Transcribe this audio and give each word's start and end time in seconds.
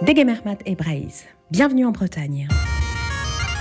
Degemermat 0.00 0.58
et 0.64 0.76
Braise. 0.76 1.24
Bienvenue 1.50 1.84
en 1.84 1.90
Bretagne. 1.90 2.46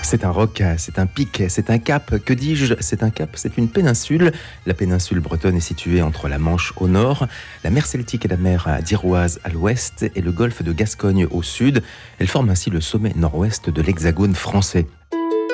C'est 0.03 0.23
un 0.23 0.29
roc, 0.29 0.61
c'est 0.77 0.99
un 0.99 1.07
pic, 1.07 1.41
c'est 1.49 1.71
un 1.71 1.79
cap. 1.79 2.15
Que 2.23 2.31
dis-je? 2.31 2.75
C'est 2.79 3.01
un 3.01 3.09
cap, 3.09 3.31
c'est 3.33 3.57
une 3.57 3.67
péninsule. 3.67 4.31
La 4.67 4.75
péninsule 4.75 5.19
bretonne 5.19 5.55
est 5.55 5.61
située 5.61 6.03
entre 6.03 6.27
la 6.27 6.37
Manche 6.37 6.73
au 6.77 6.87
nord, 6.87 7.27
la 7.63 7.71
mer 7.71 7.87
Celtique 7.87 8.25
et 8.25 8.27
la 8.27 8.37
mer 8.37 8.79
d'Iroise 8.83 9.39
à 9.43 9.49
l'ouest 9.49 10.05
et 10.13 10.21
le 10.21 10.31
golfe 10.31 10.61
de 10.61 10.71
Gascogne 10.71 11.25
au 11.25 11.41
sud. 11.41 11.81
Elle 12.19 12.27
forme 12.27 12.51
ainsi 12.51 12.69
le 12.69 12.81
sommet 12.81 13.13
nord-ouest 13.15 13.71
de 13.71 13.81
l'hexagone 13.81 14.35
français. 14.35 14.85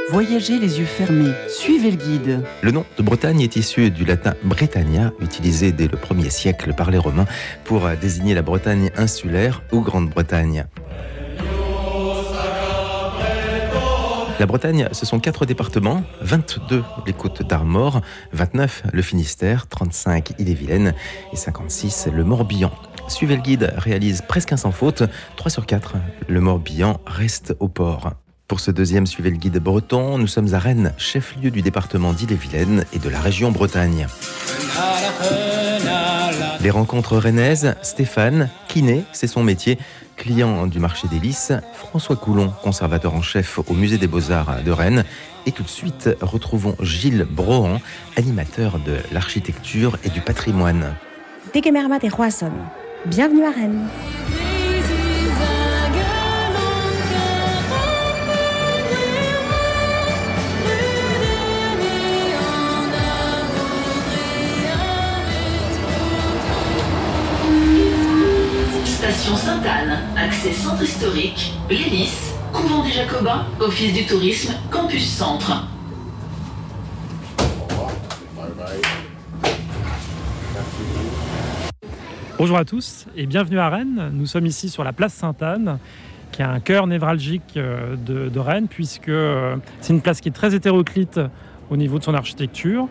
Voyagez 0.10 0.60
les 0.60 0.80
yeux 0.80 0.86
fermés, 0.86 1.32
suivez 1.48 1.92
le 1.92 1.98
guide. 1.98 2.42
Le 2.62 2.72
nom 2.72 2.86
de 2.98 3.04
Bretagne 3.04 3.42
est 3.42 3.56
issu 3.56 3.90
du 3.90 4.06
latin 4.06 4.34
Britannia, 4.44 5.12
utilisé 5.20 5.72
dès 5.72 5.88
le 5.88 5.98
1er 5.98 6.30
siècle 6.30 6.74
par 6.74 6.92
les 6.92 6.98
Romains 6.98 7.26
pour 7.64 7.90
désigner 8.00 8.34
la 8.34 8.42
Bretagne 8.42 8.92
insulaire 8.98 9.64
ou 9.72 9.82
Grande-Bretagne. 9.82 10.66
La 14.40 14.46
Bretagne, 14.46 14.90
ce 14.92 15.06
sont 15.06 15.20
quatre 15.20 15.46
départements, 15.46 16.04
22 16.22 16.84
les 17.08 17.14
côtes 17.14 17.48
d'Armor, 17.48 18.02
29 18.34 18.84
le 18.92 19.02
Finistère, 19.02 19.68
35 19.68 20.34
Ille-et-Vilaine 20.40 20.94
et 21.32 21.36
56 21.36 22.10
le 22.14 22.24
Morbihan. 22.24 22.72
Suivez 23.08 23.36
le 23.36 23.42
guide 23.42 23.74
réalise 23.78 24.22
presque 24.22 24.52
un 24.52 24.58
sans 24.58 24.72
faute, 24.72 25.04
3 25.38 25.52
sur 25.52 25.66
4, 25.66 25.96
le 26.28 26.42
Morbihan 26.42 27.00
reste 27.06 27.56
au 27.60 27.68
port. 27.68 28.14
Pour 28.48 28.60
ce 28.60 28.72
deuxième 28.72 29.08
Suivez 29.08 29.30
le 29.30 29.38
guide 29.38 29.60
breton, 29.60 30.18
nous 30.18 30.28
sommes 30.28 30.54
à 30.54 30.60
Rennes, 30.60 30.94
chef-lieu 30.98 31.50
du 31.50 31.62
département 31.62 32.14
d'Ille-et-Vilaine 32.14 32.86
et 32.94 33.00
de 33.00 33.10
la 33.10 33.20
région 33.20 33.52
Bretagne. 33.52 34.08
Les 36.62 36.70
rencontres 36.70 37.18
rennaises, 37.18 37.76
Stéphane, 37.82 38.50
kiné, 38.68 39.04
c'est 39.12 39.28
son 39.28 39.44
métier, 39.44 39.78
client 40.18 40.68
du 40.68 40.80
marché 40.80 41.08
des 41.08 41.20
Lys, 41.20 41.54
François 41.74 42.16
Coulon, 42.16 42.54
conservateur 42.64 43.14
en 43.14 43.22
chef 43.22 43.60
au 43.60 43.74
musée 43.74 43.98
des 43.98 44.08
Beaux-Arts 44.08 44.64
de 44.64 44.72
Rennes. 44.72 45.04
Et 45.46 45.52
tout 45.52 45.64
de 45.64 45.70
suite, 45.70 46.10
retrouvons 46.22 46.76
Gilles 46.82 47.26
Brohan, 47.30 47.82
animateur 48.18 48.80
de 48.80 48.98
l'architecture 49.12 49.98
et 50.04 50.10
du 50.10 50.22
patrimoine. 50.22 50.96
Bienvenue 53.06 53.44
à 53.44 53.52
Rennes. 53.52 53.88
Station 69.04 69.36
Sainte-Anne, 69.36 70.00
accès 70.16 70.54
centre 70.54 70.82
historique, 70.82 71.52
l'Hélice, 71.70 72.34
couvent 72.54 72.86
des 72.86 72.92
Jacobins, 72.92 73.46
office 73.60 73.92
du 73.92 74.06
tourisme, 74.06 74.54
campus 74.72 75.06
centre. 75.06 75.68
Bonjour 82.38 82.58
à 82.58 82.64
tous 82.64 83.06
et 83.18 83.26
bienvenue 83.26 83.60
à 83.60 83.68
Rennes. 83.68 84.10
Nous 84.14 84.26
sommes 84.26 84.46
ici 84.46 84.70
sur 84.70 84.86
la 84.86 84.94
place 84.94 85.14
Sainte-Anne, 85.16 85.80
qui 86.32 86.42
est 86.42 86.46
un 86.46 86.62
cœur 86.62 86.88
névralgique 86.88 87.58
euh, 87.58 87.98
de, 87.98 88.40
Rennes, 88.40 88.70
puisque 88.70 89.10
euh, 89.10 89.58
c'est 89.82 89.92
une 89.92 90.02
place 90.02 90.22
qui 90.22 90.30
est 90.30 90.32
très 90.34 90.56
hétéroclite 90.56 91.20
au 91.70 91.76
niveau 91.76 92.00
de 92.00 92.06
son 92.06 92.14
architecture. 92.14 92.88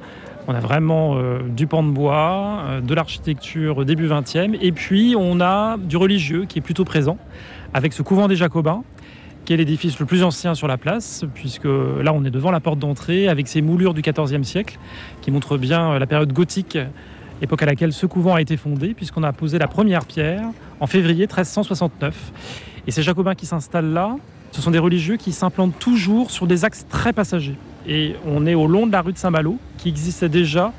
On 0.49 0.55
a 0.55 0.61
vraiment 0.61 1.17
euh, 1.17 1.39
du 1.49 1.69
pan 1.69 1.85
de 1.85 1.91
bois, 1.91 2.65
euh, 2.65 2.81
de 2.81 2.95
l'architecture 2.95 3.85
début 3.85 4.09
20e, 4.09 4.59
et 4.61 4.73
puis 4.73 5.15
on 5.17 5.41
a 5.41 5.77
du 5.77 5.97
religieux 5.97 6.47
qui 6.47 6.59
est 6.59 6.63
plutôt 6.63 6.85
présent, 6.85 7.17
avec 7.75 7.93
ce 7.93 8.03
couvent 8.03 8.27
des 8.27 8.35
Jacobins, 8.35 8.83
qui 9.45 9.53
est 9.53 9.57
l'édifice 9.57 10.01
le 10.01 10.07
plus 10.07 10.25
ancien 10.25 10.57
sur 10.57 10.67
la 10.67 10.79
place, 10.79 11.25
puisque 11.35 11.65
là 11.67 12.13
on 12.13 12.25
est 12.25 12.31
devant 12.31 12.51
la 12.51 12.59
porte 12.59 12.81
d'entrée, 12.81 13.29
avec 13.29 13.47
ses 13.47 13.63
moulures 13.63 13.95
du 13.95 14.03
XIVe 14.03 14.43
siècle, 14.43 14.79
qui 15.21 15.31
montrent 15.31 15.59
bien 15.59 15.93
euh, 15.93 15.99
la 16.01 16.07
période 16.09 16.33
gothique, 16.33 16.77
époque 17.41 17.63
à 17.63 17.67
laquelle 17.67 17.93
ce 17.93 18.07
couvent 18.07 18.35
a 18.35 18.41
été 18.41 18.57
fondé, 18.57 18.95
puisqu'on 18.95 19.23
a 19.23 19.33
posé 19.33 19.59
la 19.59 19.69
première 19.69 20.05
pierre 20.07 20.43
en 20.81 20.89
février 20.89 21.27
1369. 21.27 22.33
Et 22.89 22.91
ces 22.91 23.03
Jacobins 23.03 23.37
qui 23.37 23.47
s'installent 23.47 23.93
là, 23.93 24.17
ce 24.51 24.61
sont 24.61 24.73
des 24.73 24.81
religieux 24.81 25.17
qui 25.17 25.31
s'implantent 25.31 25.79
toujours 25.79 26.33
sur 26.33 26.49
des 26.49 26.65
axes 26.65 26.85
très 26.89 27.13
passagers. 27.13 27.57
Et 27.87 28.15
on 28.27 28.47
est 28.47 28.55
au 28.55 28.67
long 28.67 28.87
de 28.87 28.93
la 28.93 29.03
rue 29.03 29.13
de 29.13 29.19
Saint-Malo, 29.19 29.59
qui 29.79 29.89
existait 29.89 30.29
déjà 30.29 30.73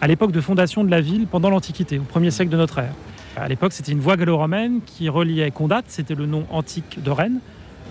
à 0.00 0.08
l'époque 0.08 0.32
de 0.32 0.40
fondation 0.40 0.82
de 0.84 0.90
la 0.90 1.00
ville 1.00 1.26
pendant 1.26 1.50
l'Antiquité, 1.50 2.00
au 2.00 2.18
1er 2.18 2.30
siècle 2.30 2.50
de 2.50 2.56
notre 2.56 2.78
ère. 2.78 2.94
À 3.36 3.48
l'époque, 3.48 3.72
c'était 3.72 3.92
une 3.92 4.00
voie 4.00 4.16
gallo-romaine 4.16 4.80
qui 4.84 5.08
reliait 5.08 5.50
Condate, 5.50 5.86
c'était 5.88 6.14
le 6.14 6.26
nom 6.26 6.44
antique 6.50 7.02
de 7.02 7.10
Rennes. 7.10 7.38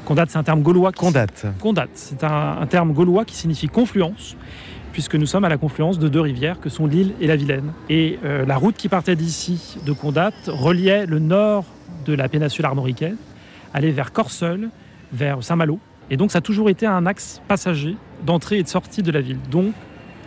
Condate, 0.05 0.29
c'est 0.29 0.37
un 0.37 0.43
terme 0.43 0.61
gaulois. 0.61 0.91
Qui... 0.91 0.99
Condate. 0.99 1.45
Condate, 1.59 1.89
c'est 1.93 2.23
un, 2.23 2.57
un, 2.61 2.65
terme 2.67 2.93
gaulois 2.93 3.25
qui 3.25 3.35
signifie 3.35 3.67
confluence, 3.67 4.35
puisque 4.91 5.15
nous 5.15 5.25
sommes 5.25 5.45
à 5.45 5.49
la 5.49 5.57
confluence 5.57 5.99
de 5.99 6.09
deux 6.09 6.19
rivières 6.19 6.59
que 6.59 6.69
sont 6.69 6.85
l'Île 6.85 7.13
et 7.21 7.27
la 7.27 7.35
Vilaine. 7.35 7.71
Et 7.89 8.19
euh, 8.23 8.45
la 8.45 8.57
route 8.57 8.75
qui 8.75 8.89
partait 8.89 9.15
d'ici, 9.15 9.77
de 9.85 9.93
Condate, 9.93 10.47
reliait 10.47 11.05
le 11.05 11.19
nord 11.19 11.65
de 12.05 12.13
la 12.13 12.27
péninsule 12.29 12.65
armoricaine, 12.65 13.17
allait 13.73 13.91
vers 13.91 14.11
Corseul, 14.11 14.69
vers 15.13 15.43
Saint-Malo. 15.43 15.79
Et 16.09 16.17
donc 16.17 16.31
ça 16.31 16.39
a 16.39 16.41
toujours 16.41 16.69
été 16.69 16.85
un 16.85 17.05
axe 17.05 17.41
passager 17.47 17.95
d'entrée 18.25 18.59
et 18.59 18.63
de 18.63 18.67
sortie 18.67 19.03
de 19.03 19.11
la 19.11 19.21
ville. 19.21 19.39
Donc 19.49 19.73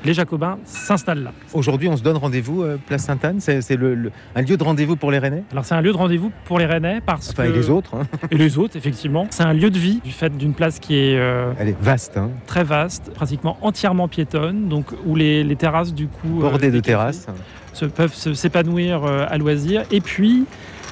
les 0.04 0.12
Jacobins 0.12 0.58
s'installent 0.64 1.22
là. 1.22 1.32
Aujourd'hui, 1.54 1.88
on 1.88 1.96
se 1.96 2.02
donne 2.02 2.18
rendez-vous, 2.18 2.62
euh, 2.62 2.76
place 2.76 3.04
Sainte-Anne 3.04 3.40
C'est 3.40 3.76
le, 3.76 3.94
le, 3.94 4.12
un 4.34 4.42
lieu 4.42 4.56
de 4.56 4.62
rendez-vous 4.62 4.96
pour 4.96 5.10
les 5.10 5.18
Rennais 5.18 5.44
Alors, 5.50 5.64
c'est 5.64 5.74
un 5.74 5.80
lieu 5.80 5.92
de 5.92 5.96
rendez-vous 5.96 6.30
pour 6.44 6.58
les 6.58 6.66
Rennais 6.66 7.00
parce 7.04 7.30
enfin, 7.30 7.44
que. 7.44 7.48
Et 7.48 7.52
les 7.52 7.70
autres. 7.70 7.94
Hein. 7.94 8.06
et 8.30 8.36
les 8.36 8.58
autres, 8.58 8.76
effectivement. 8.76 9.26
C'est 9.30 9.44
un 9.44 9.54
lieu 9.54 9.70
de 9.70 9.78
vie 9.78 10.00
du 10.04 10.12
fait 10.12 10.36
d'une 10.36 10.52
place 10.52 10.78
qui 10.78 10.96
est. 10.96 11.18
Euh, 11.18 11.52
Elle 11.58 11.70
est 11.70 11.80
vaste. 11.80 12.18
Hein. 12.18 12.30
Très 12.46 12.64
vaste, 12.64 13.12
pratiquement 13.14 13.56
entièrement 13.62 14.08
piétonne, 14.08 14.68
donc 14.68 14.88
où 15.06 15.16
les, 15.16 15.42
les 15.42 15.56
terrasses, 15.56 15.94
du 15.94 16.08
coup. 16.08 16.40
Bordées 16.40 16.68
euh, 16.68 16.72
de 16.72 16.80
terrasses. 16.80 17.26
Se, 17.72 17.86
peuvent 17.86 18.14
s'épanouir 18.14 19.04
euh, 19.04 19.24
à 19.28 19.38
loisir. 19.38 19.84
Et 19.90 20.00
puis. 20.00 20.44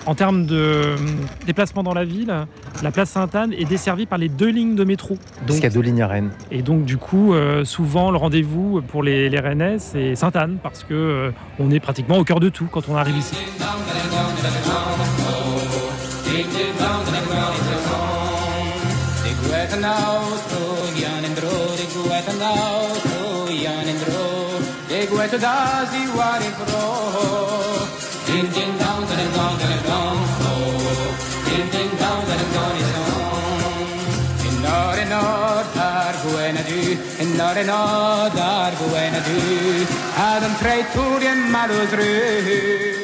En 0.04 0.14
termes 0.14 0.46
de 0.46 0.56
euh, 0.56 0.96
déplacement 1.46 1.84
dans 1.84 1.94
la 1.94 2.04
ville, 2.04 2.34
la 2.82 2.90
place 2.90 3.10
Sainte-Anne 3.10 3.52
est 3.52 3.64
desservie 3.64 4.06
par 4.06 4.18
les 4.18 4.28
deux 4.28 4.48
lignes 4.48 4.74
de 4.74 4.84
métro. 4.84 5.16
Parce 5.46 5.54
qu'il 5.54 5.64
y 5.64 5.66
a 5.66 5.70
deux 5.70 5.80
lignes 5.80 6.02
à 6.02 6.08
Rennes. 6.08 6.30
Et 6.50 6.62
donc, 6.62 6.84
du 6.84 6.96
coup, 6.96 7.34
euh, 7.34 7.64
souvent, 7.64 8.10
le 8.10 8.16
rendez-vous 8.16 8.82
pour 8.82 9.04
les, 9.04 9.28
les 9.28 9.38
Rennais, 9.38 9.78
c'est 9.78 10.16
Sainte-Anne, 10.16 10.58
parce 10.60 10.82
que 10.82 10.94
euh, 10.94 11.30
on 11.60 11.70
est 11.70 11.80
pratiquement 11.80 12.18
au 12.18 12.24
cœur 12.24 12.40
de 12.40 12.48
tout 12.48 12.66
quand 12.70 12.88
on 12.88 12.96
arrive 12.96 13.16
ici. 13.16 13.36
Du. 36.50 36.96
Du. 42.44 43.02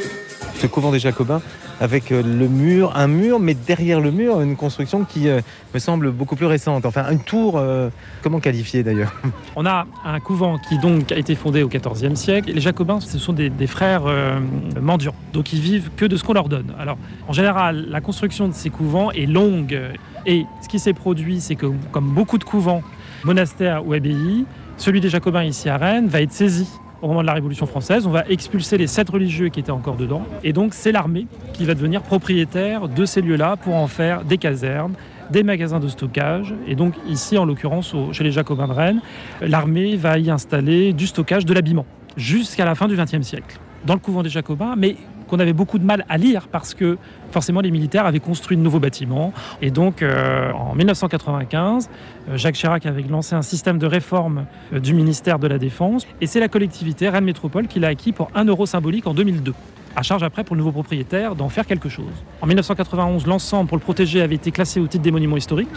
Ce 0.61 0.67
couvent 0.67 0.91
des 0.91 0.99
Jacobins 0.99 1.41
avec 1.81 2.11
le 2.11 2.49
mur, 2.49 2.93
un 2.97 3.07
mur, 3.07 3.39
mais 3.39 3.55
derrière 3.55 4.01
le 4.01 4.11
mur, 4.11 4.41
une 4.41 4.57
construction 4.57 5.05
qui 5.05 5.29
euh, 5.29 5.41
me 5.75 5.79
semble 5.79 6.11
beaucoup 6.11 6.37
plus 6.37 6.47
récente. 6.47 6.85
Enfin, 6.87 7.11
une 7.11 7.21
tour, 7.21 7.55
euh, 7.57 7.89
comment 8.23 8.41
qualifier 8.41 8.83
d'ailleurs? 8.83 9.13
On 9.57 9.65
a 9.67 9.87
un 10.05 10.21
couvent 10.21 10.59
qui 10.59 10.79
donc 10.79 11.13
a 11.13 11.17
été 11.17 11.35
fondé 11.35 11.63
au 11.63 11.69
XIVe 11.69 12.15
siècle. 12.15 12.53
Les 12.53 12.61
Jacobins, 12.61 13.01
ce 13.01 13.19
sont 13.19 13.33
des, 13.33 13.51
des 13.51 13.67
frères 13.67 14.07
euh, 14.07 14.41
mendiants, 14.81 15.15
donc 15.33 15.53
ils 15.53 15.61
vivent 15.61 15.91
que 15.97 16.05
de 16.05 16.17
ce 16.17 16.25
qu'on 16.25 16.33
leur 16.33 16.49
donne. 16.49 16.75
Alors, 16.79 16.99
en 17.29 17.33
général, 17.33 17.87
la 17.89 18.01
construction 18.01 18.49
de 18.49 18.55
ces 18.55 18.71
couvents 18.71 19.11
est 19.13 19.27
longue. 19.27 19.79
Et 20.27 20.45
ce 20.63 20.69
qui 20.69 20.79
s'est 20.79 20.93
produit, 20.93 21.41
c'est 21.41 21.55
que, 21.55 21.67
comme 21.93 22.11
beaucoup 22.11 22.39
de 22.39 22.45
couvents, 22.45 22.83
monastères 23.25 23.87
ou 23.87 23.93
abbayes, 23.93 24.45
celui 24.77 25.01
des 25.01 25.09
Jacobins 25.09 25.45
ici 25.45 25.69
à 25.69 25.77
Rennes 25.77 26.09
va 26.09 26.23
être 26.23 26.33
saisi 26.33 26.69
au 27.03 27.09
moment 27.09 27.23
de 27.23 27.27
la 27.27 27.35
Révolution 27.35 27.67
française. 27.67 28.07
On 28.07 28.11
va 28.11 28.25
expulser 28.29 28.77
les 28.79 28.87
sept 28.87 29.09
religieux 29.09 29.49
qui 29.49 29.61
étaient 29.61 29.71
encore 29.71 29.97
dedans. 29.97 30.23
Et 30.45 30.53
donc, 30.53 30.75
c'est 30.75 30.93
l'armée 30.93 31.27
qui 31.53 31.65
va 31.65 31.75
devenir 31.75 32.03
propriétaire 32.03 32.89
de 32.89 33.05
ces 33.05 33.21
lieux-là 33.21 33.57
pour 33.57 33.77
en 33.77 33.87
faire 33.87 34.25
des 34.25 34.39
casernes, 34.39 34.95
des 35.31 35.43
magasins 35.43 35.81
de 35.81 35.89
stockage. 35.89 36.55
Et 36.67 36.75
donc, 36.75 36.95
ici, 37.09 37.39
en 37.39 37.45
l'occurrence, 37.45 37.95
chez 38.13 38.25
les 38.25 38.33
Jacobins 38.33 38.69
de 38.69 38.73
Rennes, 38.73 39.01
l'armée 39.41 39.97
va 39.97 40.19
y 40.19 40.31
installer 40.31 40.93
du 40.93 41.07
stockage, 41.07 41.45
de 41.45 41.55
l'habillement, 41.55 41.87
jusqu'à 42.17 42.65
la 42.65 42.75
fin 42.75 42.89
du 42.89 42.97
XXe 42.97 43.23
siècle, 43.23 43.59
dans 43.85 43.95
le 43.95 44.01
couvent 44.01 44.23
des 44.23 44.31
Jacobins. 44.31 44.75
Mais 44.77 44.97
qu'on 45.29 45.39
avait 45.39 45.53
beaucoup 45.53 45.79
de 45.79 45.85
mal 45.85 46.05
à 46.09 46.19
lire 46.19 46.49
parce 46.49 46.75
que 46.75 46.99
forcément 47.31 47.61
les 47.61 47.71
militaires 47.71 48.07
avaient 48.07 48.21
construit 48.21 48.57
de 48.57 48.63
nouveaux 48.63 48.81
bâtiments. 48.81 49.33
Et 49.63 49.71
donc 49.71 50.03
euh, 50.03 50.51
en 50.53 50.75
1995, 50.75 51.89
euh, 52.29 52.37
Jacques 52.37 52.57
Chirac 52.57 52.87
avait 52.87 53.03
lancé 53.03 53.35
un 53.35 53.43
système 53.43 53.79
de 53.79 53.87
réforme 53.87 54.47
euh, 54.73 54.81
du 54.81 54.95
ministère 54.95 55.39
de 55.39 55.47
la 55.47 55.59
Défense. 55.59 56.07
Et 56.21 56.27
c'est 56.27 56.41
la 56.41 56.49
collectivité 56.49 57.09
Rennes 57.09 57.25
Métropole 57.25 57.69
qui 57.69 57.79
l'a 57.79 57.89
acquis 57.89 58.13
pour 58.13 58.31
1 58.35 58.45
euro 58.47 58.67
symbolique 58.67 59.07
en 59.07 59.15
2002. 59.15 59.55
À 59.97 60.03
charge 60.03 60.23
après 60.23 60.45
pour 60.45 60.55
le 60.55 60.61
nouveau 60.61 60.73
propriétaire 60.73 61.35
d'en 61.35 61.49
faire 61.49 61.67
quelque 61.67 61.89
chose. 61.89 62.13
En 62.41 62.47
1991, 62.47 63.27
l'ensemble 63.27 63.69
pour 63.69 63.77
le 63.77 63.83
protéger 63.83 64.21
avait 64.21 64.37
été 64.37 64.51
classé 64.53 64.81
au 64.81 64.87
titre 64.87 65.03
des 65.03 65.11
monuments 65.11 65.37
historiques, 65.37 65.69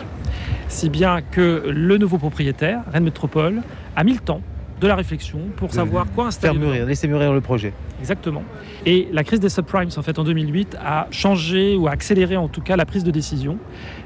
si 0.68 0.90
bien 0.90 1.22
que 1.22 1.64
le 1.68 1.98
nouveau 1.98 2.18
propriétaire, 2.18 2.82
Rennes 2.92 3.06
Métropole, 3.06 3.62
a 3.96 4.04
mis 4.04 4.14
le 4.14 4.20
temps 4.20 4.42
de 4.82 4.88
la 4.88 4.96
réflexion 4.96 5.40
pour 5.56 5.72
savoir 5.72 6.08
quoi 6.12 6.26
installer. 6.26 6.58
Faire 6.58 6.68
mûrir, 6.68 6.86
laisser 6.86 7.08
mûrir 7.08 7.32
le 7.32 7.40
projet. 7.40 7.72
Exactement. 8.00 8.44
Et 8.86 9.08
la 9.14 9.24
crise 9.24 9.40
des 9.40 9.50
subprimes, 9.50 9.90
en 9.96 10.02
fait, 10.02 10.18
en 10.18 10.24
2008, 10.24 10.76
a 10.84 11.08
changé 11.12 11.76
ou 11.76 11.88
a 11.88 11.92
accéléré 11.92 12.36
en 12.36 12.48
tout 12.48 12.62
cas 12.62 12.76
la 12.76 12.86
prise 12.86 13.04
de 13.04 13.12
décision. 13.12 13.58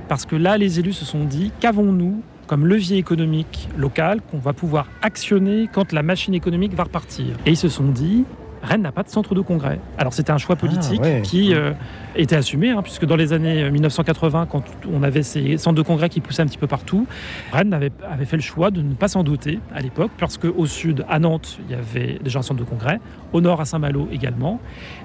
Parce 0.10 0.26
que 0.26 0.36
là, 0.36 0.58
les 0.58 0.80
élus 0.80 0.94
se 0.94 1.06
sont 1.06 1.24
dit 1.24 1.52
qu'avons-nous 1.62 2.22
comme 2.48 2.68
levier 2.68 2.98
économique 2.98 3.70
local 3.76 4.20
qu'on 4.30 4.38
va 4.38 4.54
pouvoir 4.54 4.88
actionner 5.02 5.68
quand 5.72 5.94
la 5.94 6.04
machine 6.04 6.34
économique 6.34 6.74
va 6.76 6.84
repartir? 6.84 7.28
Et 7.46 7.52
ils 7.52 7.58
se 7.58 7.70
sont 7.70 7.86
dit, 7.86 8.26
Rennes 8.62 8.82
n'a 8.82 8.92
pas 8.92 9.04
de 9.04 9.10
centre 9.10 9.34
de 9.34 9.42
congrès. 9.42 9.80
Alors 9.98 10.14
c'était 10.14 10.32
un 10.32 10.38
choix 10.38 10.58
politique 10.58 11.02
ouais. 11.02 11.22
qui 11.24 11.54
euh, 11.54 11.72
était 12.16 12.36
assumé, 12.36 12.70
hein, 12.72 12.82
puisque 12.82 13.06
dans 13.06 13.16
les 13.16 13.34
années 13.34 13.70
1980, 13.70 14.48
quand 14.50 14.64
on 14.92 15.04
avait 15.04 15.24
ces 15.24 15.58
centres 15.58 15.76
de 15.76 15.82
congrès 15.82 16.10
qui 16.10 16.22
poussaient 16.22 16.42
un 16.42 16.48
petit 16.48 16.58
peu 16.58 16.68
partout, 16.68 17.08
Rennes 17.52 17.74
avait, 17.74 17.92
avait 18.10 18.26
fait 18.26 18.38
le 18.38 18.42
choix 18.42 18.72
de 18.72 18.82
ne 18.82 18.94
pas 18.94 19.08
s'en 19.08 19.24
doter 19.24 19.60
à 19.74 19.82
l'époque, 19.82 20.12
parce 20.18 20.38
qu'au 20.38 20.66
sud, 20.66 21.06
à 21.10 21.20
Nantes, 21.20 21.60
il 21.68 21.76
y 21.76 21.78
avait 21.78 22.20
déjà 22.24 22.40
un 22.40 22.42
centre 22.42 22.60
de 22.60 22.66
congrès, 22.66 23.00
au 23.34 23.42
nord, 23.42 23.62
à 23.62 23.66
Saint-Malo 23.66 24.08
également. 24.12 24.60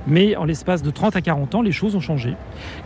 Mais 0.06 0.36
en 0.36 0.44
l'espace 0.44 0.82
de 0.82 0.90
30 0.90 1.16
à 1.16 1.20
40 1.20 1.54
ans, 1.56 1.62
les 1.62 1.72
choses 1.72 1.96
ont 1.96 2.00
changé. 2.00 2.34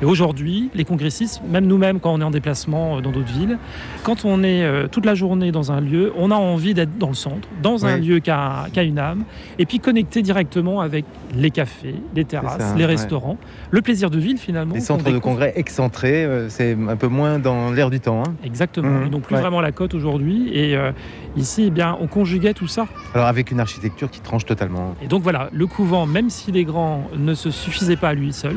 Et 0.03 0.05
aujourd'hui, 0.05 0.71
les 0.75 0.85
congressistes, 0.85 1.43
même 1.49 1.67
nous-mêmes 1.67 2.01
quand 2.01 2.13
on 2.15 2.21
est 2.21 2.25
en 2.25 2.31
déplacement 2.31 2.97
euh, 2.97 3.01
dans 3.01 3.11
d'autres 3.11 3.33
villes, 3.33 3.59
quand 4.03 4.25
on 4.25 4.43
est 4.43 4.65
euh, 4.65 4.87
toute 4.89 5.05
la 5.05 5.15
journée 5.15 5.53
dans 5.53 5.73
un 5.73 5.81
lieu, 5.81 6.13
on 6.17 6.31
a 6.31 6.37
envie 6.37 6.75
d'être 6.75 6.99
dans 6.99 7.09
le 7.09 7.15
centre, 7.15 7.49
dans 7.63 7.87
un 7.87 7.99
lieu 7.99 8.19
qui 8.21 8.31
a, 8.31 8.67
qui 8.73 8.81
a 8.81 8.83
une 8.83 8.99
âme, 8.99 9.25
et 9.59 9.67
puis 9.67 9.81
connecté 9.81 10.23
directement 10.23 10.81
avec 10.81 11.05
les 11.35 11.51
cafés, 11.51 11.97
les 12.15 12.25
terrasses, 12.25 12.61
ça, 12.61 12.75
les 12.75 12.85
ouais. 12.85 12.91
restaurants, 12.91 13.37
le 13.71 13.83
plaisir 13.83 14.11
de 14.11 14.14
ville 14.19 14.39
finalement. 14.39 14.75
Les 14.75 14.81
centres 14.81 15.11
de 15.11 15.19
congrès 15.19 15.53
excentrés, 15.57 16.25
euh, 16.25 16.49
c'est 16.49 16.77
un 16.89 16.97
peu 16.97 17.09
moins 17.09 17.39
dans 17.39 17.71
l'air 17.71 17.91
du 17.91 18.01
temps. 18.01 18.23
hein. 18.27 18.35
Exactement. 18.45 18.89
Mhm, 18.91 19.07
Ils 19.07 19.11
n'ont 19.11 19.21
plus 19.21 19.35
ouais. 19.35 19.41
vraiment 19.41 19.61
la 19.61 19.73
cote 19.73 19.95
aujourd'hui. 19.95 20.51
Et 20.53 20.77
euh, 20.77 20.93
ici, 21.37 21.65
eh 21.67 21.71
bien, 21.71 21.97
on 22.01 22.07
conjuguait 22.07 22.55
tout 22.55 22.69
ça. 22.69 22.87
Alors 23.15 23.27
avec 23.27 23.51
une 23.51 23.61
architecture 23.61 24.11
qui 24.11 24.21
tranche 24.21 24.45
totalement. 24.45 24.95
Et 25.03 25.07
donc 25.07 25.23
voilà, 25.23 25.49
le 25.53 25.67
couvent, 25.67 26.07
même 26.07 26.31
s'il 26.31 26.57
est 26.57 26.65
grand, 26.65 27.09
ne 27.17 27.35
se 27.35 27.51
suffisait 27.51 27.97
pas 27.97 28.11
à 28.11 28.15
lui 28.15 28.33
seul. 28.33 28.57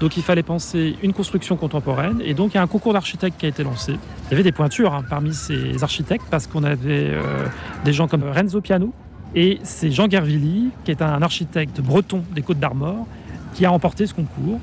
Donc 0.00 0.16
il 0.16 0.22
fallait 0.22 0.42
penser 0.42 0.96
une 1.02 1.12
construction 1.12 1.56
contemporaine. 1.56 2.20
Et 2.24 2.34
donc 2.34 2.52
il 2.52 2.56
y 2.56 2.58
a 2.58 2.62
un 2.62 2.66
concours 2.66 2.92
d'architectes 2.92 3.38
qui 3.38 3.46
a 3.46 3.48
été 3.48 3.62
lancé. 3.64 3.92
Il 3.92 4.30
y 4.30 4.34
avait 4.34 4.42
des 4.42 4.52
pointures 4.52 4.92
hein, 4.94 5.02
parmi 5.08 5.32
ces 5.34 5.82
architectes 5.82 6.24
parce 6.30 6.46
qu'on 6.46 6.64
avait 6.64 7.10
euh, 7.10 7.46
des 7.84 7.92
gens 7.92 8.06
comme 8.08 8.22
Renzo 8.24 8.60
Piano. 8.60 8.92
Et 9.36 9.58
c'est 9.64 9.90
Jean 9.90 10.08
Gervilly, 10.08 10.70
qui 10.84 10.92
est 10.92 11.02
un 11.02 11.20
architecte 11.22 11.80
breton 11.80 12.22
des 12.34 12.42
Côtes 12.42 12.60
d'Armor, 12.60 13.04
qui 13.54 13.66
a 13.66 13.70
remporté 13.70 14.06
ce 14.06 14.14
concours. 14.14 14.60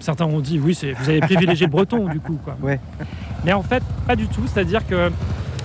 Certains 0.00 0.26
ont 0.26 0.40
dit 0.40 0.58
oui, 0.58 0.76
vous 1.00 1.08
avez 1.08 1.20
privilégié 1.20 1.66
le 1.66 1.70
breton 1.72 2.08
du 2.08 2.20
coup. 2.20 2.38
Quoi. 2.44 2.56
Ouais. 2.62 2.78
Mais 3.44 3.52
en 3.52 3.62
fait, 3.62 3.82
pas 4.06 4.16
du 4.16 4.26
tout. 4.26 4.42
C'est-à-dire 4.46 4.86
que 4.86 5.10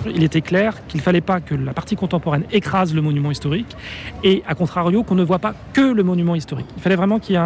il 0.06 0.22
était 0.22 0.40
clair 0.40 0.76
qu'il 0.88 1.02
fallait 1.02 1.20
pas 1.20 1.40
que 1.40 1.54
la 1.54 1.74
partie 1.74 1.94
contemporaine 1.94 2.44
écrase 2.52 2.94
le 2.94 3.02
monument 3.02 3.30
historique 3.30 3.76
et, 4.24 4.42
à 4.48 4.54
contrario, 4.54 5.02
qu'on 5.02 5.14
ne 5.14 5.22
voit 5.22 5.38
pas 5.40 5.52
que 5.74 5.82
le 5.92 6.02
monument 6.02 6.34
historique. 6.34 6.64
Il 6.78 6.82
fallait 6.82 6.96
vraiment 6.96 7.18
qu'il 7.18 7.34
y 7.34 7.36
ait 7.36 7.42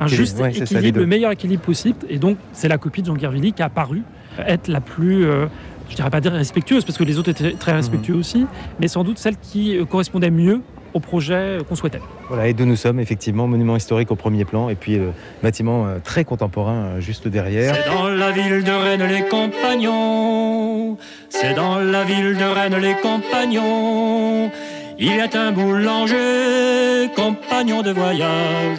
un, 0.00 0.06
juste 0.06 0.38
ouais, 0.40 0.56
équilibre, 0.56 1.00
le 1.00 1.06
meilleur 1.06 1.30
équilibre 1.32 1.62
possible. 1.62 1.98
Et 2.08 2.18
donc, 2.18 2.38
c'est 2.54 2.68
la 2.68 2.78
copie 2.78 3.02
de 3.02 3.08
Jean 3.08 3.18
Gervilly 3.18 3.52
qui 3.52 3.62
a 3.62 3.68
paru 3.68 4.04
être 4.38 4.68
la 4.68 4.80
plus, 4.80 5.26
euh, 5.26 5.48
je 5.90 5.96
dirais 5.96 6.08
pas 6.08 6.22
dire 6.22 6.32
respectueuse, 6.32 6.82
parce 6.84 6.96
que 6.96 7.04
les 7.04 7.18
autres 7.18 7.28
étaient 7.28 7.52
très 7.52 7.72
respectueux 7.72 8.14
Mhm. 8.14 8.20
aussi, 8.20 8.46
mais 8.80 8.88
sans 8.88 9.04
doute 9.04 9.18
celle 9.18 9.36
qui 9.36 9.76
euh, 9.76 9.84
correspondait 9.84 10.30
mieux 10.30 10.62
au 10.98 11.00
projet 11.00 11.58
qu'on 11.68 11.76
souhaitait. 11.76 12.00
Voilà, 12.28 12.48
et 12.48 12.52
d'où 12.52 12.66
nous 12.66 12.76
sommes, 12.76 13.00
effectivement, 13.00 13.46
monument 13.46 13.76
historique 13.76 14.10
au 14.10 14.16
premier 14.16 14.44
plan, 14.44 14.68
et 14.68 14.74
puis 14.74 14.98
euh, 14.98 15.10
bâtiment 15.42 15.86
euh, 15.86 15.98
très 16.02 16.24
contemporain 16.24 16.80
euh, 16.80 17.00
juste 17.00 17.28
derrière. 17.28 17.74
C'est 17.74 17.90
dans 17.90 18.08
la 18.08 18.30
ville 18.32 18.64
de 18.64 18.72
Rennes 18.72 19.06
les 19.08 19.22
compagnons. 19.28 20.98
C'est 21.30 21.54
dans 21.54 21.78
la 21.78 22.04
ville 22.04 22.36
de 22.36 22.44
Rennes 22.44 22.80
les 22.80 22.96
compagnons. 22.96 24.50
Il 24.98 25.14
y 25.14 25.20
a 25.20 25.28
un 25.40 25.52
boulanger, 25.52 27.08
compagnon 27.14 27.82
de 27.82 27.92
voyage. 27.92 28.78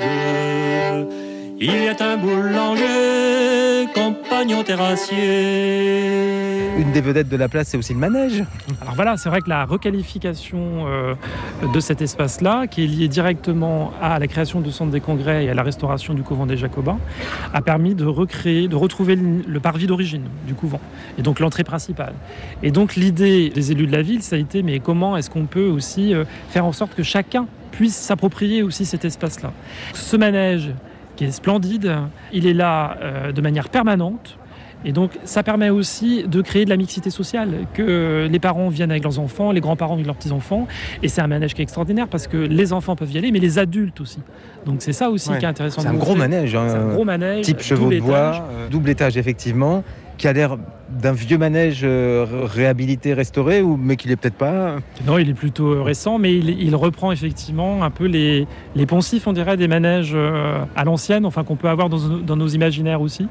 Il 1.61 1.73
y 1.73 1.89
a 1.89 1.95
un 1.99 2.15
boulanger, 2.15 3.87
compagnon 3.93 4.63
terrassier. 4.63 5.17
Une 6.77 6.93
des 6.93 7.01
vedettes 7.01 7.27
de 7.27 7.35
la 7.35 7.49
place, 7.49 7.67
c'est 7.67 7.77
aussi 7.77 7.91
le 7.91 7.99
manège. 7.99 8.45
Alors 8.79 8.95
voilà, 8.95 9.17
c'est 9.17 9.27
vrai 9.27 9.41
que 9.41 9.49
la 9.49 9.65
requalification 9.65 10.85
euh, 10.87 11.15
de 11.73 11.79
cet 11.81 12.01
espace-là, 12.01 12.67
qui 12.67 12.85
est 12.85 12.87
lié 12.87 13.09
directement 13.09 13.91
à 14.01 14.19
la 14.19 14.27
création 14.27 14.61
du 14.61 14.71
centre 14.71 14.91
des 14.91 15.01
congrès 15.01 15.43
et 15.43 15.49
à 15.49 15.53
la 15.53 15.63
restauration 15.63 16.13
du 16.13 16.23
couvent 16.23 16.45
des 16.45 16.55
Jacobins, 16.55 16.97
a 17.53 17.61
permis 17.61 17.93
de 17.93 18.05
recréer, 18.05 18.69
de 18.69 18.77
retrouver 18.77 19.17
le, 19.17 19.41
le 19.45 19.59
parvis 19.59 19.85
d'origine 19.85 20.29
du 20.47 20.53
couvent, 20.53 20.79
et 21.17 21.23
donc 21.23 21.41
l'entrée 21.41 21.65
principale. 21.65 22.13
Et 22.63 22.71
donc 22.71 22.95
l'idée 22.95 23.49
des 23.49 23.73
élus 23.73 23.87
de 23.87 23.91
la 23.91 24.01
ville, 24.01 24.23
ça 24.23 24.37
a 24.37 24.39
été, 24.39 24.63
mais 24.63 24.79
comment 24.79 25.17
est-ce 25.17 25.29
qu'on 25.29 25.45
peut 25.45 25.67
aussi 25.67 26.13
euh, 26.13 26.23
faire 26.51 26.63
en 26.63 26.71
sorte 26.71 26.95
que 26.95 27.03
chacun 27.03 27.47
puisse 27.71 27.97
s'approprier 27.97 28.63
aussi 28.63 28.85
cet 28.85 29.03
espace-là? 29.03 29.51
Ce 29.93 30.15
manège, 30.15 30.69
qui 31.19 31.25
est 31.25 31.31
splendide, 31.31 31.97
il 32.31 32.47
est 32.47 32.53
là 32.53 32.95
euh, 33.01 33.31
de 33.33 33.41
manière 33.41 33.67
permanente. 33.67 34.37
Et 34.85 34.93
donc, 34.93 35.11
ça 35.25 35.43
permet 35.43 35.69
aussi 35.69 36.23
de 36.25 36.41
créer 36.41 36.63
de 36.63 36.69
la 36.69 36.77
mixité 36.77 37.09
sociale, 37.09 37.49
que 37.73 37.81
euh, 37.85 38.27
les 38.29 38.39
parents 38.39 38.69
viennent 38.69 38.91
avec 38.91 39.03
leurs 39.03 39.19
enfants, 39.19 39.51
les 39.51 39.59
grands-parents 39.59 39.95
avec 39.95 40.05
leurs 40.05 40.15
petits-enfants. 40.15 40.65
Et 41.03 41.09
c'est 41.09 41.19
un 41.19 41.27
manège 41.27 41.53
qui 41.53 41.61
est 41.61 41.63
extraordinaire 41.63 42.07
parce 42.07 42.27
que 42.27 42.37
les 42.37 42.71
enfants 42.71 42.95
peuvent 42.95 43.11
y 43.11 43.17
aller, 43.17 43.31
mais 43.33 43.39
les 43.39 43.59
adultes 43.59 43.99
aussi. 43.99 44.19
Donc, 44.65 44.77
c'est 44.79 44.93
ça 44.93 45.09
aussi 45.09 45.29
Ouais. 45.31 45.39
qui 45.39 45.43
est 45.43 45.49
intéressant. 45.49 45.81
C'est 45.81 45.89
un 45.89 45.93
gros 45.95 46.15
manège. 46.15 46.55
hein, 46.55 46.65
un 46.73 46.93
gros 46.93 47.03
manège. 47.03 47.43
Type 47.43 47.59
chevaux 47.59 47.89
de 47.89 47.99
bois, 47.99 48.47
euh, 48.53 48.69
double 48.69 48.89
étage 48.91 49.17
effectivement, 49.17 49.83
qui 50.19 50.27
a 50.27 50.33
l'air 50.33 50.57
d'un 50.89 51.13
vieux 51.13 51.37
manège 51.37 51.81
euh, 51.83 52.25
réhabilité, 52.29 53.13
restauré, 53.13 53.63
mais 53.63 53.95
qu'il 53.95 54.11
est 54.11 54.15
peut-être 54.15 54.35
pas. 54.35 54.75
Non, 55.07 55.17
il 55.17 55.29
est 55.29 55.33
plutôt 55.33 55.73
euh, 55.73 55.81
récent, 55.81 56.19
mais 56.19 56.35
il, 56.35 56.75
reprend 56.75 57.11
effectivement 57.11 57.83
un 57.83 57.89
peu 57.89 58.05
les, 58.05 58.45
les 58.75 58.85
poncifs, 58.85 59.25
on 59.27 59.33
dirait, 59.33 59.57
des 59.57 59.67
manèges 59.67 60.11
euh, 60.13 60.63
à 60.75 60.83
l'ancienne, 60.83 61.25
enfin 61.25 61.43
qu'on 61.43 61.55
peut 61.55 61.69
avoir 61.69 61.89
dans 61.89 62.35
nos 62.35 62.47
imaginaires 62.47 63.01
aussi. 63.01 63.27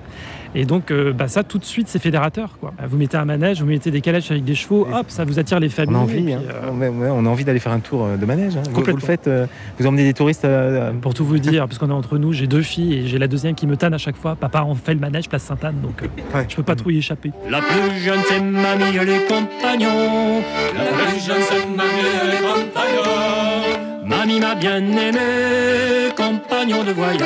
Et 0.60 0.64
donc, 0.64 0.90
euh, 0.90 1.12
bah, 1.12 1.28
ça, 1.28 1.44
tout 1.44 1.58
de 1.58 1.64
suite, 1.64 1.86
c'est 1.88 2.00
fédérateur. 2.00 2.58
Quoi. 2.60 2.72
Vous 2.88 2.96
mettez 2.96 3.16
un 3.16 3.24
manège, 3.24 3.60
vous 3.60 3.66
mettez 3.66 3.92
des 3.92 4.00
calèches 4.00 4.30
avec 4.32 4.42
des 4.44 4.56
chevaux, 4.56 4.88
Et 4.90 4.94
hop, 4.94 5.06
ça 5.08 5.24
vous 5.24 5.38
attire 5.38 5.60
les 5.60 5.68
On 5.68 5.70
familles. 5.70 5.94
a 5.94 5.98
et 5.98 6.02
envie, 6.02 6.22
puis, 6.24 6.32
hein. 6.32 6.40
euh, 6.82 7.10
on 7.12 7.24
a 7.26 7.28
envie 7.28 7.44
d'aller 7.44 7.60
faire 7.60 7.70
un 7.72 7.78
tour 7.78 8.04
euh, 8.04 8.16
de 8.16 8.26
manège. 8.26 8.56
hein. 8.56 8.62
Vous- 8.72 8.82
Vous, 8.82 8.96
le 8.96 8.98
faites, 9.00 9.28
euh, 9.28 9.46
vous 9.78 9.86
emmenez 9.86 10.02
des 10.04 10.14
touristes. 10.14 10.44
euh, 10.44 10.90
Pour 11.00 11.14
tout 11.14 11.24
vous 11.24 11.38
dire, 11.38 11.66
parce 11.68 11.78
qu'on 11.78 11.90
est 11.90 11.92
entre 11.92 12.18
nous, 12.18 12.32
j'ai 12.32 12.46
deux 12.48 12.62
filles 12.62 12.94
et 12.94 13.06
j'ai 13.06 13.18
la 13.18 13.28
deuxième 13.28 13.54
qui 13.54 13.66
me 13.68 13.76
tanne 13.76 13.94
à 13.94 13.98
chaque 13.98 14.16
fois. 14.16 14.34
Papa, 14.34 14.64
on 14.66 14.74
fait 14.74 14.94
le 14.94 15.00
manège, 15.00 15.28
place 15.28 15.44
Sainte-Anne, 15.44 15.76
donc 15.80 16.02
euh, 16.02 16.06
ouais. 16.36 16.46
je 16.48 16.56
peux 16.56 16.62
pas 16.64 16.74
trop 16.74 16.90
y 16.90 16.98
échapper. 16.98 17.30
La 17.48 17.60
plus 17.60 18.00
jeune 18.00 18.18
c'est 18.28 18.40
mamie 18.40 18.92
les 18.92 19.26
compagnons. 19.28 20.40
La 20.76 20.84
plus 21.06 21.24
jeune 21.24 21.42
c'est 21.48 21.66
mamie 21.68 22.32
les 22.32 22.38
compagnons. 22.38 24.06
Mamie 24.06 24.40
m'a 24.40 24.54
bien 24.56 24.78
aimé, 24.78 26.10
compagnon 26.16 26.82
de 26.82 26.92
voyage. 26.92 27.20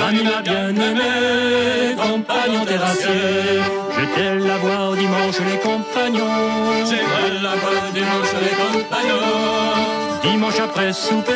Mamie 0.00 0.24
m'a 0.24 0.40
bien 0.40 0.68
aimé, 0.70 1.94
compagnon 1.96 2.64
terrassier. 2.64 3.60
J'étais 3.94 4.34
la 4.48 4.56
voir 4.56 4.92
dimanche 4.96 5.40
les 5.48 5.58
compagnons. 5.58 6.86
J'aimerais 6.88 7.42
la 7.42 7.54
voir 7.56 7.92
dimanche 7.92 8.32
les 8.42 8.80
compagnons. 8.80 9.99
Dimanche 10.22 10.60
après 10.60 10.92
souper, 10.92 11.32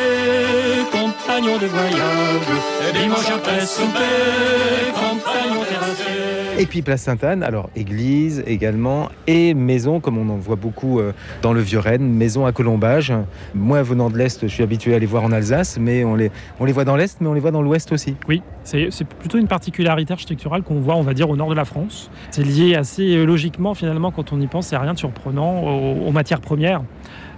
compagnon 0.91 1.57
de 1.57 1.65
voyage. 1.65 2.93
Dimanche 2.93 3.31
après 3.33 3.61
souper, 3.65 4.91
compagnon 4.93 5.63
terrassier. 5.67 6.61
Et 6.61 6.65
puis 6.65 6.81
Place 6.81 7.01
Sainte-Anne, 7.01 7.43
alors 7.43 7.69
église 7.75 8.43
également, 8.47 9.09
et 9.27 9.53
maison, 9.53 9.99
comme 9.99 10.17
on 10.17 10.29
en 10.29 10.37
voit 10.37 10.55
beaucoup 10.55 10.99
euh, 10.99 11.13
dans 11.41 11.51
le 11.51 11.59
Vieux-Rennes, 11.61 12.07
maison 12.07 12.45
à 12.45 12.51
colombage. 12.51 13.11
Moi, 13.53 13.81
venant 13.81 14.09
de 14.09 14.17
l'Est, 14.17 14.43
je 14.43 14.47
suis 14.47 14.63
habitué 14.63 14.95
à 14.95 14.99
les 14.99 15.05
voir 15.05 15.23
en 15.23 15.31
Alsace, 15.31 15.77
mais 15.79 16.05
on 16.05 16.15
les, 16.15 16.31
on 16.59 16.65
les 16.65 16.71
voit 16.71 16.85
dans 16.85 16.95
l'Est, 16.95 17.19
mais 17.19 17.27
on 17.27 17.33
les 17.33 17.41
voit 17.41 17.51
dans 17.51 17.61
l'Ouest 17.61 17.91
aussi. 17.91 18.15
Oui, 18.29 18.41
c'est 18.63 18.89
plutôt 19.19 19.37
une 19.37 19.47
particularité 19.47 20.13
architecturale 20.13 20.61
qu'on 20.61 20.79
voit, 20.79 20.95
on 20.95 21.01
va 21.01 21.13
dire, 21.13 21.29
au 21.29 21.35
nord 21.35 21.49
de 21.49 21.55
la 21.55 21.65
France. 21.65 22.09
C'est 22.31 22.43
lié 22.43 22.75
assez 22.75 23.15
euh, 23.15 23.25
logiquement, 23.25 23.73
finalement, 23.73 24.11
quand 24.11 24.31
on 24.31 24.39
y 24.39 24.47
pense, 24.47 24.67
c'est 24.67 24.77
rien 24.77 24.93
de 24.93 24.99
surprenant 24.99 25.63
aux, 25.63 26.07
aux 26.07 26.11
matières 26.11 26.41
premières 26.41 26.81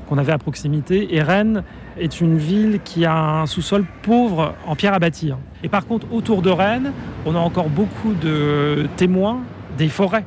qu'on 0.07 0.17
avait 0.17 0.31
à 0.31 0.37
proximité. 0.37 1.15
Et 1.15 1.21
Rennes 1.21 1.63
est 1.99 2.21
une 2.21 2.37
ville 2.37 2.79
qui 2.83 3.05
a 3.05 3.41
un 3.41 3.45
sous-sol 3.45 3.85
pauvre 4.03 4.55
en 4.65 4.75
pierre 4.75 4.93
à 4.93 4.99
bâtir. 4.99 5.37
Et 5.63 5.69
par 5.69 5.85
contre, 5.85 6.07
autour 6.11 6.41
de 6.41 6.49
Rennes, 6.49 6.91
on 7.25 7.35
a 7.35 7.39
encore 7.39 7.69
beaucoup 7.69 8.13
de 8.13 8.87
témoins 8.95 9.39
des 9.77 9.89
forêts. 9.89 10.25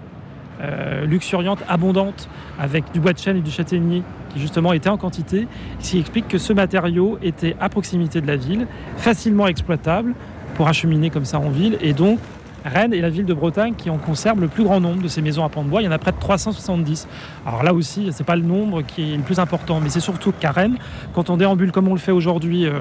euh, 0.63 1.07
luxuriante, 1.07 1.61
abondante, 1.69 2.29
avec 2.59 2.93
du 2.93 3.01
bois 3.01 3.13
de 3.13 3.19
chêne 3.19 3.37
et 3.37 3.41
du 3.41 3.51
châtaignier 3.51 4.03
qui 4.29 4.41
justement 4.41 4.73
était 4.73 4.89
en 4.89 4.97
quantité, 4.97 5.49
ce 5.81 5.91
qui 5.91 5.99
explique 5.99 6.29
que 6.29 6.39
ce 6.39 6.53
matériau 6.53 7.19
était 7.23 7.57
à 7.61 7.69
proximité 7.69 8.21
de 8.21 8.27
la 8.27 8.37
ville, 8.37 8.67
facilement 8.97 9.47
exploitable 9.47 10.15
pour 10.55 10.69
acheminer 10.69 11.11
comme 11.11 11.25
ça 11.25 11.41
en 11.41 11.51
ville, 11.51 11.79
et 11.81 11.93
donc 11.95 12.19
Rennes 12.64 12.93
est 12.93 13.00
la 13.00 13.11
ville 13.11 13.25
de 13.25 13.35
Bretagne 13.35 13.75
qui 13.76 13.90
en 13.90 13.99
conserve 13.99 14.40
le 14.40 14.49
plus 14.49 14.64
grand 14.64 14.81
nombre 14.81 15.02
de 15.02 15.09
ces 15.09 15.23
maisons 15.23 15.45
à 15.45 15.49
pans 15.49 15.64
de 15.64 15.69
bois. 15.69 15.83
Il 15.83 15.87
y 15.87 15.88
en 15.88 15.93
a 15.93 15.99
près 15.99 16.12
de 16.12 16.19
370. 16.19 17.09
Alors 17.47 17.62
là 17.62 17.73
aussi, 17.73 18.11
c'est 18.12 18.25
pas 18.25 18.37
le 18.37 18.43
nombre 18.43 18.83
qui 18.83 19.12
est 19.12 19.17
le 19.17 19.23
plus 19.23 19.38
important, 19.38 19.81
mais 19.81 19.88
c'est 19.88 20.00
surtout 20.00 20.33
qu'à 20.33 20.50
Rennes, 20.50 20.76
quand 21.14 21.31
on 21.31 21.37
déambule 21.37 21.73
comme 21.73 21.88
on 21.88 21.95
le 21.95 22.00
fait 22.00 22.12
aujourd'hui 22.12 22.67
euh, 22.67 22.81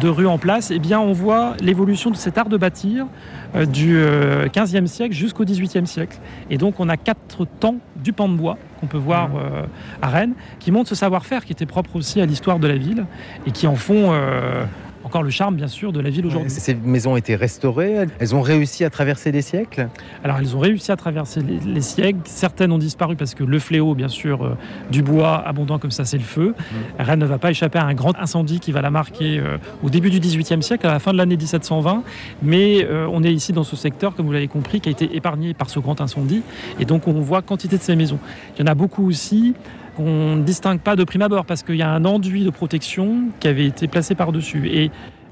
de 0.00 0.08
rue 0.08 0.26
en 0.26 0.38
place, 0.38 0.70
eh 0.70 0.78
bien 0.78 1.00
on 1.00 1.12
voit 1.12 1.54
l'évolution 1.60 2.10
de 2.10 2.16
cet 2.16 2.38
art 2.38 2.48
de 2.48 2.56
bâtir 2.56 3.06
euh, 3.54 3.66
du 3.66 3.96
euh, 3.96 4.48
15e 4.48 4.86
siècle 4.86 5.14
jusqu'au 5.14 5.44
18e 5.44 5.86
siècle. 5.86 6.18
Et 6.50 6.58
donc 6.58 6.80
on 6.80 6.88
a 6.88 6.96
quatre 6.96 7.44
temps 7.58 7.76
du 7.96 8.12
pan 8.12 8.28
de 8.28 8.34
bois 8.34 8.56
qu'on 8.80 8.86
peut 8.86 8.98
voir 8.98 9.30
euh, 9.36 9.66
à 10.02 10.08
Rennes, 10.08 10.34
qui 10.58 10.72
montrent 10.72 10.88
ce 10.88 10.94
savoir-faire 10.94 11.44
qui 11.44 11.52
était 11.52 11.66
propre 11.66 11.96
aussi 11.96 12.20
à 12.20 12.26
l'histoire 12.26 12.58
de 12.58 12.66
la 12.66 12.76
ville 12.76 13.06
et 13.46 13.50
qui 13.50 13.66
en 13.66 13.76
font 13.76 14.12
euh, 14.12 14.64
encore 15.04 15.22
le 15.22 15.30
charme, 15.30 15.56
bien 15.56 15.68
sûr, 15.68 15.92
de 15.92 16.00
la 16.00 16.10
ville 16.10 16.26
aujourd'hui. 16.26 16.50
Ces 16.50 16.74
maisons 16.74 17.12
ont 17.12 17.16
été 17.16 17.34
restaurées, 17.36 18.06
elles 18.18 18.34
ont 18.34 18.42
réussi 18.42 18.84
à 18.84 18.90
traverser 18.90 19.32
les 19.32 19.42
siècles? 19.42 19.88
Alors 20.24 20.38
elles 20.38 20.54
ont 20.56 20.60
réussi 20.60 20.92
à 20.92 20.96
traverser 20.96 21.40
les, 21.40 21.58
les 21.58 21.80
siècles. 21.80 22.20
Certaines 22.24 22.72
ont 22.72 22.78
disparu 22.78 23.16
parce 23.16 23.34
que 23.34 23.44
le 23.44 23.58
fléau, 23.58 23.94
bien 23.94 24.08
sûr, 24.08 24.44
euh, 24.44 24.56
du 24.90 25.02
bois 25.02 25.42
abondant 25.46 25.78
comme 25.78 25.90
ça, 25.90 26.04
c'est 26.04 26.18
le 26.18 26.24
feu. 26.24 26.54
Rennes 26.98 27.20
ne 27.20 27.26
va 27.26 27.38
pas 27.38 27.50
échapper 27.50 27.78
à 27.78 27.84
un 27.84 27.94
grand 27.94 28.16
incendie 28.18 28.60
qui 28.60 28.72
va 28.72 28.82
la 28.82 28.90
marquer 28.90 29.38
euh, 29.38 29.58
au 29.82 29.90
début 29.90 30.10
du 30.10 30.20
XVIIIe 30.20 30.62
siècle, 30.62 30.86
à 30.86 30.92
la 30.92 30.98
fin 30.98 31.12
de 31.12 31.18
l'année 31.18 31.36
1720. 31.36 32.02
Mais 32.42 32.84
euh, 32.84 33.06
on 33.10 33.22
est 33.22 33.32
ici 33.32 33.52
dans 33.52 33.64
ce 33.64 33.76
secteur, 33.76 34.14
comme 34.14 34.26
vous 34.26 34.32
l'avez 34.32 34.48
compris, 34.48 34.80
qui 34.80 34.88
a 34.88 34.92
été 34.92 35.16
épargné 35.16 35.54
par 35.54 35.70
ce 35.70 35.80
grand 35.80 36.00
incendie. 36.00 36.42
Et 36.78 36.84
donc 36.84 37.08
on 37.08 37.12
voit 37.20 37.42
quantité 37.42 37.78
de 37.78 37.82
ces 37.82 37.96
maisons. 37.96 38.18
Il 38.56 38.60
y 38.60 38.68
en 38.68 38.70
a 38.70 38.74
beaucoup 38.74 39.06
aussi 39.06 39.54
qu'on 39.96 40.36
ne 40.36 40.42
distingue 40.42 40.80
pas 40.80 40.96
de 40.96 41.04
prime 41.04 41.22
abord 41.22 41.44
parce 41.44 41.62
qu'il 41.62 41.76
y 41.76 41.82
a 41.82 41.90
un 41.90 42.04
enduit 42.04 42.44
de 42.44 42.50
protection 42.50 43.24
qui 43.40 43.48
avait 43.48 43.66
été 43.66 43.88
placé 43.88 44.14
par-dessus. 44.14 44.68
Et 44.72 44.90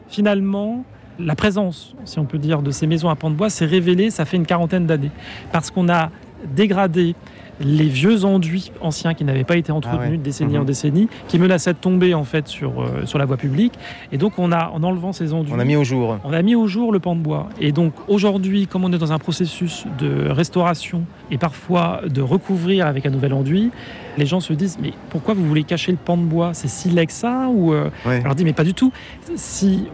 finalement, 0.09 0.85
la 1.19 1.35
présence, 1.35 1.95
si 2.05 2.19
on 2.19 2.25
peut 2.25 2.39
dire, 2.39 2.63
de 2.63 2.71
ces 2.71 2.87
maisons 2.87 3.09
à 3.11 3.17
pans 3.17 3.31
de 3.31 3.35
bois 3.37 3.51
s'est 3.51 3.67
révélée, 3.67 4.11
ça 4.11 4.25
fait 4.25 4.37
une 4.37 4.47
quarantaine 4.47 4.87
d'années. 4.87 5.11
Parce 5.53 5.71
qu'on 5.71 5.89
a 5.89 6.11
dégradé 6.55 7.15
les 7.61 7.89
vieux 7.89 8.25
enduits 8.25 8.71
anciens 8.81 9.15
qui 9.15 9.25
n'avaient 9.25 9.43
pas 9.43 9.57
été 9.57 9.73
entretenus 9.73 10.01
Ah 10.07 10.11
ouais. 10.13 10.17
de 10.17 10.23
décennie 10.23 10.55
Mhm. 10.55 10.61
en 10.61 10.65
décennie, 10.65 11.09
qui 11.27 11.41
menaçaient 11.41 11.73
de 11.73 11.79
tomber 11.79 12.15
en 12.15 12.23
fait 12.23 12.47
sur, 12.47 12.81
euh, 12.81 13.05
sur 13.05 13.19
la 13.19 13.25
voie 13.25 13.37
publique. 13.37 13.73
Et 14.13 14.17
donc 14.19 14.39
on 14.39 14.53
a, 14.53 14.71
en 14.73 14.85
enlevant 14.85 15.13
ces 15.13 15.35
enduits, 15.35 15.53
On 15.53 15.59
a 15.59 15.65
mis 15.65 15.75
au 15.75 15.83
jour. 15.83 16.19
on 16.23 16.33
a 16.33 16.41
mis 16.43 16.55
au 16.55 16.69
jour 16.69 16.93
le 16.93 17.01
pan 17.01 17.17
de 17.17 17.21
bois. 17.21 17.49
Et 17.61 17.73
donc 17.73 17.95
aujourd'hui, 18.07 18.69
comme 18.69 18.85
on 18.85 18.93
est 18.93 18.99
dans 18.99 19.13
un 19.13 19.19
processus 19.19 19.87
de 19.99 20.29
restauration 20.29 21.03
et 21.33 21.39
parfois 21.39 22.03
de 22.09 22.21
recouvrir 22.23 22.87
avec 22.87 23.05
un 23.07 23.11
nouvel 23.11 23.33
enduit, 23.33 23.73
les 24.19 24.27
gens 24.27 24.41
se 24.41 24.53
disent 24.53 24.79
mais 24.83 24.93
pourquoi 25.11 25.33
vous 25.35 25.47
voulez 25.47 25.65
cacher 25.65 25.93
le 25.93 25.99
pan 25.99 26.17
de 26.17 26.23
bois? 26.23 26.51
C'est 26.53 26.69
si 26.69 26.91
laid 26.91 27.07
que 27.07 27.13
ça 27.13 27.49
ou 27.51 27.73
euh, 27.73 27.89
Ouais. 28.05 28.23
Dis 28.37 28.45
mais 28.45 28.53
pas 28.53 28.65
du 28.65 28.75
tout. 28.75 28.93
Si 29.37 29.85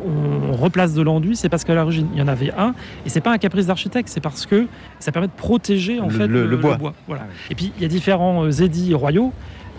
on 0.51 0.57
replace 0.57 0.95
de 0.95 1.03
l'enduit, 1.03 1.37
c'est 1.37 1.49
parce 1.49 1.65
qu'à 1.65 1.75
l'origine 1.75 2.09
il 2.13 2.19
y 2.19 2.23
en 2.23 2.29
avait 2.29 2.53
un 2.57 2.75
et 3.07 3.09
c'est 3.09 3.21
pas 3.21 3.33
un 3.33 3.39
caprice 3.39 3.67
d'architecte, 3.67 4.09
c'est 4.09 4.21
parce 4.21 4.47
que 4.47 4.67
ça 4.99 5.13
permet 5.13 5.29
de 5.29 5.33
protéger 5.33 6.01
en 6.01 6.05
Le- 6.07 6.11
fait 6.11 6.27
le- 6.27 6.47
le 6.47 6.57
bois. 6.57 6.79
Ah. 7.11 7.15
Et 7.51 7.55
puis 7.55 7.73
il 7.77 7.83
y 7.83 7.85
a 7.85 7.89
différents 7.89 8.45
euh, 8.45 8.51
édits 8.51 8.95
royaux 8.95 9.33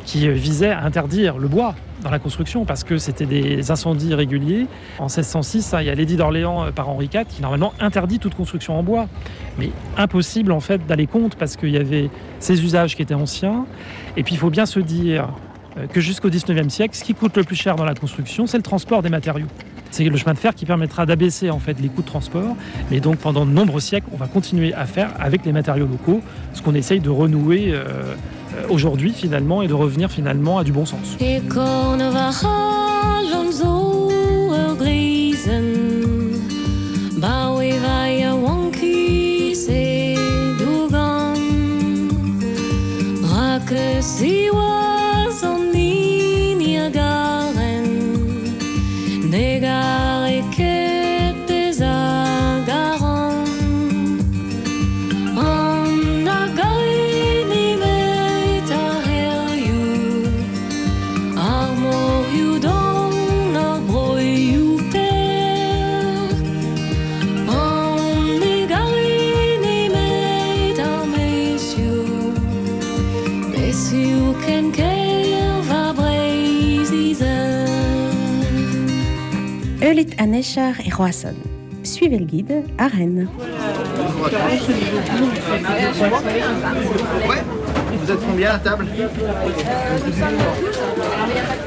qui 0.05 0.27
euh, 0.27 0.33
visaient 0.33 0.69
à 0.71 0.83
interdire 0.83 1.37
le 1.39 1.47
bois 1.47 1.73
dans 2.03 2.11
la 2.11 2.19
construction 2.19 2.65
parce 2.65 2.83
que 2.83 2.97
c'était 2.99 3.25
des 3.25 3.71
incendies 3.71 4.13
réguliers. 4.13 4.67
En 4.99 5.05
1606, 5.05 5.73
hein, 5.73 5.81
il 5.81 5.87
y 5.87 5.89
a 5.89 5.95
l'édit 5.95 6.15
d'Orléans 6.17 6.65
euh, 6.65 6.71
par 6.71 6.89
Henri 6.89 7.09
IV 7.11 7.23
qui 7.27 7.41
normalement 7.41 7.73
interdit 7.79 8.19
toute 8.19 8.35
construction 8.35 8.77
en 8.77 8.83
bois. 8.83 9.07
Mais 9.57 9.69
impossible 9.97 10.51
en 10.51 10.59
fait 10.59 10.85
d'aller 10.85 11.07
contre 11.07 11.37
parce 11.37 11.55
qu'il 11.55 11.69
y 11.71 11.77
avait 11.77 12.09
ces 12.39 12.63
usages 12.63 12.95
qui 12.95 13.01
étaient 13.01 13.13
anciens. 13.15 13.65
Et 14.17 14.23
puis 14.23 14.35
il 14.35 14.37
faut 14.37 14.49
bien 14.49 14.65
se 14.65 14.79
dire 14.79 15.29
euh, 15.77 15.87
que 15.87 15.99
jusqu'au 15.99 16.29
19e 16.29 16.69
siècle, 16.69 16.95
ce 16.95 17.03
qui 17.03 17.13
coûte 17.13 17.35
le 17.37 17.43
plus 17.43 17.55
cher 17.55 17.75
dans 17.75 17.85
la 17.85 17.95
construction, 17.95 18.47
c'est 18.47 18.57
le 18.57 18.63
transport 18.63 19.01
des 19.01 19.09
matériaux. 19.09 19.47
C'est 19.91 20.03
le 20.03 20.17
chemin 20.17 20.33
de 20.33 20.39
fer 20.39 20.53
qui 20.53 20.65
permettra 20.65 21.05
d'abaisser 21.05 21.49
en 21.49 21.59
fait 21.59 21.79
les 21.79 21.87
coûts 21.87 22.01
de 22.01 22.07
transport. 22.07 22.55
Mais 22.91 22.99
donc 22.99 23.17
pendant 23.17 23.45
de 23.45 23.51
nombreux 23.51 23.79
siècles, 23.79 24.07
on 24.13 24.17
va 24.17 24.27
continuer 24.27 24.73
à 24.73 24.85
faire 24.85 25.11
avec 25.19 25.45
les 25.45 25.51
matériaux 25.51 25.87
locaux, 25.87 26.21
ce 26.53 26.61
qu'on 26.61 26.75
essaye 26.75 26.99
de 26.99 27.09
renouer 27.09 27.71
euh, 27.71 27.83
euh, 28.55 28.67
aujourd'hui 28.69 29.11
finalement 29.13 29.61
et 29.61 29.67
de 29.67 29.73
revenir 29.73 30.11
finalement 30.11 30.57
à 30.57 30.63
du 30.63 30.71
bon 30.71 30.85
sens. 30.85 31.15
could 43.75 44.01
see 44.01 44.49
what 44.51 44.64
Et 80.37 80.91
Roisson. 80.91 81.33
Suivez 81.83 82.19
le 82.19 82.25
guide 82.25 82.65
à 82.77 82.87
Rennes. 82.87 83.29
Vous 87.93 88.11
êtes 88.11 88.19
combien 88.19 88.51
à 88.51 88.59
table 88.59 88.85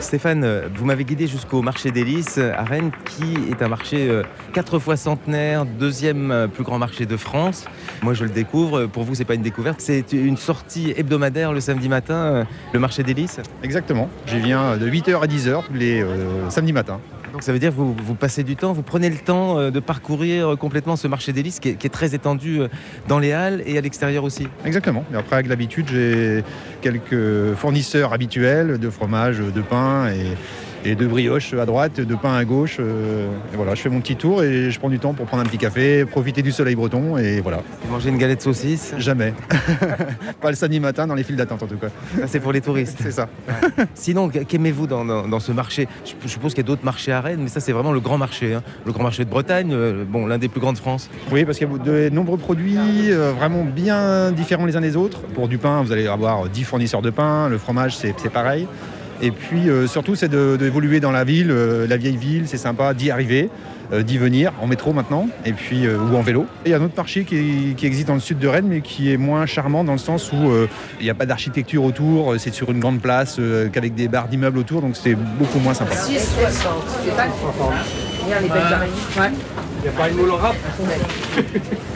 Stéphane, 0.00 0.44
euh, 0.44 0.68
vous 0.74 0.84
m'avez 0.84 1.04
guidé 1.04 1.26
jusqu'au 1.26 1.62
marché 1.62 1.90
des 1.92 2.04
Lys 2.04 2.36
à 2.36 2.62
Rennes, 2.62 2.90
qui 3.06 3.50
est 3.50 3.62
un 3.62 3.68
marché 3.68 4.10
euh, 4.10 4.22
quatre 4.52 4.78
fois 4.78 4.98
centenaire, 4.98 5.64
deuxième 5.64 6.30
euh, 6.30 6.46
plus 6.46 6.62
grand 6.62 6.78
marché 6.78 7.06
de 7.06 7.16
France. 7.16 7.64
Moi, 8.02 8.12
je 8.12 8.24
le 8.24 8.30
découvre. 8.30 8.84
Pour 8.84 9.04
vous, 9.04 9.14
c'est 9.14 9.24
pas 9.24 9.34
une 9.34 9.42
découverte. 9.42 9.80
C'est 9.80 10.12
une 10.12 10.36
sortie 10.36 10.92
hebdomadaire 10.94 11.54
le 11.54 11.60
samedi 11.60 11.88
matin, 11.88 12.14
euh, 12.14 12.44
le 12.74 12.80
marché 12.80 13.02
des 13.02 13.14
Lys? 13.14 13.40
Exactement. 13.62 14.10
J'y 14.26 14.40
viens 14.40 14.76
de 14.76 14.86
8h 14.86 15.22
à 15.22 15.26
10h 15.26 15.64
tous 15.66 15.72
les 15.72 16.02
euh, 16.02 16.50
samedis 16.50 16.74
matins. 16.74 17.00
Donc, 17.38 17.44
ça 17.44 17.52
veut 17.52 17.60
dire 17.60 17.70
que 17.70 17.76
vous, 17.76 18.14
passez 18.16 18.42
du 18.42 18.56
temps, 18.56 18.72
vous 18.72 18.82
prenez 18.82 19.08
le 19.08 19.16
temps 19.16 19.60
euh, 19.60 19.70
de 19.70 19.78
parcourir 19.78 20.48
euh, 20.48 20.56
complètement 20.56 20.96
ce 20.96 21.06
marché 21.06 21.32
des 21.32 21.44
Lys 21.44 21.60
qui 21.60 21.68
est, 21.68 21.74
qui 21.74 21.86
est 21.86 21.90
très 21.90 22.12
étendu 22.12 22.62
euh, 22.62 22.68
dans 23.06 23.20
les 23.20 23.30
halles 23.30 23.62
et 23.64 23.78
à 23.78 23.80
l'extérieur 23.80 24.24
aussi. 24.24 24.48
Exactement. 24.64 25.04
Et 25.12 25.16
après, 25.16 25.36
avec 25.36 25.46
l'habitude, 25.46 25.86
j'ai 25.88 26.42
quelques 26.80 27.54
fournisseurs 27.54 28.12
habituels 28.12 28.78
de 28.78 28.90
fromage, 28.90 29.38
de 29.38 29.60
pain 29.60 30.08
et, 30.08 30.34
et 30.84 30.94
de 30.94 31.06
brioche 31.06 31.52
à 31.54 31.66
droite, 31.66 32.00
de 32.00 32.14
pain 32.14 32.34
à 32.34 32.44
gauche. 32.44 32.76
euh, 32.80 33.28
et 33.52 33.56
voilà, 33.56 33.74
je 33.74 33.82
fais 33.82 33.88
mon 33.88 34.00
petit 34.00 34.16
tour 34.16 34.42
et 34.42 34.70
je 34.70 34.78
prends 34.78 34.88
du 34.88 34.98
temps 34.98 35.12
pour 35.14 35.26
prendre 35.26 35.42
un 35.42 35.46
petit 35.46 35.58
café, 35.58 36.04
profiter 36.04 36.42
du 36.42 36.52
soleil 36.52 36.74
breton 36.76 37.16
et 37.18 37.40
voilà. 37.40 37.62
Vous 37.84 37.92
mangez 37.92 38.08
une 38.10 38.18
galette 38.18 38.42
saucisse, 38.42 38.94
Jamais. 38.98 39.34
Pas 40.40 40.50
le 40.50 40.56
samedi 40.56 40.80
matin 40.80 41.06
dans 41.06 41.14
les 41.14 41.22
files 41.24 41.36
d'attente 41.36 41.62
en 41.62 41.66
tout 41.66 41.76
cas. 41.76 41.88
c'est 42.26 42.40
pour 42.40 42.52
les 42.52 42.60
touristes. 42.60 42.98
C'est 43.02 43.10
ça. 43.12 43.28
Sinon, 43.94 44.28
qu'aimez-vous 44.28 44.86
dans, 44.86 45.04
dans- 45.04 45.26
dans 45.28 45.40
ce 45.40 45.52
marché? 45.52 45.88
Je, 46.04 46.12
je 46.22 46.28
suppose 46.28 46.54
qu'il 46.54 46.62
y 46.62 46.66
a 46.66 46.68
d'autres 46.68 46.84
marchés 46.84 47.12
à 47.12 47.20
Rennes, 47.20 47.40
mais 47.42 47.48
ça 47.48 47.60
c'est 47.60 47.72
vraiment 47.72 47.92
le 47.92 48.00
grand 48.00 48.18
marché. 48.18 48.54
hein. 48.54 48.62
Le 48.86 48.92
grand 48.92 49.02
marché 49.02 49.24
de 49.24 49.30
Bretagne, 49.30 49.70
euh, 49.72 50.04
bon, 50.08 50.26
l'un 50.26 50.38
des 50.38 50.48
plus 50.48 50.60
grands 50.60 50.72
de 50.72 50.78
France. 50.78 51.10
Oui, 51.32 51.44
parce 51.44 51.58
qu'il 51.58 51.68
y 51.68 51.74
a 51.74 51.78
de 51.78 52.08
nombreux 52.14 52.38
produits 52.38 52.76
euh, 53.10 53.32
vraiment 53.32 53.64
bien 53.64 54.30
différents 54.32 54.66
les 54.66 54.76
uns 54.76 54.80
des 54.80 54.96
autres. 54.96 55.20
Pour 55.34 55.48
du 55.48 55.58
pain, 55.58 55.82
vous 55.82 55.92
allez 55.92 56.06
avoir 56.06 56.48
10 56.48 56.64
fournisseurs 56.64 57.02
de 57.02 57.10
pain. 57.10 57.48
Le 57.48 57.58
fromage, 57.58 57.96
c'est 57.96 58.14
pareil. 58.32 58.66
Et 59.20 59.30
puis 59.30 59.68
euh, 59.68 59.86
surtout, 59.86 60.14
c'est 60.14 60.28
de- 60.28 60.56
d'évoluer 60.56 61.00
dans 61.00 61.10
la 61.10 61.24
ville, 61.24 61.50
euh, 61.50 61.86
la 61.86 61.96
vieille 61.96 62.16
ville. 62.16 62.44
C'est 62.46 62.56
sympa 62.56 62.94
d'y 62.94 63.10
arriver, 63.10 63.50
euh, 63.92 64.02
d'y 64.02 64.16
venir 64.18 64.52
en 64.62 64.66
métro 64.68 64.92
maintenant, 64.92 65.28
et 65.44 65.52
puis 65.52 65.86
euh, 65.86 65.98
ou 65.98 66.16
en 66.16 66.22
vélo. 66.22 66.46
Et 66.64 66.68
il 66.68 66.70
y 66.70 66.74
a 66.74 66.78
un 66.78 66.82
autre 66.82 66.94
marché 66.96 67.24
qui, 67.24 67.74
qui 67.76 67.86
existe 67.86 68.06
dans 68.08 68.14
le 68.14 68.20
sud 68.20 68.38
de 68.38 68.46
Rennes, 68.46 68.66
mais 68.68 68.80
qui 68.80 69.12
est 69.12 69.16
moins 69.16 69.44
charmant 69.46 69.82
dans 69.82 69.92
le 69.92 69.98
sens 69.98 70.30
où 70.32 70.50
euh, 70.50 70.68
il 71.00 71.04
n'y 71.04 71.10
a 71.10 71.14
pas 71.14 71.26
d'architecture 71.26 71.82
autour. 71.82 72.34
C'est 72.38 72.54
sur 72.54 72.70
une 72.70 72.78
grande 72.78 73.00
place 73.00 73.36
euh, 73.40 73.68
qu'avec 73.68 73.94
des 73.96 74.06
barres 74.08 74.28
d'immeubles 74.28 74.58
autour, 74.58 74.82
donc 74.82 74.94
c'est 74.94 75.14
beaucoup 75.14 75.58
moins 75.58 75.74
sympa. 75.74 75.94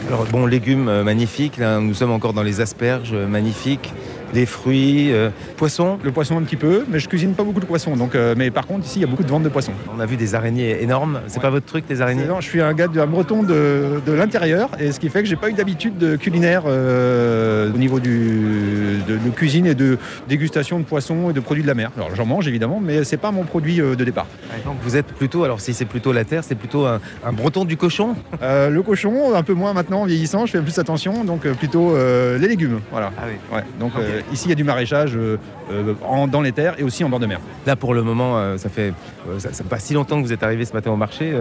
Alors 0.07 0.25
bon, 0.31 0.45
légumes 0.45 1.03
magnifiques, 1.03 1.57
là, 1.57 1.79
nous 1.79 1.93
sommes 1.93 2.11
encore 2.11 2.33
dans 2.33 2.43
les 2.43 2.59
asperges 2.61 3.13
magnifiques. 3.13 3.93
Des 4.33 4.45
fruits, 4.47 5.11
euh, 5.11 5.29
poissons. 5.57 5.99
Le 6.03 6.11
poisson 6.11 6.37
un 6.37 6.41
petit 6.41 6.55
peu, 6.55 6.85
mais 6.89 6.99
je 6.99 7.07
cuisine 7.07 7.33
pas 7.33 7.43
beaucoup 7.43 7.59
de 7.59 7.65
poissons. 7.65 7.95
Donc, 7.95 8.15
euh, 8.15 8.33
mais 8.35 8.49
par 8.49 8.65
contre, 8.65 8.85
ici, 8.85 8.99
il 8.99 9.01
y 9.01 9.05
a 9.05 9.07
beaucoup 9.07 9.23
de 9.23 9.29
ventes 9.29 9.43
de 9.43 9.49
poissons. 9.49 9.73
On 9.95 9.99
a 9.99 10.05
vu 10.07 10.15
des 10.17 10.33
araignées 10.33 10.81
énormes. 10.81 11.21
C'est 11.27 11.41
pas 11.41 11.51
votre 11.51 11.65
truc, 11.67 11.85
les 11.89 12.01
araignées 12.01 12.25
Non, 12.25 12.41
je 12.41 12.49
suis 12.49 12.61
un 12.61 12.73
gars 12.73 12.87
d'un 12.87 13.05
breton 13.05 13.43
de, 13.43 14.01
de 14.05 14.11
l'intérieur, 14.11 14.69
et 14.79 14.91
ce 14.91 14.99
qui 14.99 15.09
fait 15.09 15.21
que 15.21 15.27
j'ai 15.29 15.35
pas 15.35 15.49
eu 15.49 15.53
d'habitude 15.53 15.97
de 15.97 16.15
culinaire 16.15 16.63
euh, 16.65 17.71
au 17.71 17.77
niveau 17.77 17.99
du, 17.99 18.97
de, 19.07 19.17
de 19.17 19.29
cuisine 19.29 19.67
et 19.67 19.75
de 19.75 19.97
dégustation 20.27 20.79
de 20.79 20.83
poissons 20.83 21.29
et 21.29 21.33
de 21.33 21.39
produits 21.39 21.63
de 21.63 21.67
la 21.67 21.75
mer. 21.75 21.91
Alors 21.95 22.15
j'en 22.15 22.25
mange 22.25 22.47
évidemment, 22.47 22.81
mais 22.83 23.03
c'est 23.03 23.17
pas 23.17 23.31
mon 23.31 23.43
produit 23.43 23.77
de 23.77 24.03
départ. 24.03 24.25
Donc 24.65 24.77
vous 24.81 24.95
êtes 24.95 25.07
plutôt, 25.07 25.43
alors 25.43 25.61
si 25.61 25.73
c'est 25.73 25.85
plutôt 25.85 26.11
la 26.11 26.25
terre, 26.25 26.43
c'est 26.43 26.55
plutôt 26.55 26.85
un, 26.85 26.99
un 27.23 27.33
breton 27.33 27.65
du 27.65 27.77
cochon 27.77 28.15
le 28.41 28.81
cochon, 28.81 29.35
un 29.35 29.43
peu 29.43 29.53
moins 29.53 29.73
maintenant 29.73 30.01
en 30.01 30.05
vieillissant, 30.05 30.45
je 30.45 30.53
fais 30.53 30.61
plus 30.61 30.79
attention, 30.79 31.23
donc 31.23 31.47
plutôt 31.53 31.95
les 31.95 32.47
légumes. 32.47 32.79
Voilà. 32.91 33.11
Ah 33.17 33.23
oui. 33.27 33.55
Ouais, 33.55 33.63
donc. 33.79 33.91
Euh, 34.29 34.33
ici 34.33 34.45
il 34.45 34.49
y 34.49 34.51
a 34.51 34.55
du 34.55 34.63
maraîchage 34.63 35.15
euh, 35.15 35.37
euh, 35.71 35.93
en- 36.07 36.27
dans 36.27 36.41
les 36.41 36.51
terres 36.51 36.75
et 36.77 36.83
aussi 36.83 37.03
en 37.03 37.09
bord 37.09 37.19
de 37.19 37.25
mer. 37.25 37.39
Là 37.65 37.75
pour 37.75 37.93
le 37.93 38.03
moment, 38.03 38.57
ça 38.57 38.69
fait 38.69 38.93
ça, 39.39 39.51
ça 39.53 39.63
fait 39.63 39.69
pas 39.69 39.79
si 39.79 39.93
longtemps 39.93 40.21
que 40.21 40.25
vous 40.27 40.33
êtes 40.33 40.43
arrivé 40.43 40.65
ce 40.65 40.73
matin 40.73 40.91
au 40.91 40.95
marché, 40.95 41.33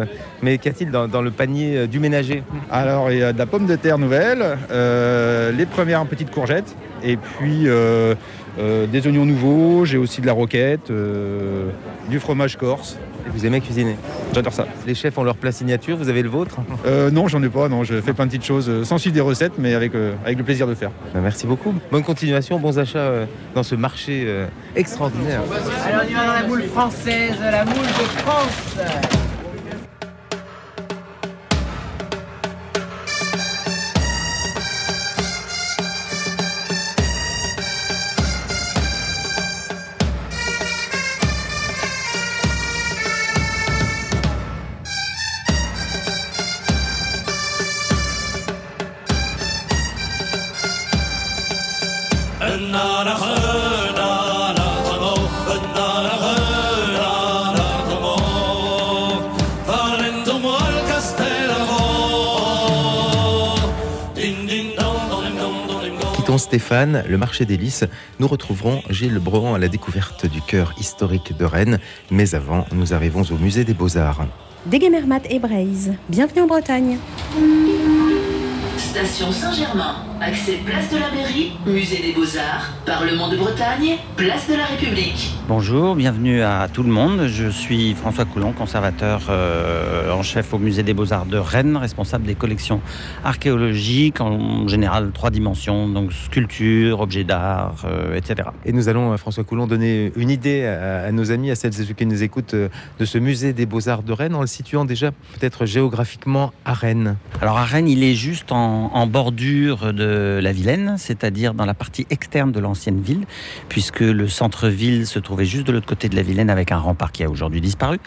mais 0.43 0.59
qu'y 0.59 0.69
a-t-il 0.69 0.91
dans, 0.91 1.09
dans 1.09 1.23
le 1.23 1.31
panier 1.31 1.87
du 1.87 1.99
ménager? 2.01 2.43
Alors 2.71 3.11
il 3.11 3.19
y 3.19 3.23
a 3.23 3.33
de 3.33 3.39
la 3.39 3.47
pomme 3.47 3.67
de 3.67 3.77
terre 3.77 3.99
nouvelle, 3.99 4.59
les 5.57 5.67
premières 5.67 6.05
petites 6.07 6.31
courgettes, 6.31 6.75
et 7.03 7.17
puis 7.17 7.67
des 8.93 9.07
oignons 9.07 9.25
nouveaux, 9.27 9.85
j'ai 9.85 9.99
aussi 9.99 10.21
de 10.21 10.27
la 10.27 10.33
roquette, 10.33 10.93
du 12.09 12.21
fromage 12.21 12.57
corse. 12.57 12.99
Et 13.27 13.31
Vous 13.31 13.47
aimez 13.47 13.61
cuisiner 13.61 13.97
J'adore 14.35 14.53
ça. 14.53 14.67
Les 14.87 14.95
chefs 14.95 15.17
ont 15.19 15.23
leur 15.25 15.37
plat 15.37 15.53
signature, 15.53 15.97
vous 15.97 16.09
avez 16.09 16.23
le 16.23 16.29
vôtre 16.29 16.57
Euh, 16.87 17.11
non, 17.11 17.29
j'en 17.29 17.43
ai 17.43 17.49
pas, 17.49 17.69
non, 17.69 17.85
je 17.85 18.01
fais 18.01 18.13
plein 18.13 18.27
de 18.27 18.31
petites 18.31 18.45
choses 18.45 18.69
euh, 18.69 18.85
sans 18.85 18.99
suivre 18.99 19.15
des 19.15 19.21
recettes, 19.21 19.55
mais 19.59 19.75
avec, 19.75 19.95
euh, 19.95 20.15
avec 20.25 20.39
le 20.39 20.45
plaisir 20.45 20.67
de 20.67 20.75
faire. 20.75 20.91
Ben, 21.15 21.21
Merci 21.21 21.47
beaucoup. 21.47 21.75
Bonne 21.91 22.03
continuation, 22.03 22.59
bons 22.59 22.79
achats 22.79 22.99
euh, 22.99 23.27
dans 23.55 23.63
ce 23.63 23.75
marché 23.75 24.25
euh, 24.27 24.47
extraordinaire. 24.77 25.41
Alors 25.87 26.03
on 26.07 26.11
y 26.11 26.15
va 26.15 26.27
dans 26.27 26.33
la 26.33 26.47
moule 26.49 26.63
française, 26.65 27.35
la 27.41 27.65
moule 27.65 27.75
de 27.75 28.21
France. 28.21 29.22
Stéphane, 66.73 67.05
le 67.07 67.19
marché 67.19 67.45
des 67.45 67.59
lys. 67.59 67.85
Nous 68.19 68.27
retrouverons 68.27 68.81
Gilles 68.89 69.19
Brohan 69.19 69.53
à 69.53 69.59
la 69.59 69.69
découverte 69.69 70.25
du 70.25 70.41
cœur 70.41 70.73
historique 70.81 71.37
de 71.37 71.45
Rennes. 71.45 71.79
Mais 72.11 72.35
avant, 72.35 72.65
nous 72.73 72.95
arrivons 72.95 73.21
au 73.25 73.37
musée 73.37 73.67
des 73.67 73.75
Beaux-Arts. 73.75 74.25
Degemermat 74.65 75.21
et 75.29 75.39
Braise. 75.39 75.93
Bienvenue 76.09 76.41
en 76.41 76.47
Bretagne. 76.47 76.97
Station 78.79 79.31
Saint-Germain. 79.31 80.12
Accès 80.25 80.61
place 80.65 80.89
de 80.89 80.99
la 80.99 81.11
mairie, 81.11 81.51
musée 81.67 82.01
des 82.01 82.13
beaux-arts, 82.13 82.71
Parlement 82.87 83.29
de 83.29 83.37
Bretagne, 83.37 83.97
place 84.17 84.49
de 84.49 84.55
la 84.55 84.67
République. 84.67 85.35
Bonjour, 85.49 85.97
bienvenue 85.97 86.43
à 86.43 86.69
tout 86.73 86.85
le 86.85 86.91
monde. 86.91 87.27
Je 87.27 87.49
suis 87.49 87.93
François 87.95 88.25
Coulon, 88.25 88.53
conservateur 88.53 89.23
euh, 89.31 90.13
en 90.13 90.23
chef 90.23 90.55
au 90.55 90.59
musée 90.59 90.85
des 90.85 90.95
Beaux-Arts 90.95 91.27
de 91.27 91.39
Rennes, 91.39 91.77
responsable 91.77 92.25
des 92.25 92.37
collections 92.37 92.81
archéologiques 93.25 94.21
en 94.21 94.69
général 94.69 95.11
trois 95.13 95.31
dimensions, 95.31 95.89
donc 95.89 96.13
sculpture, 96.13 97.01
objets 97.01 97.25
d'art, 97.25 97.85
euh, 97.85 98.15
etc. 98.15 98.51
Et 98.65 98.73
nous 98.73 98.89
allons, 98.89 99.13
euh, 99.13 99.17
François 99.17 99.43
Coulon, 99.43 99.67
donner 99.67 100.13
une 100.15 100.31
idée 100.31 100.65
à, 100.65 101.07
à 101.07 101.11
nos 101.11 101.33
amis, 101.33 101.51
à 101.51 101.57
celles 101.57 101.81
et 101.81 101.85
ceux 101.85 101.95
qui 101.95 102.07
nous 102.07 102.23
écoutent, 102.23 102.55
de 102.55 103.05
ce 103.05 103.19
musée 103.19 103.53
des 103.53 103.67
Beaux-Arts 103.67 104.05
de 104.05 104.13
Rennes, 104.13 104.37
en 104.37 104.43
le 104.43 104.47
situant 104.47 104.85
déjà 104.85 105.11
peut-être 105.11 105.67
géographiquement 105.67 106.53
à 106.65 106.75
Rennes. 106.75 107.17
Alors 107.41 107.59
à 107.59 107.65
Rennes, 107.65 107.89
il 107.89 108.05
est 108.05 108.15
juste 108.15 108.53
en, 108.53 108.93
en 108.95 109.07
bordure 109.09 109.93
de 109.93 110.12
la 110.41 110.53
Vilaine, 110.53 110.97
c'est-à-dire 110.99 111.55
dans 111.55 111.67
la 111.67 111.75
partie 111.75 112.07
externe 112.11 112.53
de 112.53 112.61
l'ancienne 112.61 113.01
ville, 113.01 113.25
puisque 113.69 114.01
le 114.01 114.29
centre-ville 114.29 115.07
se 115.07 115.19
trouvait 115.19 115.45
juste 115.45 115.67
de 115.67 115.73
l'autre 115.73 115.87
côté 115.87 116.09
de 116.09 116.17
la 116.17 116.23
Vilaine 116.23 116.51
avec 116.51 116.73
un 116.73 116.79
rempart 116.79 117.13
qui 117.13 117.25
a 117.25 117.31
aujourd'hui 117.31 117.61
disparu. 117.61 117.99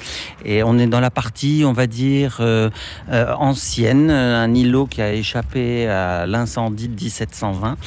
Et 0.44 0.64
on 0.64 0.78
est 0.78 0.88
dans 0.88 1.00
la 1.00 1.12
partie, 1.12 1.64
on 1.66 1.74
va 1.74 1.88
dire, 1.88 2.38
euh, 2.40 2.70
euh, 3.12 3.34
ancienne, 3.38 4.10
euh, 4.10 4.44
un 4.44 4.54
îlot 4.54 4.86
qui 4.86 5.02
a 5.02 5.14
échappé 5.14 5.88
à 5.88 6.26
l'incendie 6.26 6.88
de 6.88 6.96
1720. 6.96 7.78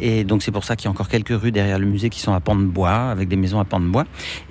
Et 0.00 0.24
donc 0.24 0.42
c'est 0.42 0.52
pour 0.52 0.64
ça 0.64 0.76
qu'il 0.76 0.86
y 0.86 0.88
a 0.88 0.90
encore 0.90 1.08
quelques 1.08 1.38
rues 1.38 1.52
derrière 1.52 1.78
le 1.78 1.86
musée 1.86 2.10
qui 2.10 2.20
sont 2.20 2.34
à 2.34 2.40
pans 2.40 2.56
de 2.56 2.64
bois, 2.64 3.10
avec 3.10 3.28
des 3.28 3.36
maisons 3.36 3.60
à 3.60 3.64
pans 3.64 3.80
de 3.80 3.86
bois. 3.86 4.04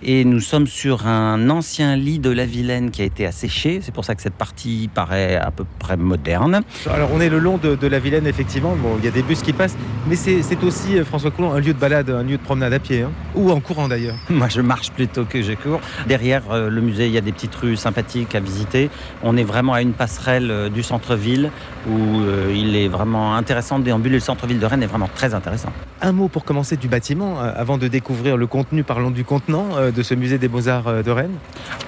Et 0.03 0.25
nous 0.25 0.39
sommes 0.39 0.67
sur 0.67 1.07
un 1.07 1.49
ancien 1.49 1.95
lit 1.95 2.19
de 2.19 2.29
la 2.29 2.45
Vilaine 2.45 2.91
qui 2.91 3.01
a 3.01 3.05
été 3.05 3.25
asséché. 3.25 3.79
C'est 3.81 3.93
pour 3.93 4.05
ça 4.05 4.15
que 4.15 4.21
cette 4.21 4.35
partie 4.35 4.89
paraît 4.93 5.35
à 5.35 5.51
peu 5.51 5.65
près 5.79 5.97
moderne. 5.97 6.61
Alors 6.91 7.09
on 7.13 7.21
est 7.21 7.29
le 7.29 7.39
long 7.39 7.57
de, 7.57 7.87
la 7.87 7.99
Vilaine, 7.99 8.27
effectivement. 8.27 8.75
Bon, 8.75 8.95
il 8.99 9.05
y 9.05 9.07
a 9.07 9.11
des 9.15 9.23
bus 9.23 9.41
qui 9.41 9.53
passent, 9.53 9.77
mais 10.07 10.17
c'est 10.17 10.63
aussi, 10.63 10.99
euh, 10.99 11.05
François 11.05 11.31
Coulon, 11.31 11.53
un 11.53 11.59
lieu 11.61 11.73
de 11.73 11.79
balade, 11.79 12.09
un 12.09 12.21
lieu 12.21 12.37
de 12.37 12.43
promenade 12.43 12.73
à 12.73 12.79
pied, 12.79 13.03
hein. 13.03 13.11
ou 13.33 13.49
en 13.49 13.61
courant 13.61 13.87
d'ailleurs. 13.87 14.17
Moi, 14.29 14.49
je 14.49 14.59
marche 14.59 14.91
plutôt 14.91 15.23
que 15.23 15.41
je 15.41 15.53
cours. 15.53 15.79
Derrière 16.05 16.43
euh, 16.51 16.69
le 16.69 16.81
musée, 16.81 17.07
il 17.07 17.13
y 17.13 17.17
a 17.17 17.21
des 17.21 17.31
petites 17.31 17.55
rues 17.55 17.77
sympathiques 17.77 18.35
à 18.35 18.41
visiter. 18.41 18.89
On 19.23 19.37
est 19.37 19.43
vraiment 19.43 19.73
à 19.73 19.81
une 19.81 19.93
passerelle 19.93 20.51
euh, 20.51 20.69
du 20.69 20.83
centre-ville 20.83 21.49
où 21.89 22.19
euh, 22.19 22.53
il 22.53 22.75
est 22.75 22.89
vraiment 22.89 23.35
intéressant 23.35 23.79
de 23.79 23.85
déambuler. 23.85 24.15
Le 24.15 24.19
centre-ville 24.19 24.59
de 24.59 24.65
Rennes 24.65 24.83
est 24.83 24.87
vraiment 24.87 25.09
très 25.15 25.33
intéressant. 25.33 25.69
Un 26.01 26.11
mot 26.11 26.27
pour 26.27 26.43
commencer 26.43 26.75
du 26.75 26.89
bâtiment, 26.89 27.39
avant 27.39 27.77
de 27.77 27.87
découvrir 27.87 28.35
le 28.35 28.47
contenu, 28.47 28.83
parlons 28.83 29.11
du 29.11 29.23
contenant 29.23 29.91
de 29.95 30.03
ce 30.03 30.13
musée 30.13 30.37
des 30.37 30.47
Beaux-Arts 30.47 31.03
de 31.03 31.11
Rennes. 31.11 31.37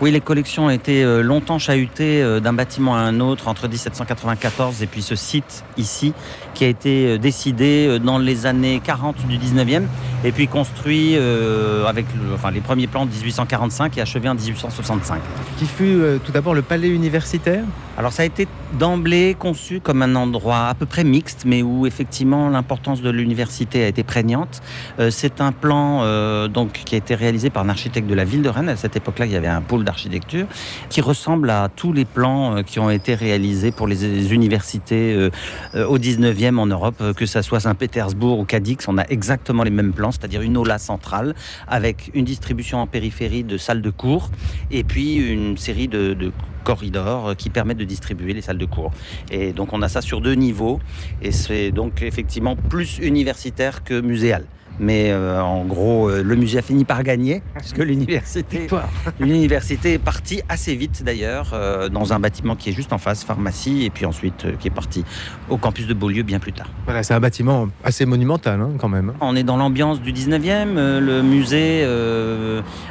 Oui, 0.01 0.11
les 0.11 0.21
collections 0.21 0.67
ont 0.67 0.69
été 0.69 1.03
longtemps 1.21 1.59
chahutées 1.59 2.39
d'un 2.41 2.53
bâtiment 2.53 2.95
à 2.95 2.99
un 2.99 3.19
autre 3.19 3.47
entre 3.47 3.67
1794 3.67 4.81
et 4.81 4.87
puis 4.87 5.01
ce 5.01 5.15
site 5.15 5.63
ici 5.77 6.13
qui 6.57 6.65
a 6.65 6.67
été 6.67 7.05
euh, 7.05 7.17
décidé 7.17 7.85
euh, 7.87 7.99
dans 7.99 8.17
les 8.17 8.47
années 8.47 8.81
40 8.83 9.27
du 9.27 9.37
19e 9.37 9.83
et 10.23 10.31
puis 10.31 10.47
construit 10.47 11.15
euh, 11.15 11.85
avec 11.85 12.07
enfin, 12.33 12.49
les 12.49 12.61
premiers 12.61 12.87
plans 12.87 13.05
de 13.05 13.11
1845 13.11 13.97
et 13.97 14.01
achevé 14.01 14.27
en 14.27 14.33
1865. 14.33 15.21
Qui 15.59 15.65
fut 15.65 15.99
tout 16.25 16.31
d'abord 16.31 16.55
le 16.55 16.63
palais 16.63 16.89
universitaire 16.89 17.63
Alors 17.97 18.13
ça 18.13 18.21
a 18.21 18.25
été 18.27 18.47
d'emblée 18.77 19.35
conçu 19.37 19.79
comme 19.79 20.03
un 20.03 20.13
endroit 20.13 20.67
à 20.67 20.75
peu 20.75 20.85
près 20.85 21.03
mixte, 21.03 21.45
mais 21.47 21.63
où 21.63 21.87
effectivement 21.87 22.47
l'importance 22.47 23.01
de 23.01 23.09
l'université 23.09 23.83
a 23.83 23.87
été 23.87 24.03
prégnante. 24.03 24.61
Euh, 24.99 25.09
c'est 25.09 25.41
un 25.41 25.51
plan 25.51 26.01
euh, 26.03 26.47
donc 26.47 26.73
qui 26.73 26.93
a 26.93 26.99
été 26.99 27.15
réalisé 27.15 27.49
par 27.49 27.63
un 27.63 27.69
architecte 27.69 28.07
de 28.07 28.13
la 28.13 28.23
ville 28.23 28.43
de 28.43 28.49
Rennes. 28.49 28.69
À 28.69 28.75
cette 28.75 28.95
époque-là, 28.95 29.25
il 29.25 29.31
y 29.31 29.35
avait 29.35 29.47
un 29.47 29.63
pôle 29.63 29.83
d'architecture 29.83 30.45
qui 30.89 31.01
ressemble 31.01 31.49
à 31.49 31.69
tous 31.75 31.91
les 31.91 32.05
plans 32.05 32.57
euh, 32.57 32.61
qui 32.61 32.79
ont 32.79 32.91
été 32.91 33.15
réalisés 33.15 33.71
pour 33.71 33.87
les, 33.87 33.97
universités 34.31 35.29
au 35.73 35.97
19e 35.97 36.57
en 36.57 36.67
Europe, 36.67 37.01
que 37.15 37.25
ça 37.25 37.41
soit 37.41 37.61
Saint-Pétersbourg 37.61 38.39
ou 38.39 38.45
Cadix, 38.45 38.87
on 38.87 38.97
a 38.97 39.05
exactement 39.05 39.63
les 39.63 39.71
mêmes 39.71 39.93
plans, 39.93 40.11
c'est-à-dire 40.11 40.41
une 40.41 40.57
aula 40.57 40.77
centrale 40.77 41.33
avec 41.67 42.11
une 42.13 42.25
distribution 42.25 42.79
en 42.79 42.87
périphérie 42.87 43.43
de 43.43 43.57
salles 43.57 43.81
de 43.81 43.89
cours 43.89 44.29
et 44.69 44.83
puis 44.83 45.15
une 45.15 45.57
série 45.57 45.87
de 45.87 46.31
corridors 46.67 47.29
euh, 47.29 47.33
qui 47.33 47.49
permettent 47.49 47.77
de 47.77 47.85
distribuer 47.85 48.33
les 48.33 48.41
salles 48.41 48.57
de 48.57 48.65
cours. 48.65 48.91
Et 49.31 49.53
donc 49.53 49.71
on 49.71 49.81
a 49.81 49.87
ça 49.87 50.01
sur 50.01 50.19
deux 50.19 50.33
niveaux 50.33 50.79
et 51.21 51.31
c'est 51.31 51.71
donc 51.71 52.01
effectivement 52.01 52.57
plus 52.57 52.97
universitaire 52.97 53.85
que 53.85 54.01
muséal. 54.01 54.43
Mais 54.79 55.11
euh, 55.11 55.41
en 55.41 55.65
gros, 55.65 56.09
euh, 56.09 56.23
le 56.23 56.35
musée 56.35 56.59
a 56.59 56.61
fini 56.61 56.85
par 56.85 57.01
gagner, 57.03 57.41
puisque 57.57 57.79
l'université, 57.79 58.67
l'université 59.19 59.93
est 59.93 59.99
partie 59.99 60.41
assez 60.49 60.75
vite 60.75 61.03
d'ailleurs, 61.03 61.51
euh, 61.53 61.89
dans 61.89 62.13
un 62.13 62.19
bâtiment 62.19 62.55
qui 62.55 62.69
est 62.69 62.73
juste 62.73 62.93
en 62.93 62.97
face, 62.97 63.23
pharmacie, 63.23 63.85
et 63.85 63.89
puis 63.89 64.05
ensuite 64.05 64.45
qui 64.59 64.67
est 64.67 64.71
parti 64.71 65.03
au 65.49 65.57
campus 65.57 65.87
de 65.87 65.93
Beaulieu 65.93 66.23
bien 66.23 66.39
plus 66.39 66.53
tard. 66.53 66.67
Voilà, 66.85 67.03
c'est 67.03 67.13
un 67.13 67.19
bâtiment 67.19 67.67
assez 67.83 68.05
monumental 68.05 68.61
hein, 68.61 68.71
quand 68.77 68.89
même. 68.89 69.13
On 69.21 69.35
est 69.35 69.43
dans 69.43 69.57
l'ambiance 69.57 70.01
du 70.01 70.13
19e. 70.13 70.77
euh, 70.77 70.99
le 70.99 71.23
musée 71.23 71.85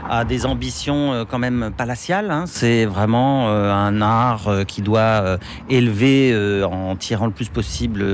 a 0.09 0.25
des 0.25 0.46
ambitions 0.46 1.25
quand 1.29 1.38
même 1.38 1.70
palatiales. 1.77 2.31
hein. 2.31 2.44
C'est 2.46 2.85
vraiment 2.85 3.49
un 3.49 4.01
art 4.01 4.49
qui 4.66 4.83
doit 4.83 5.38
élever 5.68 6.35
en 6.64 6.96
tirant 6.96 7.27
le 7.27 7.33
plus 7.33 7.49
possible 7.49 8.05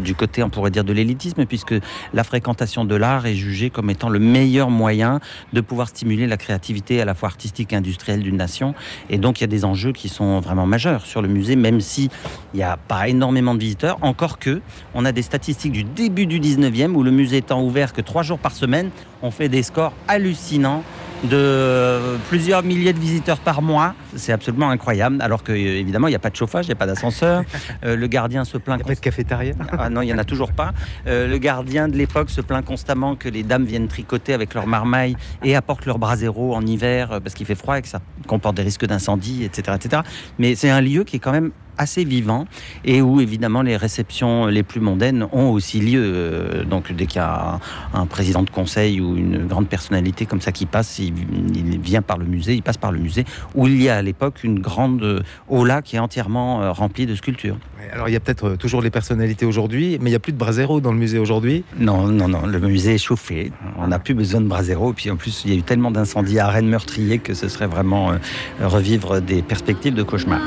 du 0.00 0.14
côté, 0.14 0.42
on 0.42 0.50
pourrait 0.50 0.70
dire, 0.70 0.84
de 0.84 0.92
l'élitisme, 0.92 1.44
puisque 1.46 1.74
la 2.14 2.24
fréquentation 2.24 2.84
de 2.84 2.94
l'art 2.94 3.17
est 3.26 3.34
jugé 3.34 3.70
comme 3.70 3.90
étant 3.90 4.08
le 4.08 4.18
meilleur 4.18 4.70
moyen 4.70 5.20
de 5.52 5.60
pouvoir 5.60 5.88
stimuler 5.88 6.26
la 6.26 6.36
créativité 6.36 7.00
à 7.00 7.04
la 7.04 7.14
fois 7.14 7.28
artistique 7.28 7.72
et 7.72 7.76
industrielle 7.76 8.22
d'une 8.22 8.36
nation. 8.36 8.74
Et 9.10 9.18
donc 9.18 9.40
il 9.40 9.42
y 9.42 9.44
a 9.44 9.48
des 9.48 9.64
enjeux 9.64 9.92
qui 9.92 10.08
sont 10.08 10.40
vraiment 10.40 10.66
majeurs 10.66 11.06
sur 11.06 11.22
le 11.22 11.28
musée, 11.28 11.56
même 11.56 11.80
si 11.80 12.10
il 12.54 12.58
n'y 12.58 12.62
a 12.62 12.76
pas 12.76 13.08
énormément 13.08 13.54
de 13.54 13.60
visiteurs. 13.60 13.98
Encore 14.02 14.38
que, 14.38 14.60
on 14.94 15.04
a 15.04 15.12
des 15.12 15.22
statistiques 15.22 15.72
du 15.72 15.84
début 15.84 16.26
du 16.26 16.40
19e 16.40 16.92
où 16.92 17.02
le 17.02 17.10
musée 17.10 17.38
étant 17.38 17.62
ouvert 17.62 17.92
que 17.92 18.00
trois 18.00 18.22
jours 18.22 18.38
par 18.38 18.52
semaine, 18.52 18.90
on 19.22 19.30
fait 19.30 19.48
des 19.48 19.62
scores 19.62 19.92
hallucinants 20.06 20.84
de 21.24 22.16
plusieurs 22.28 22.62
milliers 22.62 22.92
de 22.92 22.98
visiteurs 22.98 23.38
par 23.38 23.62
mois. 23.62 23.94
C'est 24.16 24.32
absolument 24.32 24.70
incroyable. 24.70 25.18
Alors 25.20 25.42
que 25.42 25.52
évidemment, 25.52 26.06
il 26.08 26.10
n'y 26.10 26.16
a 26.16 26.20
pas 26.20 26.30
de 26.30 26.36
chauffage, 26.36 26.66
il 26.66 26.68
n'y 26.68 26.72
a 26.72 26.76
pas 26.76 26.86
d'ascenseur. 26.86 27.44
Euh, 27.84 27.96
le 27.96 28.06
gardien 28.06 28.44
se 28.44 28.56
plaint. 28.58 28.82
Pas 28.82 28.94
de 28.94 29.00
cafétéria 29.00 29.52
Ah 29.78 29.90
non, 29.90 30.00
il 30.02 30.06
n'y 30.06 30.12
en 30.12 30.18
a 30.18 30.24
toujours 30.24 30.52
pas. 30.52 30.72
Euh, 31.06 31.28
le 31.28 31.38
gardien 31.38 31.86
de 31.88 31.96
l'époque 31.96 32.30
se 32.30 32.40
plaint 32.40 32.64
constamment 32.64 33.14
que 33.14 33.28
les 33.28 33.42
dames 33.42 33.64
viennent 33.64 33.88
tricoter 33.88 34.32
avec 34.32 34.54
leurs 34.54 34.66
marmailles 34.66 35.16
et 35.44 35.54
apportent 35.54 35.86
leur 35.86 35.98
brasero 35.98 36.54
en 36.54 36.64
hiver 36.66 37.12
euh, 37.12 37.20
parce 37.20 37.34
qu'il 37.34 37.46
fait 37.46 37.54
froid 37.54 37.78
et 37.78 37.82
que 37.82 37.88
ça 37.88 38.00
comporte 38.26 38.56
des 38.56 38.62
risques 38.62 38.86
d'incendie, 38.86 39.44
etc., 39.44 39.76
etc. 39.76 40.02
Mais 40.38 40.54
c'est 40.54 40.70
un 40.70 40.80
lieu 40.80 41.04
qui 41.04 41.16
est 41.16 41.20
quand 41.20 41.32
même 41.32 41.52
assez 41.78 42.04
vivant 42.04 42.46
et 42.84 43.00
où 43.00 43.20
évidemment 43.20 43.62
les 43.62 43.76
réceptions 43.76 44.46
les 44.46 44.62
plus 44.62 44.80
mondaines 44.80 45.26
ont 45.32 45.50
aussi 45.50 45.80
lieu. 45.80 46.02
Euh, 46.02 46.64
Donc 46.64 46.92
dès 46.92 47.06
qu'il 47.06 47.20
y 47.20 47.24
a 47.24 47.60
un, 47.94 48.00
un 48.00 48.06
président 48.06 48.42
de 48.42 48.50
conseil 48.50 49.00
ou 49.00 49.16
une 49.16 49.46
grande 49.46 49.68
personnalité 49.68 50.26
comme 50.26 50.40
ça 50.40 50.52
qui 50.52 50.66
passe, 50.66 50.98
il, 50.98 51.14
il 51.54 51.78
vient 51.78 52.02
par 52.02 52.18
le 52.18 52.26
musée, 52.26 52.54
il 52.54 52.62
passe 52.62 52.76
par 52.76 52.92
le 52.92 52.98
musée 52.98 53.24
où 53.54 53.66
il 53.66 53.80
y 53.82 53.88
a 53.88 53.96
à 53.96 54.02
l'époque 54.02 54.44
une 54.44 54.60
grande 54.60 55.24
aula 55.48 55.82
qui 55.82 55.96
est 55.96 56.00
entièrement 56.00 56.62
euh, 56.62 56.72
remplie 56.72 57.06
de 57.06 57.14
sculptures. 57.14 57.56
Alors 57.92 58.08
il 58.08 58.12
y 58.12 58.16
a 58.16 58.20
peut-être 58.20 58.48
euh, 58.48 58.56
toujours 58.56 58.82
les 58.82 58.90
personnalités 58.90 59.46
aujourd'hui, 59.46 59.98
mais 60.00 60.10
il 60.10 60.12
n'y 60.12 60.16
a 60.16 60.20
plus 60.20 60.32
de 60.32 60.38
brasero 60.38 60.80
dans 60.80 60.92
le 60.92 60.98
musée 60.98 61.18
aujourd'hui. 61.18 61.64
Non, 61.78 62.08
non, 62.08 62.28
non, 62.28 62.46
le 62.46 62.58
musée 62.60 62.94
est 62.94 62.98
chauffé. 62.98 63.52
On 63.78 63.88
n'a 63.88 63.98
plus 63.98 64.14
besoin 64.14 64.40
de 64.40 64.46
brasero. 64.46 64.90
Et 64.90 64.94
puis 64.94 65.10
en 65.10 65.16
plus, 65.16 65.42
il 65.44 65.52
y 65.52 65.54
a 65.54 65.58
eu 65.58 65.62
tellement 65.62 65.90
d'incendies 65.90 66.38
à 66.38 66.48
Rennes 66.48 66.68
meurtriers 66.68 67.18
que 67.18 67.34
ce 67.34 67.48
serait 67.48 67.66
vraiment 67.66 68.12
euh, 68.12 68.16
revivre 68.60 69.20
des 69.20 69.42
perspectives 69.42 69.94
de 69.94 70.02
cauchemar. 70.02 70.40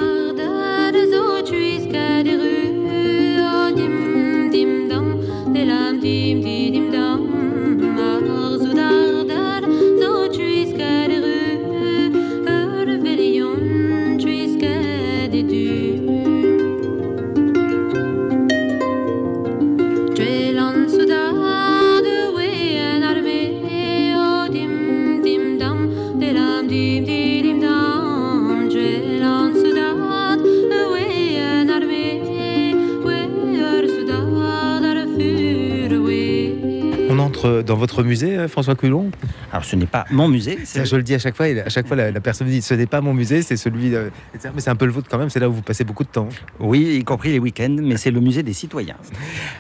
Votre 38.02 38.10
musée, 38.10 38.38
euh, 38.38 38.48
François 38.48 38.76
Coulon 38.76 39.12
Alors 39.52 39.64
ce 39.66 39.76
n'est 39.76 39.86
pas 39.86 40.06
mon 40.12 40.28
musée, 40.28 40.60
Ça, 40.66 40.84
Je 40.84 40.96
le 40.96 41.04
dis 41.04 41.14
à 41.14 41.20
chaque 41.20 41.36
fois, 41.36 41.48
et 41.48 41.62
à 41.62 41.70
chaque 41.70 41.88
fois 41.88 41.96
la, 41.96 42.12
la 42.12 42.20
personne 42.20 42.48
me 42.48 42.52
dit 42.52 42.62
ce 42.62 42.74
n'est 42.74 42.88
pas 42.88 43.00
mon 43.02 43.14
musée, 43.14 43.42
c'est 43.44 43.58
celui. 43.58 43.90
de- 43.92 44.12
etc. 44.34 44.50
Mais 44.56 44.62
c'est 44.62 44.70
un 44.70 44.76
peu 44.76 44.86
le 44.86 44.92
vôtre 44.92 45.08
quand 45.10 45.18
même, 45.18 45.30
c'est 45.30 45.40
là 45.40 45.48
où 45.50 45.54
vous 45.54 45.62
passez 45.62 45.84
beaucoup 45.84 46.04
de 46.04 46.10
temps. 46.10 46.30
oui, 46.60 46.98
y 47.00 47.04
compris 47.04 47.32
les 47.32 47.40
week-ends, 47.40 47.76
mais 47.82 47.98
c'est 47.98 48.12
le 48.12 48.20
musée 48.20 48.44
des 48.44 48.54
citoyens. 48.54 48.96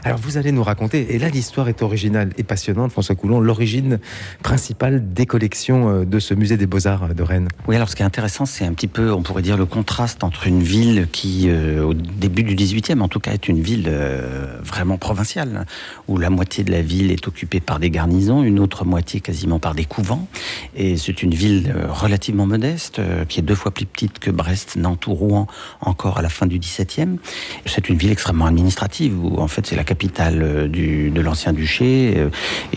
Alors 0.03 0.17
vous 0.17 0.37
allez 0.37 0.51
nous 0.51 0.63
raconter, 0.63 1.13
et 1.13 1.19
là 1.19 1.29
l'histoire 1.29 1.69
est 1.69 1.83
originale 1.83 2.31
et 2.37 2.43
passionnante, 2.43 2.91
François 2.91 3.13
Coulon, 3.13 3.39
l'origine 3.39 3.99
principale 4.41 5.13
des 5.13 5.27
collections 5.27 5.89
euh, 5.89 6.05
de 6.05 6.17
ce 6.17 6.33
musée 6.33 6.57
des 6.57 6.65
beaux-arts 6.65 7.13
de 7.13 7.21
Rennes. 7.21 7.47
Oui, 7.67 7.75
alors 7.75 7.87
ce 7.87 7.95
qui 7.95 8.01
est 8.01 8.05
intéressant, 8.05 8.47
c'est 8.47 8.65
un 8.65 8.73
petit 8.73 8.87
peu, 8.87 9.11
on 9.11 9.21
pourrait 9.21 9.43
dire, 9.43 9.57
le 9.57 9.67
contraste 9.67 10.23
entre 10.23 10.47
une 10.47 10.63
ville 10.63 11.07
qui, 11.11 11.45
euh, 11.49 11.83
au 11.83 11.93
début 11.93 12.41
du 12.41 12.55
18e, 12.55 13.01
en 13.01 13.07
tout 13.07 13.19
cas, 13.19 13.31
est 13.31 13.47
une 13.47 13.61
ville 13.61 13.85
euh, 13.87 14.57
vraiment 14.63 14.97
provinciale, 14.97 15.65
où 16.07 16.17
la 16.17 16.29
moitié 16.29 16.63
de 16.63 16.71
la 16.71 16.81
ville 16.81 17.11
est 17.11 17.27
occupée 17.27 17.59
par 17.59 17.79
des 17.79 17.89
garnisons, 17.89 18.41
une 18.43 18.59
autre 18.59 18.85
moitié 18.85 19.21
quasiment 19.21 19.59
par 19.59 19.75
des 19.75 19.85
couvents. 19.85 20.27
Et 20.75 20.97
c'est 20.97 21.21
une 21.21 21.33
ville 21.33 21.73
euh, 21.75 21.87
relativement 21.91 22.45
modeste, 22.45 22.99
euh, 22.99 23.25
qui 23.25 23.39
est 23.39 23.43
deux 23.43 23.55
fois 23.55 23.71
plus 23.71 23.85
petite 23.85 24.19
que 24.19 24.31
Brest, 24.31 24.77
Nantes 24.77 25.05
ou 25.07 25.13
Rouen, 25.13 25.47
encore 25.81 26.17
à 26.17 26.21
la 26.21 26.29
fin 26.29 26.45
du 26.45 26.59
17e. 26.59 27.17
C'est 27.65 27.89
une 27.89 27.97
ville 27.97 28.11
extrêmement 28.11 28.45
administrative, 28.45 29.13
où 29.23 29.37
en 29.37 29.47
fait 29.47 29.67
c'est 29.67 29.75
la 29.75 29.83
capitale 29.91 30.41
euh, 30.41 30.67
de 30.69 31.21
l'ancien 31.21 31.51
duché, 31.51 32.13
euh, 32.15 32.29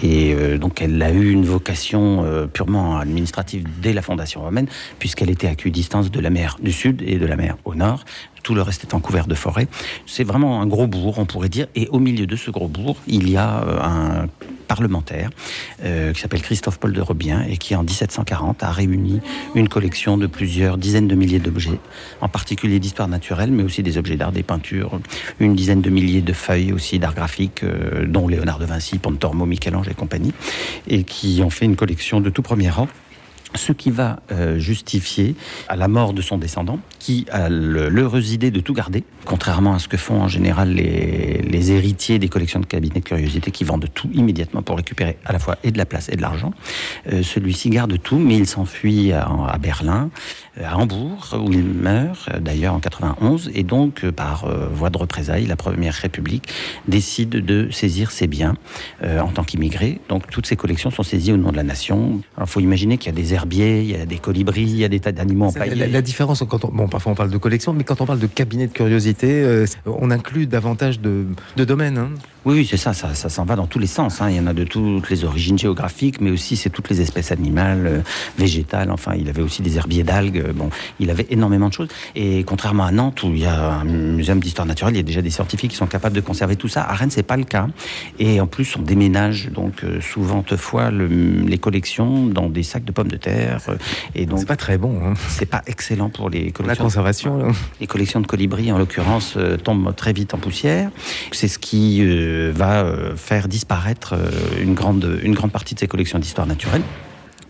et 0.02 0.34
euh, 0.34 0.58
donc 0.58 0.82
elle 0.82 1.00
a 1.00 1.12
eu 1.12 1.30
une 1.30 1.44
vocation 1.44 2.24
purement 2.52 2.98
administrative 2.98 3.64
dès 3.80 3.92
la 3.92 4.02
fondation 4.02 4.42
romaine, 4.42 4.66
puisqu'elle 4.98 5.30
était 5.30 5.46
à 5.46 5.52
équidistance 5.52 6.10
de 6.10 6.20
la 6.20 6.30
mer 6.30 6.56
du 6.60 6.72
sud 6.72 7.02
et 7.06 7.18
de 7.18 7.26
la 7.26 7.36
mer 7.36 7.56
au 7.64 7.74
nord. 7.76 8.04
Tout 8.44 8.54
le 8.54 8.62
reste 8.62 8.84
étant 8.84 9.00
couvert 9.00 9.26
de 9.26 9.34
forêt. 9.34 9.66
C'est 10.06 10.22
vraiment 10.22 10.60
un 10.60 10.66
gros 10.66 10.86
bourg, 10.86 11.18
on 11.18 11.24
pourrait 11.24 11.48
dire. 11.48 11.66
Et 11.74 11.88
au 11.88 11.98
milieu 11.98 12.26
de 12.26 12.36
ce 12.36 12.50
gros 12.50 12.68
bourg, 12.68 12.96
il 13.08 13.28
y 13.28 13.36
a 13.36 13.62
euh, 13.64 13.80
un 13.82 14.28
parlementaire 14.64 15.30
euh, 15.84 16.12
qui 16.12 16.20
s'appelle 16.20 16.42
Christophe 16.42 16.78
Paul 16.78 16.92
de 16.92 17.00
Robien 17.00 17.42
et 17.48 17.56
qui 17.56 17.76
en 17.76 17.82
1740 17.82 18.62
a 18.62 18.70
réuni 18.70 19.20
une 19.54 19.68
collection 19.68 20.16
de 20.16 20.26
plusieurs 20.26 20.78
dizaines 20.78 21.08
de 21.08 21.14
milliers 21.14 21.38
d'objets, 21.38 21.78
en 22.20 22.28
particulier 22.28 22.80
d'histoire 22.80 23.08
naturelle, 23.08 23.50
mais 23.50 23.62
aussi 23.62 23.82
des 23.82 23.98
objets 23.98 24.16
d'art, 24.16 24.32
des 24.32 24.42
peintures, 24.42 25.00
une 25.40 25.54
dizaine 25.54 25.80
de 25.80 25.90
milliers 25.90 26.22
de 26.22 26.32
feuilles 26.32 26.72
aussi 26.72 26.98
d'art 26.98 27.14
graphique, 27.14 27.62
euh, 27.62 28.06
dont 28.06 28.28
Léonard 28.28 28.58
de 28.58 28.66
Vinci, 28.66 28.98
Pontormo, 28.98 29.46
Michel-Ange 29.46 29.88
et 29.88 29.94
compagnie, 29.94 30.32
et 30.88 31.04
qui 31.04 31.40
ont 31.44 31.50
fait 31.50 31.64
une 31.64 31.76
collection 31.76 32.20
de 32.20 32.30
tout 32.30 32.42
premier 32.42 32.70
rang 32.70 32.88
ce 33.54 33.72
qui 33.72 33.90
va 33.90 34.20
euh, 34.32 34.58
justifier 34.58 35.34
à 35.68 35.76
la 35.76 35.88
mort 35.88 36.12
de 36.12 36.22
son 36.22 36.38
descendant, 36.38 36.78
qui 36.98 37.26
a 37.30 37.48
l'heureuse 37.48 38.32
idée 38.32 38.50
de 38.50 38.60
tout 38.60 38.74
garder, 38.74 39.04
contrairement 39.24 39.74
à 39.74 39.78
ce 39.78 39.88
que 39.88 39.96
font 39.96 40.20
en 40.22 40.28
général 40.28 40.70
les, 40.74 41.40
les 41.42 41.72
héritiers 41.72 42.18
des 42.18 42.28
collections 42.28 42.60
de 42.60 42.66
cabinets 42.66 43.00
de 43.00 43.04
curiosité 43.04 43.50
qui 43.50 43.64
vendent 43.64 43.88
tout 43.94 44.08
immédiatement 44.12 44.62
pour 44.62 44.76
récupérer 44.76 45.16
à 45.24 45.32
la 45.32 45.38
fois 45.38 45.56
et 45.64 45.70
de 45.70 45.78
la 45.78 45.86
place 45.86 46.08
et 46.08 46.16
de 46.16 46.22
l'argent. 46.22 46.52
Euh, 47.12 47.22
Celui-ci 47.22 47.70
garde 47.70 48.00
tout, 48.02 48.18
mais 48.18 48.36
il 48.36 48.46
s'enfuit 48.46 49.12
à, 49.12 49.26
à 49.48 49.58
Berlin, 49.58 50.10
euh, 50.60 50.64
à 50.66 50.76
Hambourg, 50.76 51.34
où 51.44 51.52
il 51.52 51.64
meurt 51.64 52.28
euh, 52.32 52.38
d'ailleurs 52.40 52.74
en 52.74 52.80
91, 52.80 53.50
et 53.54 53.62
donc 53.62 54.08
par 54.10 54.44
euh, 54.44 54.68
voie 54.72 54.90
de 54.90 54.98
représailles, 54.98 55.46
la 55.46 55.56
Première 55.56 55.94
République 55.94 56.48
décide 56.88 57.30
de 57.30 57.70
saisir 57.70 58.10
ses 58.10 58.26
biens 58.26 58.54
euh, 59.02 59.20
en 59.20 59.28
tant 59.28 59.44
qu'immigré. 59.44 60.00
Donc 60.08 60.30
toutes 60.30 60.46
ces 60.46 60.56
collections 60.56 60.90
sont 60.90 61.02
saisies 61.02 61.32
au 61.32 61.36
nom 61.36 61.50
de 61.50 61.56
la 61.56 61.62
nation. 61.62 62.20
Alors 62.36 62.48
il 62.48 62.52
faut 62.52 62.60
imaginer 62.60 62.98
qu'il 62.98 63.06
y 63.12 63.14
a 63.14 63.20
des 63.20 63.34
herbiers, 63.34 63.82
il 63.82 63.90
y 63.90 63.96
a 63.96 64.06
des 64.06 64.18
colibris, 64.18 64.62
il 64.62 64.76
y 64.76 64.84
a 64.84 64.88
des 64.88 65.00
tas 65.00 65.12
d'animaux 65.12 65.46
empaillés. 65.46 65.74
la- 65.74 65.86
la 65.88 66.02
différence, 66.02 66.42
quand 66.48 66.64
on, 66.64 66.68
bon, 66.68 66.88
parfois 66.88 67.12
on 67.12 67.14
parle 67.14 67.30
de 67.30 67.38
collection, 67.38 67.72
mais 67.72 67.84
quand 67.84 68.00
on 68.00 68.06
parle 68.06 68.18
de 68.18 68.26
cabinet 68.26 68.66
de 68.66 68.72
curiosité, 68.72 69.13
euh, 69.22 69.66
on 69.86 70.10
inclut 70.10 70.46
davantage 70.46 70.98
de, 71.00 71.26
de 71.56 71.64
domaines. 71.64 71.98
hein. 71.98 72.08
Oui, 72.46 72.66
c'est 72.70 72.76
ça, 72.76 72.92
ça, 72.92 73.14
ça 73.14 73.30
s'en 73.30 73.46
va 73.46 73.56
dans 73.56 73.66
tous 73.66 73.78
les 73.78 73.86
sens. 73.86 74.20
hein. 74.20 74.28
Il 74.28 74.36
y 74.36 74.40
en 74.40 74.46
a 74.46 74.52
de 74.52 74.64
toutes 74.64 75.08
les 75.08 75.24
origines 75.24 75.56
géographiques, 75.58 76.20
mais 76.20 76.30
aussi 76.30 76.56
c'est 76.56 76.68
toutes 76.68 76.90
les 76.90 77.00
espèces 77.00 77.32
animales, 77.32 77.86
euh, 77.86 78.00
végétales. 78.38 78.90
Enfin, 78.90 79.12
il 79.16 79.28
avait 79.30 79.40
aussi 79.40 79.62
des 79.62 79.76
herbiers 79.78 80.02
d'algues. 80.02 80.42
euh, 80.46 80.52
Bon, 80.52 80.68
il 81.00 81.10
avait 81.10 81.26
énormément 81.30 81.68
de 81.68 81.72
choses. 81.72 81.88
Et 82.14 82.44
contrairement 82.44 82.84
à 82.84 82.90
Nantes, 82.92 83.22
où 83.22 83.28
il 83.28 83.38
y 83.38 83.46
a 83.46 83.72
un 83.76 83.84
muséum 83.84 84.40
d'histoire 84.40 84.66
naturelle, 84.66 84.92
il 84.94 84.98
y 84.98 85.00
a 85.00 85.04
déjà 85.04 85.22
des 85.22 85.30
scientifiques 85.30 85.70
qui 85.70 85.76
sont 85.76 85.86
capables 85.86 86.14
de 86.16 86.20
conserver 86.20 86.56
tout 86.56 86.68
ça. 86.68 86.82
À 86.82 86.94
Rennes, 86.94 87.10
c'est 87.10 87.22
pas 87.22 87.36
le 87.38 87.44
cas. 87.44 87.68
Et 88.18 88.40
en 88.42 88.46
plus, 88.46 88.76
on 88.76 88.82
déménage 88.82 89.50
donc 89.50 89.82
euh, 89.84 90.00
souvent 90.02 90.44
fois 90.56 90.90
le- 90.90 91.06
les 91.46 91.58
collections 91.58 92.26
dans 92.26 92.48
des 92.48 92.62
sacs 92.62 92.84
de 92.84 92.92
pommes 92.92 93.08
de 93.08 93.16
terre. 93.16 93.60
euh, 93.70 93.76
Et 94.14 94.26
donc, 94.26 94.40
C'est 94.40 94.46
pas 94.46 94.56
très 94.56 94.76
bon. 94.78 95.00
hein. 95.02 95.14
c'est 95.28 95.46
pas 95.46 95.62
excellent 95.66 96.10
pour 96.10 96.28
les 96.30 96.44
La 96.46 96.50
collections. 96.52 96.84
conservation. 96.84 97.38
là. 97.38 97.52
Les 97.80 97.86
collections 97.86 98.20
de 98.20 98.26
colibris, 98.26 98.70
en 98.70 98.78
l'occurrence, 98.78 99.03
euh, 99.36 99.56
tombent 99.56 99.94
très 99.94 100.12
vite 100.12 100.34
en 100.34 100.38
poussière. 100.38 100.90
C'est 101.32 101.48
ce 101.48 101.58
qui 101.58 102.00
euh, 102.02 102.52
va 102.54 102.82
euh, 102.82 103.16
faire 103.16 103.48
disparaître 103.48 104.14
une, 104.60 104.74
grande, 104.74 105.20
une 105.22 105.34
grande 105.34 105.52
partie 105.52 105.74
de 105.74 105.80
ces 105.80 105.86
collections 105.86 106.18
d'histoire 106.18 106.46
naturelle. 106.46 106.82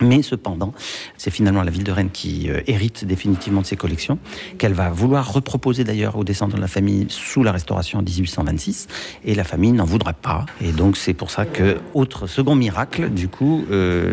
Mais 0.00 0.22
cependant, 0.22 0.74
c'est 1.16 1.30
finalement 1.30 1.62
la 1.62 1.70
ville 1.70 1.84
de 1.84 1.92
Rennes 1.92 2.10
qui 2.12 2.50
hérite 2.66 3.04
définitivement 3.04 3.60
de 3.60 3.66
ces 3.66 3.76
collections, 3.76 4.18
qu'elle 4.58 4.72
va 4.72 4.90
vouloir 4.90 5.32
reproposer 5.32 5.84
d'ailleurs 5.84 6.16
aux 6.16 6.24
descendants 6.24 6.56
de 6.56 6.60
la 6.60 6.68
famille 6.68 7.06
sous 7.08 7.44
la 7.44 7.52
Restauration 7.52 8.00
en 8.00 8.02
1826, 8.02 8.88
et 9.24 9.36
la 9.36 9.44
famille 9.44 9.70
n'en 9.70 9.84
voudra 9.84 10.12
pas. 10.12 10.46
Et 10.60 10.72
donc 10.72 10.96
c'est 10.96 11.14
pour 11.14 11.30
ça 11.30 11.46
que, 11.46 11.78
autre 11.94 12.26
second 12.26 12.56
miracle, 12.56 13.08
du 13.08 13.28
coup, 13.28 13.64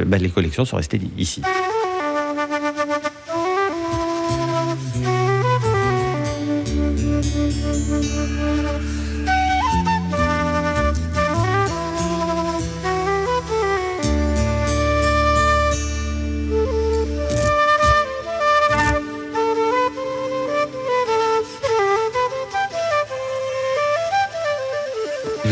bah, 0.06 0.20
les 0.20 0.30
collections 0.30 0.66
sont 0.66 0.78
restées 0.78 1.02
ici. 1.18 1.42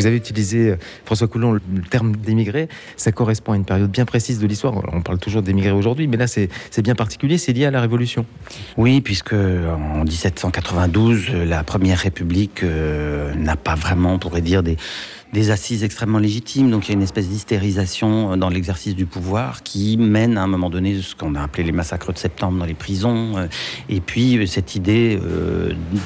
Avez 0.09 0.17
utilisé, 0.17 0.71
euh, 0.71 0.75
François 1.05 1.27
Coulon, 1.27 1.53
le 1.53 1.61
terme 1.89 2.15
d'émigré. 2.15 2.67
Ça 2.97 3.11
correspond 3.11 3.53
à 3.53 3.55
une 3.55 3.65
période 3.65 3.89
bien 3.89 4.05
précise 4.05 4.39
de 4.39 4.47
l'histoire. 4.47 4.73
On 4.93 5.01
parle 5.01 5.19
toujours 5.19 5.41
d'émigrés 5.41 5.71
aujourd'hui, 5.71 6.07
mais 6.07 6.17
là, 6.17 6.27
c'est 6.27 6.49
bien 6.81 6.95
particulier. 6.95 7.37
C'est 7.37 7.53
lié 7.53 7.65
à 7.65 7.71
la 7.71 7.81
Révolution. 7.81 8.25
Oui, 8.77 9.01
puisque 9.01 9.33
en 9.33 10.03
1792, 10.03 11.27
euh, 11.29 11.45
la 11.45 11.63
Première 11.63 11.99
République 11.99 12.63
euh, 12.63 13.33
n'a 13.35 13.55
pas 13.55 13.75
vraiment, 13.75 14.13
on 14.13 14.19
pourrait 14.19 14.41
dire, 14.41 14.63
des, 14.63 14.77
des 15.33 15.51
assises 15.51 15.83
extrêmement 15.83 16.17
légitimes. 16.19 16.71
Donc 16.71 16.87
il 16.87 16.89
y 16.89 16.91
a 16.93 16.95
une 16.95 17.03
espèce 17.03 17.27
d'hystérisation 17.27 18.33
euh, 18.33 18.35
dans 18.35 18.49
l'exercice 18.49 18.95
du 18.95 19.05
pouvoir 19.05 19.63
qui 19.63 19.97
mène 19.97 20.37
à 20.37 20.43
un 20.43 20.47
moment 20.47 20.69
donné 20.69 21.01
ce 21.01 21.15
qu'on 21.15 21.35
a 21.35 21.41
appelé 21.41 21.63
les 21.63 21.71
massacres 21.71 22.11
de 22.13 22.17
septembre 22.17 22.57
dans 22.57 22.65
les 22.65 22.73
prisons. 22.73 23.37
euh, 23.37 23.47
Et 23.89 24.01
puis 24.01 24.37
euh, 24.37 24.45
cette 24.45 24.75
idée 24.75 25.19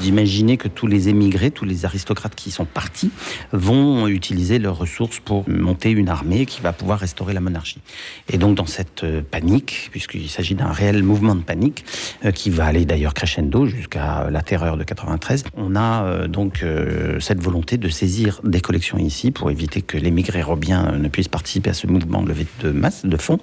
d'imaginer 0.01 0.57
que 0.57 0.67
tous 0.67 0.87
les 0.87 1.09
émigrés, 1.09 1.51
tous 1.51 1.65
les 1.65 1.85
aristocrates 1.85 2.35
qui 2.35 2.51
sont 2.51 2.65
partis, 2.65 3.11
vont 3.51 4.07
utiliser 4.07 4.59
leurs 4.59 4.77
ressources 4.77 5.19
pour 5.19 5.47
monter 5.49 5.91
une 5.91 6.09
armée 6.09 6.45
qui 6.45 6.61
va 6.61 6.73
pouvoir 6.73 6.99
restaurer 6.99 7.33
la 7.33 7.39
monarchie. 7.39 7.79
Et 8.31 8.37
donc 8.37 8.55
dans 8.55 8.65
cette 8.65 9.05
panique, 9.31 9.89
puisqu'il 9.91 10.29
s'agit 10.29 10.55
d'un 10.55 10.71
réel 10.71 11.03
mouvement 11.03 11.35
de 11.35 11.41
panique, 11.41 11.85
qui 12.33 12.49
va 12.49 12.65
aller 12.65 12.85
d'ailleurs 12.85 13.13
crescendo 13.13 13.65
jusqu'à 13.65 14.29
la 14.29 14.41
terreur 14.41 14.77
de 14.77 14.83
93, 14.83 15.45
on 15.55 15.75
a 15.75 16.27
donc 16.27 16.65
cette 17.19 17.41
volonté 17.41 17.77
de 17.77 17.89
saisir 17.89 18.41
des 18.43 18.61
collections 18.61 18.97
ici 19.13 19.31
pour 19.31 19.51
éviter 19.51 19.81
que 19.81 19.97
l'émigré 19.97 20.41
robien 20.41 20.79
euh, 20.87 20.97
ne 20.97 21.07
puisse 21.07 21.27
participer 21.27 21.69
à 21.69 21.73
ce 21.73 21.85
mouvement 21.87 22.21
de 22.23 22.29
levée 22.29 22.47
de 22.63 22.71
masse, 22.71 23.05
de 23.05 23.17
fonds. 23.17 23.39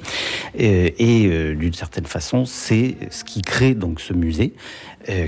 Euh, 0.60 0.90
et 0.98 1.26
euh, 1.26 1.54
d'une 1.54 1.72
certaine 1.74 2.06
façon, 2.06 2.44
c'est 2.44 2.96
ce 3.10 3.22
qui 3.24 3.40
crée 3.42 3.74
donc 3.74 4.00
ce 4.00 4.12
musée, 4.12 4.52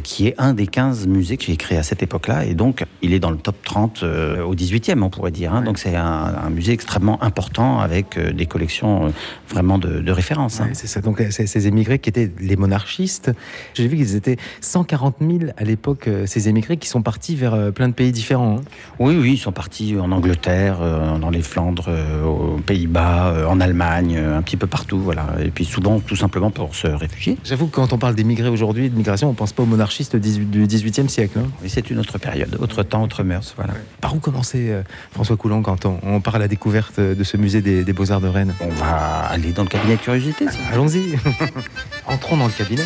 qui 0.05 0.27
est 0.29 0.35
un 0.39 0.53
des 0.53 0.67
15 0.67 1.07
musées 1.07 1.39
qui 1.39 1.51
est 1.51 1.57
créé 1.57 1.79
à 1.79 1.83
cette 1.83 2.03
époque-là. 2.03 2.45
Et 2.45 2.55
donc, 2.55 2.85
il 3.01 3.15
est 3.15 3.19
dans 3.19 3.31
le 3.31 3.39
top 3.39 3.57
30 3.65 4.03
euh, 4.03 4.43
au 4.45 4.55
18e, 4.55 5.03
on 5.03 5.09
pourrait 5.09 5.31
dire. 5.31 5.55
hein. 5.55 5.63
Donc, 5.63 5.79
c'est 5.79 5.97
un, 5.97 6.05
un 6.47 6.51
musée 6.51 6.73
extrêmement 6.73 7.21
important 7.23 7.81
avec 7.81 8.19
des 8.19 8.47
collections 8.47 9.13
vraiment 9.49 9.79
de, 9.79 10.01
de 10.01 10.13
référence. 10.13 10.61
hein. 10.61 10.69
C'est 10.75 10.87
ça. 10.87 11.01
Donc, 11.01 11.23
ces 11.31 11.67
émigrés 11.67 11.99
qui 11.99 12.11
étaient 12.11 12.31
les 12.39 12.57
monarchistes. 12.57 13.31
J'ai 13.75 13.89
vu 13.89 13.97
qu'ils 13.97 14.15
étaient 14.15 14.37
140 14.61 15.17
000 15.21 15.53
à 15.57 15.65
l'époque, 15.65 16.09
ces 16.27 16.49
émigrés 16.51 16.77
qui 16.77 16.89
sont 16.89 17.03
partis 17.03 17.35
vers 17.35 17.73
plein 17.73 17.89
de 17.89 17.95
pays 17.95 18.13
différents. 18.13 18.59
hein. 18.59 18.65
Oui, 18.99 19.17
oui, 19.19 19.33
ils 19.33 19.39
sont 19.39 19.53
partis 19.53 19.97
en 19.99 20.13
Angleterre, 20.13 20.32
euh, 20.49 21.19
dans 21.19 21.31
les 21.31 21.43
Flandres, 21.43 21.87
euh, 21.89 22.25
aux 22.25 22.59
Pays-Bas, 22.59 23.29
euh, 23.29 23.47
en 23.47 23.61
Allemagne, 23.61 24.17
un 24.17 24.43
petit 24.43 24.57
peu 24.57 24.67
partout, 24.67 24.99
voilà. 24.99 25.27
Et 25.45 25.51
puis 25.51 25.65
souvent, 25.65 26.01
tout 26.01 26.17
simplement 26.17 26.51
pour 26.51 26.75
se 26.75 26.87
réfugier. 26.87 27.39
J'avoue 27.45 27.67
que 27.67 27.75
quand 27.77 27.93
on 27.93 27.99
parle 27.99 28.15
d'émigrés 28.15 28.49
aujourd'hui, 28.49 28.91
de 28.91 28.97
migration, 28.97 29.29
on 29.31 29.35
pense 29.35 29.53
pas 29.53 29.63
aux 29.63 29.67
monarchistes 29.67 30.17
du 30.17 30.67
18e 30.67 31.09
siècle. 31.09 31.39
hein. 31.39 31.49
C'est 31.67 31.91
une 31.91 31.99
autre 31.99 32.19
période, 32.19 32.57
autre 32.61 32.83
temps, 32.83 33.03
autre 33.03 33.23
mœurs, 33.23 33.55
voilà. 33.57 33.75
Par 34.01 34.15
où 34.15 34.19
commencer, 34.19 34.75
François 35.13 35.37
Coulon, 35.37 35.63
quand 35.63 35.87
on, 35.87 35.99
on 36.03 36.21
part 36.21 36.37
à 36.37 36.39
la 36.39 36.49
découverte 36.49 37.01
de 37.01 37.25
ce 37.25 37.37
musée 37.37 37.61
des, 37.63 37.85
des 37.85 37.93
Beaux-Arts 37.93 38.21
de 38.21 38.29
Rennes? 38.29 38.55
On 38.61 38.69
va 38.69 39.27
aller 39.31 39.53
dans 39.53 39.63
le 39.63 39.69
cabinet 39.69 39.97
de 39.97 40.01
curiosité. 40.01 40.47
Allons-y. 40.73 41.17
Entrons 42.07 42.37
dans 42.37 42.47
le 42.47 42.53
cabinet. 42.53 42.83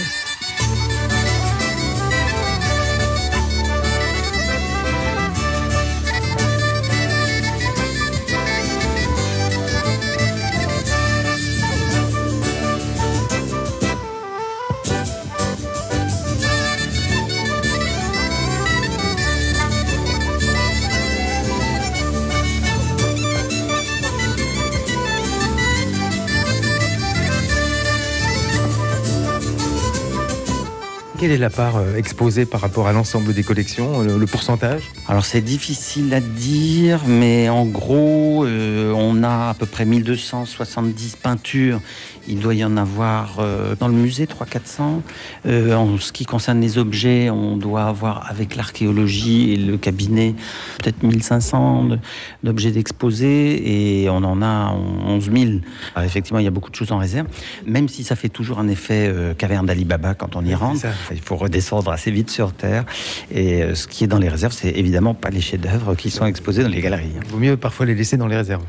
Quelle 31.26 31.34
est 31.34 31.38
la 31.38 31.50
part 31.50 31.78
euh, 31.78 31.96
exposée 31.96 32.46
par 32.46 32.60
rapport 32.60 32.86
à 32.86 32.92
l'ensemble 32.92 33.34
des 33.34 33.42
collections, 33.42 34.00
le, 34.00 34.16
le 34.16 34.26
pourcentage? 34.26 34.92
Alors 35.08 35.24
c'est 35.24 35.40
difficile 35.40 36.14
à 36.14 36.20
dire, 36.20 37.00
mais 37.04 37.48
en 37.48 37.66
gros, 37.66 38.44
euh, 38.44 38.92
on 38.92 39.24
a 39.24 39.48
à 39.50 39.54
peu 39.54 39.66
près 39.66 39.84
1270 39.84 41.16
peintures. 41.16 41.80
Il 42.28 42.40
doit 42.40 42.54
y 42.54 42.64
en 42.64 42.76
avoir 42.76 43.36
euh, 43.38 43.74
dans 43.78 43.88
le 43.88 43.94
musée 43.94 44.26
300-400. 44.26 45.00
Euh, 45.46 45.74
en 45.74 45.98
ce 45.98 46.12
qui 46.12 46.24
concerne 46.24 46.60
les 46.60 46.78
objets, 46.78 47.30
on 47.30 47.56
doit 47.56 47.84
avoir 47.84 48.28
avec 48.30 48.56
l'archéologie 48.56 49.52
et 49.52 49.56
le 49.56 49.76
cabinet 49.76 50.34
peut-être 50.82 51.02
1500 51.02 51.84
de- 51.84 51.98
d'objets 52.42 52.70
d'exposés 52.72 54.02
et 54.04 54.10
on 54.10 54.16
en 54.24 54.42
a 54.42 54.72
11 55.06 55.30
000. 55.32 55.50
Alors, 55.94 56.06
effectivement, 56.06 56.38
il 56.40 56.44
y 56.44 56.48
a 56.48 56.50
beaucoup 56.50 56.70
de 56.70 56.74
choses 56.76 56.92
en 56.92 56.98
réserve, 56.98 57.26
même 57.66 57.88
si 57.88 58.02
ça 58.04 58.16
fait 58.16 58.28
toujours 58.28 58.58
un 58.58 58.68
effet 58.68 59.06
euh, 59.08 59.34
caverne 59.34 59.66
d'Ali 59.66 59.84
Baba 59.84 60.14
quand 60.14 60.36
on 60.36 60.44
y 60.44 60.54
rentre. 60.54 60.80
Il 61.12 61.20
faut 61.20 61.36
redescendre 61.36 61.90
assez 61.90 62.10
vite 62.10 62.30
sur 62.30 62.52
Terre. 62.52 62.84
Et 63.30 63.62
euh, 63.62 63.74
ce 63.74 63.86
qui 63.86 64.04
est 64.04 64.08
dans 64.08 64.18
les 64.18 64.28
réserves, 64.28 64.52
c'est 64.52 64.70
évidemment 64.70 65.14
pas 65.14 65.30
les 65.30 65.40
chefs-d'œuvre 65.40 65.94
qui 65.94 66.10
sont 66.10 66.26
exposés 66.26 66.62
dans 66.62 66.68
les 66.68 66.80
galeries. 66.80 67.10
Il 67.22 67.28
vaut 67.30 67.38
mieux 67.38 67.56
parfois 67.56 67.86
les 67.86 67.94
laisser 67.94 68.16
dans 68.16 68.26
les 68.26 68.36
réserves. 68.36 68.64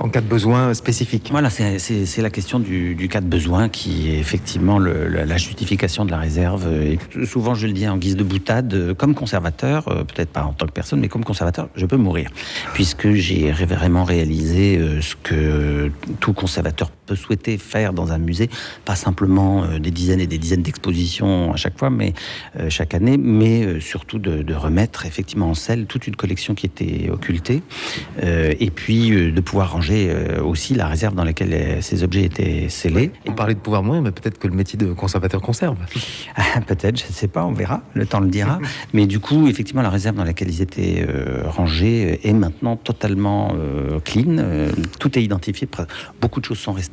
En 0.00 0.08
cas 0.08 0.20
de 0.20 0.26
besoin 0.26 0.74
spécifique. 0.74 1.28
Voilà, 1.30 1.48
c'est 1.50 2.18
la 2.18 2.30
question 2.30 2.41
du, 2.60 2.94
du 2.94 3.08
cas 3.08 3.20
de 3.20 3.26
besoin 3.26 3.68
qui 3.68 4.10
est 4.10 4.18
effectivement 4.18 4.78
la 4.78 5.36
justification 5.36 6.04
de 6.04 6.10
la 6.10 6.18
réserve. 6.18 6.68
Et 6.82 6.98
souvent, 7.24 7.54
je 7.54 7.66
le 7.66 7.72
dis 7.72 7.88
en 7.88 7.96
guise 7.96 8.16
de 8.16 8.24
boutade, 8.24 8.72
euh, 8.74 8.94
comme 8.94 9.14
conservateur, 9.14 9.88
euh, 9.88 10.04
peut-être 10.04 10.30
pas 10.30 10.44
en 10.44 10.52
tant 10.52 10.66
que 10.66 10.72
personne, 10.72 11.00
mais 11.00 11.08
comme 11.08 11.24
conservateur, 11.24 11.68
je 11.74 11.86
peux 11.86 11.96
mourir. 11.96 12.30
Puisque 12.74 13.12
j'ai 13.12 13.50
vraiment 13.52 14.04
réalisé 14.04 14.78
euh, 14.78 15.00
ce 15.00 15.14
que 15.16 15.90
tout 16.20 16.32
conservateur 16.32 16.90
peut 17.06 17.16
souhaiter 17.16 17.58
faire 17.58 17.92
dans 17.92 18.12
un 18.12 18.18
musée, 18.18 18.48
pas 18.84 18.96
simplement 18.96 19.64
euh, 19.64 19.78
des 19.78 19.90
dizaines 19.90 20.20
et 20.20 20.26
des 20.26 20.38
dizaines 20.38 20.62
d'expositions 20.62 21.52
à 21.52 21.56
chaque 21.56 21.78
fois, 21.78 21.90
mais 21.90 22.14
euh, 22.58 22.70
chaque 22.70 22.94
année, 22.94 23.16
mais 23.16 23.64
euh, 23.64 23.80
surtout 23.80 24.18
de, 24.18 24.42
de 24.42 24.54
remettre 24.54 25.06
effectivement 25.06 25.50
en 25.50 25.54
selle 25.54 25.86
toute 25.86 26.06
une 26.06 26.16
collection 26.16 26.54
qui 26.54 26.66
était 26.66 27.10
occultée, 27.10 27.62
euh, 28.22 28.54
et 28.60 28.70
puis 28.70 29.10
de 29.10 29.40
pouvoir 29.40 29.72
ranger 29.72 30.14
aussi 30.42 30.74
la 30.74 30.86
réserve 30.86 31.14
dans 31.14 31.24
laquelle 31.24 31.82
ces 31.82 32.02
objets 32.02 32.24
étaient 32.24 32.68
scellés. 32.68 33.10
On 33.26 33.32
parlait 33.32 33.54
de 33.54 33.60
pouvoir 33.60 33.82
mourir, 33.82 34.02
mais 34.02 34.10
peut-être 34.10 34.38
que 34.38 34.48
le 34.48 34.54
métier 34.54 34.78
de 34.78 34.92
conservateur 34.92 35.40
conserve. 35.40 35.76
Ah, 36.34 36.60
Peut-être, 36.60 36.98
je 36.98 37.06
ne 37.06 37.12
sais 37.12 37.28
pas, 37.28 37.44
on 37.44 37.52
verra, 37.52 37.82
le 37.94 38.06
temps 38.06 38.20
le 38.20 38.28
dira. 38.28 38.58
Mais 38.92 39.06
du 39.06 39.20
coup, 39.20 39.48
effectivement, 39.48 39.82
la 39.82 39.90
réserve 39.90 40.16
dans 40.16 40.24
laquelle 40.24 40.48
ils 40.48 40.62
étaient 40.62 41.04
euh, 41.06 41.42
rangés 41.46 42.20
est 42.26 42.32
maintenant 42.32 42.76
totalement 42.76 43.54
clean. 44.04 44.36
Tout 44.98 45.18
est 45.18 45.22
identifié, 45.22 45.68
beaucoup 46.20 46.40
de 46.40 46.44
choses 46.44 46.58
sont 46.58 46.72
restaurées 46.72 46.92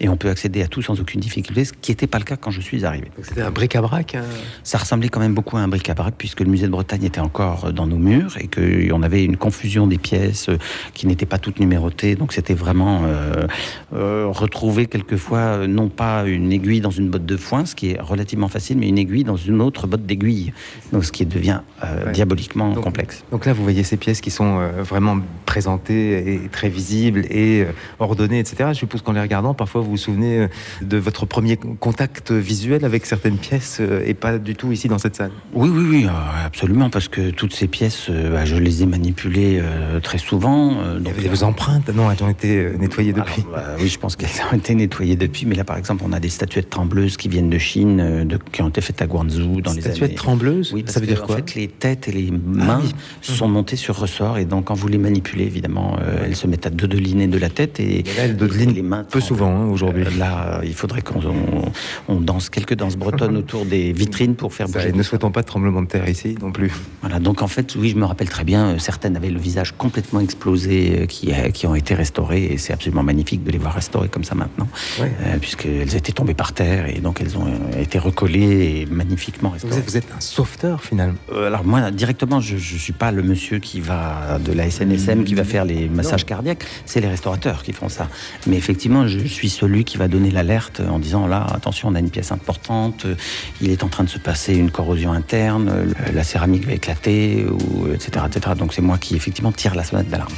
et 0.00 0.08
on 0.08 0.16
peut 0.16 0.28
accéder 0.30 0.62
à 0.62 0.66
tout 0.66 0.82
sans 0.82 1.00
aucune 1.00 1.20
difficulté, 1.20 1.64
ce 1.64 1.72
qui 1.72 1.90
n'était 1.92 2.06
pas 2.06 2.18
le 2.18 2.24
cas 2.24 2.36
quand 2.36 2.50
je 2.50 2.60
suis 2.60 2.84
arrivé. 2.84 3.08
C'était 3.22 3.42
un 3.42 3.50
bric-à-brac. 3.50 4.14
hein. 4.14 4.22
Ça 4.62 4.78
ressemblait 4.78 5.08
quand 5.08 5.20
même 5.20 5.34
beaucoup 5.34 5.56
à 5.56 5.60
un 5.60 5.68
bric-à-brac 5.68 6.14
puisque 6.18 6.40
le 6.40 6.46
musée 6.46 6.66
de 6.66 6.72
Bretagne 6.72 7.04
était 7.04 7.20
encore 7.20 7.72
dans 7.72 7.86
nos 7.86 7.96
murs 7.96 8.36
et 8.38 8.48
qu'on 8.48 9.02
avait 9.02 9.24
une 9.24 9.36
confusion 9.36 9.86
des 9.86 9.98
pièces 9.98 10.48
euh, 10.48 10.58
qui 10.94 11.06
n'étaient 11.06 11.26
pas 11.26 11.38
toutes 11.38 11.60
numérotées. 11.60 12.14
Donc 12.16 12.32
c'était 12.32 12.54
vraiment 12.54 13.02
euh, 13.04 13.46
euh, 13.94 14.26
retrouver 14.28 14.86
quelquefois 14.86 15.38
euh, 15.38 15.66
non 15.66 15.88
pas 15.88 16.24
une 16.26 16.52
aiguille 16.52 16.80
dans 16.80 16.90
une 16.90 17.08
botte 17.08 17.26
de 17.26 17.36
foin, 17.36 17.64
ce 17.66 17.74
qui 17.74 17.90
est 17.90 18.00
relativement 18.00 18.48
facile, 18.48 18.78
mais 18.78 18.88
une 18.88 18.98
aiguille 18.98 19.24
dans 19.24 19.36
une 19.36 19.60
autre 19.60 19.86
botte 19.86 20.04
d'aiguille. 20.06 20.52
Donc 20.92 21.04
ce 21.04 21.12
qui 21.12 21.24
devient 21.26 21.60
euh, 21.84 22.06
Ouais. 22.06 22.12
diaboliquement 22.12 22.72
Donc- 22.72 22.84
complexe. 22.84 23.24
Donc 23.30 23.46
là, 23.46 23.52
vous 23.52 23.62
voyez 23.62 23.82
ces 23.82 23.96
pièces 23.96 24.20
qui 24.20 24.30
sont 24.30 24.58
euh, 24.58 24.82
vraiment 24.82 25.18
présentées 25.46 26.34
et 26.34 26.48
très 26.50 26.68
visibles 26.68 27.24
et 27.30 27.62
euh, 27.62 27.72
ordonnées, 27.98 28.38
etc. 28.38 28.70
Je 28.70 28.78
suppose 28.78 29.02
qu'en 29.02 29.12
les 29.12 29.20
regardant, 29.26 29.54
parfois 29.54 29.80
vous 29.82 29.90
vous 29.90 29.96
souvenez 29.96 30.38
euh, 30.38 30.48
de 30.82 30.96
votre 30.96 31.26
premier 31.26 31.56
contact 31.56 32.32
visuel 32.32 32.84
avec 32.84 33.06
certaines 33.06 33.36
pièces 33.36 33.78
euh, 33.80 34.02
et 34.06 34.14
pas 34.14 34.38
du 34.38 34.54
tout 34.54 34.72
ici 34.72 34.88
dans 34.88 34.98
cette 34.98 35.16
salle? 35.16 35.30
Oui, 35.52 35.68
oui, 35.68 35.84
oui, 35.90 36.04
euh, 36.06 36.46
absolument, 36.46 36.88
parce 36.90 37.08
que 37.08 37.30
toutes 37.30 37.54
ces 37.54 37.68
pièces, 37.68 38.10
bah, 38.10 38.44
je 38.44 38.56
les 38.56 38.82
ai 38.82 38.86
manipulées 38.86 39.60
très 40.02 40.18
souvent. 40.18 40.76
Il 40.94 41.00
y 41.00 41.04
donc, 41.04 41.18
avait 41.18 41.28
vos 41.28 41.42
empreintes, 41.44 41.88
non, 41.94 42.10
elles 42.10 42.22
ont 42.22 42.30
été 42.30 42.70
nettoyées 42.78 43.12
depuis. 43.12 43.42
Alors, 43.52 43.52
bah, 43.66 43.76
oui, 43.80 43.88
je 43.88 43.98
pense 43.98 44.16
qu'elles 44.16 44.30
ont 44.52 44.56
été 44.56 44.74
nettoyées 44.74 45.16
depuis. 45.16 45.46
Mais 45.46 45.54
là, 45.54 45.64
par 45.64 45.76
exemple, 45.76 46.02
on 46.06 46.12
a 46.12 46.20
des 46.20 46.28
statuettes 46.28 46.70
trembleuses 46.70 47.16
qui 47.16 47.28
viennent 47.28 47.50
de 47.50 47.58
Chine, 47.58 48.24
de- 48.26 48.38
qui 48.52 48.62
ont 48.62 48.68
été 48.68 48.80
faites 48.80 49.02
à 49.02 49.06
Guangzhou 49.06 49.60
dans 49.60 49.72
les 49.72 49.80
Statuettes 49.80 50.02
années. 50.10 50.14
trembleuses 50.14 50.72
Oui, 50.72 50.82
parce 50.82 50.94
ça 50.94 51.00
veut 51.00 51.06
que, 51.06 51.12
dire 51.12 51.22
en 51.22 51.26
quoi? 51.26 51.36
fait, 51.36 51.54
les 51.54 51.68
têtes 51.68 52.08
et 52.08 52.12
les 52.12 52.30
mains 52.30 52.80
oui. 52.82 52.90
sont 53.22 53.48
montées 53.48 53.76
sur 53.76 53.96
ressort, 53.98 54.38
et 54.38 54.44
donc 54.44 54.66
quand 54.66 54.74
vous 54.74 54.88
les 54.88 54.98
manipulez, 54.98 55.44
évidemment, 55.44 55.96
euh, 56.00 56.24
elles 56.24 56.36
se 56.36 56.46
mettent 56.46 56.66
à 56.66 56.70
deux 56.70 56.86
de 56.88 57.38
la 57.38 57.48
tête 57.50 57.78
et, 57.80 58.00
Et 58.00 58.02
là, 58.02 58.24
elles 58.24 58.36
dodelinent 58.36 58.70
et 58.70 58.74
les 58.74 58.82
mains 58.82 59.04
peu 59.16 59.20
souvent 59.20 59.50
hein, 59.56 59.66
aujourd'hui. 59.70 60.04
Euh, 60.04 60.10
Là, 60.18 60.60
il 60.64 60.74
faudrait 60.74 61.02
qu'on 61.02 61.20
on, 61.24 61.72
on 62.08 62.20
danse 62.20 62.48
quelques 62.50 62.74
danses 62.74 62.96
bretonnes 62.96 63.36
autour 63.42 63.64
des 63.64 63.92
vitrines 63.92 64.34
pour 64.34 64.52
faire 64.54 64.68
bouger. 64.68 64.92
ne 64.92 65.02
souhaitons 65.02 65.30
pas 65.30 65.42
de 65.42 65.46
tremblement 65.46 65.82
de 65.82 65.86
terre 65.88 66.08
ici 66.08 66.36
non 66.40 66.52
plus. 66.52 66.72
Voilà, 67.02 67.18
donc 67.18 67.42
en 67.42 67.46
fait, 67.48 67.74
oui, 67.76 67.90
je 67.90 67.96
me 67.96 68.04
rappelle 68.04 68.28
très 68.28 68.44
bien, 68.44 68.66
euh, 68.66 68.78
certaines 68.78 69.16
avaient 69.16 69.30
le 69.30 69.38
visage 69.38 69.72
complètement 69.76 70.20
explosé, 70.20 71.00
euh, 71.02 71.06
qui, 71.06 71.32
qui 71.52 71.66
ont 71.66 71.74
été 71.74 71.94
restaurées, 71.94 72.44
et 72.44 72.58
c'est 72.58 72.72
absolument 72.72 73.02
magnifique 73.02 73.42
de 73.44 73.50
les 73.50 73.58
voir 73.58 73.74
restaurées 73.74 74.08
comme 74.08 74.24
ça 74.24 74.34
maintenant, 74.34 74.68
Ouais. 75.00 75.10
euh, 75.26 75.36
puisqu'elles 75.40 75.94
étaient 75.96 76.12
tombées 76.12 76.34
par 76.34 76.52
terre, 76.52 76.88
et 76.88 77.00
donc 77.00 77.20
elles 77.20 77.36
ont 77.38 77.46
été 77.78 77.98
recollées 77.98 78.80
et 78.82 78.86
magnifiquement 78.86 79.48
Vous 79.50 79.54
restaurées. 79.54 79.78
êtes, 79.78 79.84
vous 79.90 79.96
êtes 79.96 80.12
un 80.16 80.20
sauveteur 80.20 80.82
finalement. 80.82 81.14
Euh, 81.32 81.46
alors 81.46 81.64
moi, 81.64 81.90
directement, 81.90 82.40
je 82.40 82.54
ne 82.54 82.60
suis 82.60 82.92
pas 82.92 83.10
le 83.12 83.22
monsieur 83.22 83.58
qui 83.58 83.80
va 83.80 84.38
de 84.44 84.52
la 84.52 84.70
SNSM, 84.70 85.24
qui 85.24 85.34
va 85.34 85.44
faire 85.44 85.64
les 85.64 85.88
massages 85.88 86.24
cardiaques, 86.24 86.64
c'est 86.84 87.00
les 87.00 87.08
restaurateurs 87.08 87.62
qui 87.62 87.72
font 87.72 87.88
ça. 87.88 88.08
Mais 88.46 88.56
effectivement, 88.56 89.05
je 89.06 89.18
suis 89.26 89.48
celui 89.48 89.84
qui 89.84 89.96
va 89.96 90.08
donner 90.08 90.30
l'alerte 90.30 90.80
en 90.80 90.98
disant, 90.98 91.26
là, 91.26 91.46
attention, 91.52 91.88
on 91.88 91.94
a 91.94 92.00
une 92.00 92.10
pièce 92.10 92.32
importante, 92.32 93.04
euh, 93.06 93.14
il 93.60 93.70
est 93.70 93.82
en 93.82 93.88
train 93.88 94.04
de 94.04 94.08
se 94.08 94.18
passer 94.18 94.54
une 94.54 94.70
corrosion 94.70 95.12
interne, 95.12 95.68
euh, 95.68 95.86
la 96.12 96.24
céramique 96.24 96.66
va 96.66 96.72
éclater, 96.72 97.46
etc., 97.92 98.26
etc. 98.26 98.54
Donc 98.58 98.74
c'est 98.74 98.82
moi 98.82 98.98
qui, 98.98 99.16
effectivement, 99.16 99.52
tire 99.52 99.74
la 99.74 99.84
sonnette 99.84 100.08
d'alarme. 100.08 100.34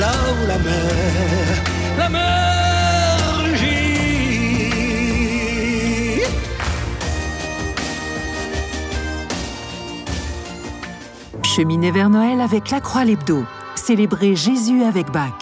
là 0.00 0.14
où 0.34 0.40
la 0.46 0.58
mer, 0.58 1.52
la 1.98 2.08
mer 2.08 2.71
Cheminez 11.54 11.90
vers 11.90 12.08
Noël 12.08 12.40
avec 12.40 12.70
la 12.70 12.80
Croix 12.80 13.04
l'Hebdo. 13.04 13.44
Célébrez 13.74 14.34
Jésus 14.34 14.84
avec 14.84 15.10
Bach. 15.10 15.34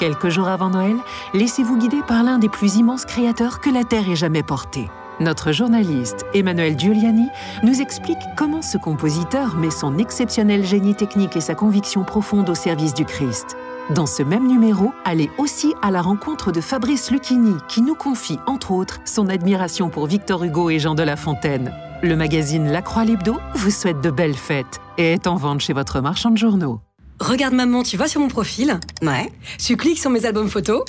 Quelques 0.00 0.28
jours 0.28 0.48
avant 0.48 0.68
Noël, 0.68 0.96
laissez-vous 1.32 1.78
guider 1.78 2.00
par 2.08 2.24
l'un 2.24 2.40
des 2.40 2.48
plus 2.48 2.74
immenses 2.74 3.04
créateurs 3.04 3.60
que 3.60 3.70
la 3.70 3.84
Terre 3.84 4.10
ait 4.10 4.16
jamais 4.16 4.42
porté. 4.42 4.90
Notre 5.20 5.52
journaliste 5.52 6.26
Emmanuel 6.34 6.76
Giuliani 6.76 7.28
nous 7.62 7.80
explique 7.80 8.18
comment 8.36 8.62
ce 8.62 8.78
compositeur 8.78 9.54
met 9.54 9.70
son 9.70 9.96
exceptionnel 9.96 10.64
génie 10.64 10.96
technique 10.96 11.36
et 11.36 11.40
sa 11.40 11.54
conviction 11.54 12.02
profonde 12.02 12.50
au 12.50 12.56
service 12.56 12.92
du 12.92 13.04
Christ. 13.04 13.56
Dans 13.94 14.06
ce 14.06 14.24
même 14.24 14.48
numéro, 14.48 14.92
allez 15.04 15.30
aussi 15.38 15.72
à 15.82 15.92
la 15.92 16.02
rencontre 16.02 16.50
de 16.50 16.60
Fabrice 16.60 17.12
Lucchini, 17.12 17.54
qui 17.68 17.80
nous 17.80 17.94
confie, 17.94 18.40
entre 18.48 18.72
autres, 18.72 18.98
son 19.04 19.28
admiration 19.28 19.88
pour 19.88 20.08
Victor 20.08 20.42
Hugo 20.42 20.68
et 20.70 20.80
Jean 20.80 20.96
de 20.96 21.04
La 21.04 21.14
Fontaine. 21.14 21.72
Le 22.04 22.16
magazine 22.16 22.70
La 22.70 22.82
Croix 22.82 23.06
l'Hebdo 23.06 23.38
vous 23.54 23.70
souhaite 23.70 24.02
de 24.02 24.10
belles 24.10 24.36
fêtes 24.36 24.78
et 24.98 25.12
est 25.12 25.26
en 25.26 25.36
vente 25.36 25.62
chez 25.62 25.72
votre 25.72 26.02
marchand 26.02 26.30
de 26.30 26.36
journaux. 26.36 26.82
Regarde 27.18 27.54
maman, 27.54 27.82
tu 27.82 27.96
vas 27.96 28.08
sur 28.08 28.20
mon 28.20 28.28
profil. 28.28 28.78
Ouais. 29.00 29.32
Tu 29.58 29.78
cliques 29.78 29.98
sur 29.98 30.10
mes 30.10 30.26
albums 30.26 30.50
photos. 30.50 30.84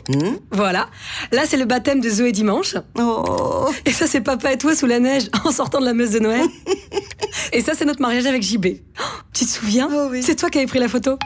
Voilà. 0.51 0.89
Là, 1.31 1.43
c'est 1.45 1.55
le 1.55 1.63
baptême 1.63 2.01
de 2.01 2.09
Zoé 2.09 2.33
dimanche. 2.33 2.75
Oh. 2.99 3.69
Et 3.85 3.91
ça, 3.91 4.07
c'est 4.07 4.19
papa 4.19 4.51
et 4.51 4.57
toi 4.57 4.75
sous 4.75 4.87
la 4.87 4.99
neige 4.99 5.29
en 5.45 5.53
sortant 5.53 5.79
de 5.79 5.85
la 5.85 5.93
messe 5.93 6.11
de 6.11 6.19
Noël. 6.19 6.45
et 7.53 7.61
ça, 7.61 7.75
c'est 7.75 7.85
notre 7.85 8.01
mariage 8.01 8.25
avec 8.25 8.43
JB. 8.43 8.65
Oh, 8.99 9.03
tu 9.33 9.45
te 9.45 9.49
souviens 9.49 9.89
C'est 10.21 10.35
toi 10.35 10.49
qui 10.49 10.57
avais 10.57 10.67
pris 10.67 10.79
la 10.79 10.89
photo. 10.89 11.17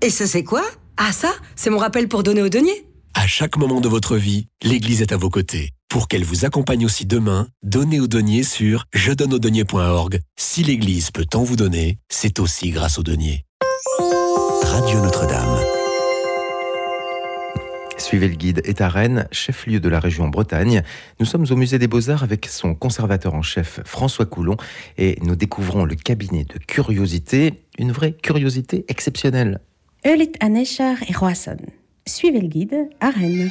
Et 0.00 0.08
ça, 0.08 0.26
c'est 0.26 0.42
quoi? 0.42 0.62
Ah, 0.96 1.12
ça, 1.12 1.34
c'est 1.54 1.68
mon 1.68 1.78
rappel 1.78 2.08
pour 2.08 2.22
donner 2.22 2.40
au 2.40 2.48
denier. 2.48 2.86
À 3.12 3.26
chaque 3.26 3.58
moment 3.58 3.82
de 3.82 3.88
votre 3.90 4.16
vie, 4.16 4.48
l'Église 4.62 5.02
est 5.02 5.12
à 5.12 5.18
vos 5.18 5.28
côtés. 5.28 5.75
Pour 5.88 6.08
qu'elle 6.08 6.24
vous 6.24 6.44
accompagne 6.44 6.84
aussi 6.84 7.06
demain, 7.06 7.48
donnez 7.62 8.00
au 8.00 8.08
denier 8.08 8.42
sur 8.42 8.86
je 8.92 9.12
donne 9.12 9.34
au 9.34 9.38
denier.org. 9.38 10.20
Si 10.36 10.62
l'Église 10.62 11.10
peut 11.10 11.24
tant 11.24 11.44
vous 11.44 11.56
donner, 11.56 11.98
c'est 12.08 12.40
aussi 12.40 12.70
grâce 12.70 12.98
au 12.98 13.02
denier. 13.02 13.44
Radio 14.64 15.00
Notre-Dame. 15.00 15.58
Suivez 17.98 18.28
le 18.28 18.34
guide 18.34 18.62
est 18.64 18.80
à 18.80 18.88
Rennes, 18.88 19.26
chef-lieu 19.30 19.80
de 19.80 19.88
la 19.88 20.00
région 20.00 20.28
Bretagne. 20.28 20.82
Nous 21.18 21.26
sommes 21.26 21.46
au 21.50 21.56
musée 21.56 21.78
des 21.78 21.88
Beaux-Arts 21.88 22.24
avec 22.24 22.46
son 22.46 22.74
conservateur 22.74 23.34
en 23.34 23.42
chef 23.42 23.80
François 23.84 24.26
Coulon 24.26 24.56
et 24.98 25.18
nous 25.22 25.36
découvrons 25.36 25.84
le 25.84 25.94
cabinet 25.94 26.44
de 26.44 26.58
curiosité, 26.58 27.54
une 27.78 27.92
vraie 27.92 28.12
curiosité 28.12 28.84
exceptionnelle. 28.88 29.60
Eulit 30.06 30.32
Aneshar 30.40 30.96
et 31.08 31.12
Roisson. 31.12 31.56
Suivez 32.06 32.40
le 32.40 32.48
guide 32.48 32.88
à 33.00 33.10
Rennes. 33.10 33.50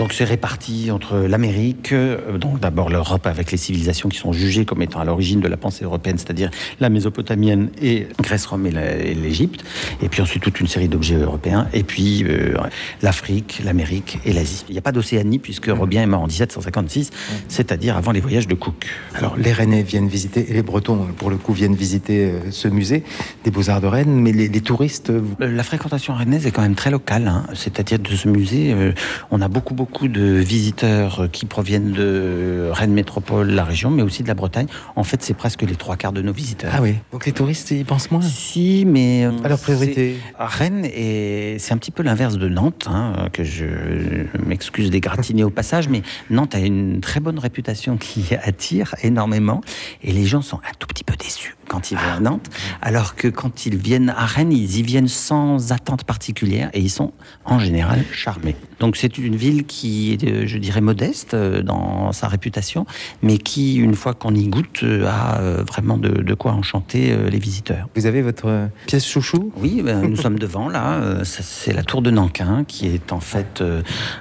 Donc 0.00 0.14
c'est 0.14 0.24
réparti 0.24 0.90
entre 0.90 1.18
l'Amérique, 1.18 1.92
euh, 1.92 2.38
donc 2.38 2.58
d'abord 2.58 2.88
l'Europe 2.88 3.26
avec 3.26 3.52
les 3.52 3.58
civilisations 3.58 4.08
qui 4.08 4.16
sont 4.16 4.32
jugées 4.32 4.64
comme 4.64 4.80
étant 4.80 4.98
à 4.98 5.04
l'origine 5.04 5.40
de 5.40 5.46
la 5.46 5.58
pensée 5.58 5.84
européenne, 5.84 6.16
c'est-à-dire 6.16 6.50
la 6.80 6.88
Mésopotamienne 6.88 7.68
et 7.82 8.06
Grèce, 8.18 8.46
Rome 8.46 8.66
et 8.66 8.70
l'Égypte, 8.70 9.62
et 10.02 10.08
puis 10.08 10.22
ensuite 10.22 10.42
toute 10.42 10.58
une 10.58 10.68
série 10.68 10.88
d'objets 10.88 11.16
européens, 11.16 11.68
et 11.74 11.82
puis 11.82 12.24
euh, 12.24 12.54
l'Afrique, 13.02 13.60
l'Amérique 13.62 14.18
et 14.24 14.32
l'Asie. 14.32 14.64
Il 14.70 14.72
n'y 14.72 14.78
a 14.78 14.80
pas 14.80 14.92
d'Océanie 14.92 15.38
puisque 15.38 15.66
Robien 15.66 16.02
est 16.02 16.06
mort 16.06 16.22
en 16.22 16.28
1756, 16.28 17.10
c'est-à-dire 17.48 17.98
avant 17.98 18.12
les 18.12 18.20
voyages 18.20 18.48
de 18.48 18.54
Cook. 18.54 18.86
Alors 19.14 19.36
les 19.36 19.52
Rennais 19.52 19.82
viennent 19.82 20.08
visiter, 20.08 20.50
et 20.50 20.54
les 20.54 20.62
Bretons 20.62 21.08
pour 21.18 21.28
le 21.28 21.36
coup 21.36 21.52
viennent 21.52 21.74
visiter 21.74 22.24
euh, 22.24 22.50
ce 22.50 22.68
musée 22.68 23.04
des 23.44 23.50
Beaux-Arts 23.50 23.82
de 23.82 23.86
Rennes, 23.86 24.18
mais 24.18 24.32
les, 24.32 24.48
les 24.48 24.60
touristes... 24.62 25.12
La 25.40 25.62
fréquentation 25.62 26.14
rennaise 26.14 26.46
est 26.46 26.52
quand 26.52 26.62
même 26.62 26.74
très 26.74 26.90
locale, 26.90 27.28
hein. 27.28 27.44
c'est-à-dire 27.52 27.98
de 27.98 28.16
ce 28.16 28.28
musée, 28.28 28.72
euh, 28.72 28.92
on 29.30 29.42
a 29.42 29.48
beaucoup 29.48 29.74
beaucoup 29.74 29.89
de 30.08 30.22
visiteurs 30.22 31.28
qui 31.30 31.46
proviennent 31.46 31.92
de 31.92 32.70
Rennes 32.72 32.92
Métropole, 32.92 33.50
la 33.50 33.64
région, 33.64 33.90
mais 33.90 34.02
aussi 34.02 34.22
de 34.22 34.28
la 34.28 34.34
Bretagne. 34.34 34.66
En 34.96 35.04
fait, 35.04 35.22
c'est 35.22 35.34
presque 35.34 35.62
les 35.62 35.76
trois 35.76 35.96
quarts 35.96 36.12
de 36.12 36.22
nos 36.22 36.32
visiteurs. 36.32 36.72
Ah 36.74 36.80
oui, 36.80 36.94
donc 37.12 37.26
les 37.26 37.32
touristes 37.32 37.70
ils 37.70 37.84
pensent 37.84 38.10
moins 38.10 38.22
Si, 38.22 38.84
mais 38.86 39.24
euh, 39.24 39.32
À 39.44 39.48
leur 39.48 39.58
priorité. 39.58 40.16
Rennes 40.38 40.84
et 40.84 41.56
c'est 41.58 41.74
un 41.74 41.78
petit 41.78 41.90
peu 41.90 42.02
l'inverse 42.02 42.38
de 42.38 42.48
Nantes, 42.48 42.86
hein, 42.90 43.28
que 43.32 43.44
je 43.44 43.66
m'excuse 44.44 44.90
d'égratigner 44.90 45.44
au 45.44 45.50
passage, 45.50 45.88
mais 45.88 46.02
Nantes 46.30 46.54
a 46.54 46.60
une 46.60 47.00
très 47.00 47.20
bonne 47.20 47.38
réputation 47.38 47.96
qui 47.96 48.34
attire 48.42 48.94
énormément 49.02 49.60
et 50.02 50.12
les 50.12 50.24
gens 50.24 50.42
sont 50.42 50.58
un 50.58 50.74
tout 50.78 50.86
petit 50.86 51.04
peu 51.04 51.14
déçus 51.16 51.56
quand 51.70 51.92
ils 51.92 51.96
viennent 51.96 52.10
à 52.10 52.20
Nantes, 52.20 52.50
alors 52.82 53.14
que 53.14 53.28
quand 53.28 53.64
ils 53.64 53.76
viennent 53.76 54.10
à 54.10 54.26
Rennes, 54.26 54.52
ils 54.52 54.78
y 54.78 54.82
viennent 54.82 55.08
sans 55.08 55.70
attente 55.70 56.02
particulière 56.02 56.68
et 56.72 56.80
ils 56.80 56.90
sont 56.90 57.12
en 57.44 57.60
général 57.60 58.04
charmés. 58.12 58.56
Donc 58.80 58.96
c'est 58.96 59.18
une 59.18 59.36
ville 59.36 59.64
qui 59.64 60.12
est, 60.12 60.24
euh, 60.24 60.46
je 60.46 60.58
dirais, 60.58 60.80
modeste 60.80 61.34
euh, 61.34 61.62
dans 61.62 62.10
sa 62.12 62.26
réputation, 62.26 62.86
mais 63.22 63.38
qui, 63.38 63.76
une 63.76 63.94
fois 63.94 64.14
qu'on 64.14 64.34
y 64.34 64.48
goûte, 64.48 64.80
euh, 64.82 65.06
a 65.06 65.62
vraiment 65.62 65.96
de, 65.96 66.08
de 66.08 66.34
quoi 66.34 66.52
enchanter 66.52 67.16
les 67.30 67.38
visiteurs. 67.38 67.88
Vous 67.94 68.06
avez 68.06 68.22
votre 68.22 68.68
pièce 68.86 69.06
chouchou? 69.06 69.52
Oui, 69.56 69.82
ben, 69.84 70.00
nous 70.02 70.16
sommes 70.24 70.38
devant 70.38 70.68
là. 70.68 71.22
C'est 71.24 71.72
la 71.72 71.84
tour 71.84 72.02
de 72.02 72.10
Nankin, 72.10 72.64
qui 72.64 72.88
est 72.88 73.12
en 73.12 73.20
fait 73.20 73.62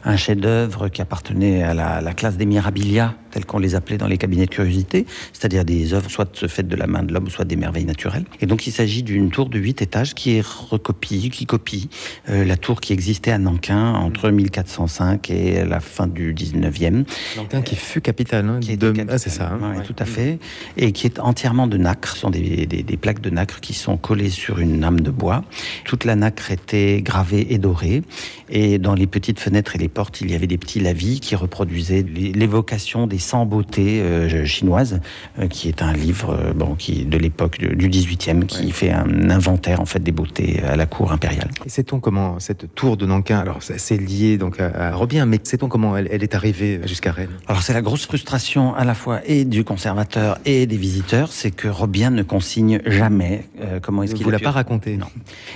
un 0.04 0.18
chef-d'œuvre 0.18 0.90
qui 0.90 1.02
appartenait 1.02 1.64
à 1.64 1.74
la, 1.74 2.02
la 2.02 2.14
classe 2.14 2.38
des 2.38 2.46
mirabilia, 2.46 3.16
tels 3.32 3.46
qu'on 3.46 3.60
les 3.60 3.76
appelait 3.76 3.98
dans 3.98 4.08
les 4.08 4.18
cabinets 4.18 4.46
de 4.46 4.50
curiosité, 4.52 5.06
c'est-à-dire 5.34 5.66
des 5.66 5.94
œuvres 5.94 6.10
soit 6.10 6.48
faites 6.48 6.68
de 6.68 6.76
la 6.76 6.88
main 6.88 7.04
de 7.04 7.14
l'homme, 7.14 7.30
soit 7.30 7.46
des 7.46 7.56
merveilles 7.56 7.86
naturelles. 7.86 8.26
Et 8.42 8.46
donc 8.46 8.68
il 8.68 8.72
s'agit 8.72 9.04
d'une 9.04 9.30
tour 9.30 9.50
de 9.50 9.60
huit 9.60 9.82
étages 9.82 10.14
qui 10.16 10.32
est 10.38 10.46
recopie, 10.46 11.30
qui 11.30 11.46
copie 11.46 11.90
euh, 12.30 12.44
la 12.46 12.58
tour 12.58 12.82
qui 12.82 12.94
existait 12.94 13.32
à 13.32 13.38
Nankin 13.38 13.94
entre 13.94 14.30
1405 14.30 15.30
et 15.30 15.66
la 15.66 15.80
fin 15.80 16.08
du 16.08 16.34
19e. 16.34 17.06
Nankin 17.38 17.62
qui 17.62 17.76
fut 17.76 18.02
capitale 18.02 18.48
hein, 18.50 18.60
Qui 18.62 18.72
est 18.74 18.78
de... 18.78 18.92
capitale. 18.92 19.16
Ah, 19.16 19.18
c'est 19.18 19.30
ça. 19.30 19.52
hein. 19.62 19.76
Ouais, 19.78 19.84
tout 19.84 19.96
à 20.00 20.06
fait. 20.06 20.40
Et 20.78 20.92
qui 20.92 21.06
est 21.08 21.20
entièrement 21.20 21.68
de 21.68 21.78
nacre. 21.78 22.14
Ce 22.16 22.22
sont 22.22 22.30
des, 22.30 22.66
des- 22.66 22.84
des 22.84 22.98
plaques 22.98 23.22
de 23.22 23.30
nacre 23.30 23.60
qui 23.60 23.74
sont 23.74 23.98
collées 23.98 24.30
sur 24.30 24.60
une 24.60 24.80
lame 24.82 25.02
de 25.02 25.12
bois. 25.12 25.44
Toute 25.86 26.06
la 26.06 26.16
nacre 26.16 26.52
était 26.52 27.02
gravée 27.02 27.54
et 27.54 27.58
dorée. 27.58 28.02
Et 28.50 28.80
dans 28.80 28.96
les 28.96 29.06
petites 29.08 29.40
fenêtres 29.40 29.76
et 29.76 29.80
les 29.80 29.90
portes, 29.90 30.22
il 30.22 30.32
y 30.32 30.36
avait 30.36 30.48
des 30.48 30.58
petits 30.58 30.80
lavis 30.80 31.20
qui 31.20 31.36
reproduisaient 31.36 32.04
l'é- 32.04 32.32
l'évocation 32.32 33.06
des 33.08 33.19
100 33.20 33.46
beautés 33.46 34.02
euh, 34.02 34.46
chinoises, 34.46 35.00
euh, 35.40 35.48
qui 35.48 35.68
est 35.68 35.82
un 35.82 35.94
livre 35.94 36.32
euh, 36.32 36.54
bon, 36.54 36.76
qui 36.76 37.06
de 37.06 37.18
l'époque 37.18 37.60
du 37.60 37.90
18e, 37.90 38.46
qui 38.46 38.72
fait 38.72 38.92
un 38.92 39.30
inventaire 39.30 39.82
en 39.82 39.86
fait 39.86 40.00
des 40.00 40.12
beautés 40.12 40.62
à 40.64 40.76
la 40.76 40.86
cour 40.86 41.12
impériale. 41.12 41.50
Et 41.66 41.70
sait-on 41.70 42.00
comment 42.00 42.40
cette 42.40 42.74
tour 42.76 42.98
de 42.98 43.06
Nankin, 43.06 43.40
alors 43.40 43.60
c'est 43.62 43.98
lié 43.98 44.38
donc 44.38 44.60
à, 44.60 44.90
à 44.90 44.96
Robien, 44.96 45.26
mais 45.26 45.40
sait-on 45.44 45.68
comment 45.68 45.98
elle, 45.98 46.08
elle 46.12 46.24
est 46.24 46.36
arrivée 46.36 46.82
jusqu'à 46.86 47.12
Rennes? 47.12 47.30
Alors 47.48 47.62
c'est 47.62 47.74
la 47.74 47.82
grosse 47.82 48.06
frustration 48.06 48.76
à 48.76 48.86
la 48.86 48.94
fois 48.94 49.22
et 49.26 49.46
du 49.46 49.64
conservateur 49.64 50.38
et 50.46 50.66
des 50.66 50.78
visiteurs, 50.78 51.32
c'est 51.32 51.52
que 51.52 51.68
Robien 51.68 52.10
ne 52.10 52.24
consigne 52.24 52.82
jamais 52.86 53.46
euh, 53.62 53.80
comment 53.82 54.04
est-ce 54.04 54.14
Il 54.14 54.18
qu'il 54.18 54.26
vous 54.26 54.32
l'a 54.32 54.40
pas 54.40 54.52
raconté 54.52 54.98
Non. 54.98 55.08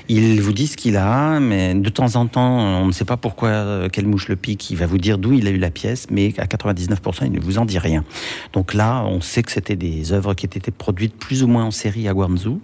Il 0.09 0.41
vous 0.41 0.53
dit 0.53 0.67
ce 0.67 0.77
qu'il 0.77 0.97
a, 0.97 1.39
mais 1.39 1.73
de 1.73 1.89
temps 1.89 2.15
en 2.15 2.27
temps, 2.27 2.59
on 2.59 2.87
ne 2.87 2.91
sait 2.91 3.05
pas 3.05 3.17
pourquoi, 3.17 3.49
euh, 3.49 3.89
quelle 3.89 4.07
mouche 4.07 4.27
le 4.27 4.35
pique. 4.35 4.69
Il 4.69 4.77
va 4.77 4.85
vous 4.85 4.97
dire 4.97 5.17
d'où 5.17 5.33
il 5.33 5.47
a 5.47 5.51
eu 5.51 5.57
la 5.57 5.71
pièce, 5.71 6.07
mais 6.11 6.33
à 6.37 6.45
99%, 6.45 7.25
il 7.25 7.31
ne 7.31 7.39
vous 7.39 7.52
en 7.57 7.65
dit 7.65 7.79
rien. 7.79 8.03
Donc 8.53 8.73
là, 8.73 9.03
on 9.05 9.21
sait 9.21 9.43
que 9.43 9.51
c'était 9.51 9.75
des 9.75 10.13
œuvres 10.13 10.33
qui 10.33 10.45
étaient 10.45 10.71
produites 10.71 11.15
plus 11.15 11.43
ou 11.43 11.47
moins 11.47 11.65
en 11.65 11.71
série 11.71 12.07
à 12.07 12.13
Guangzhou. 12.13 12.61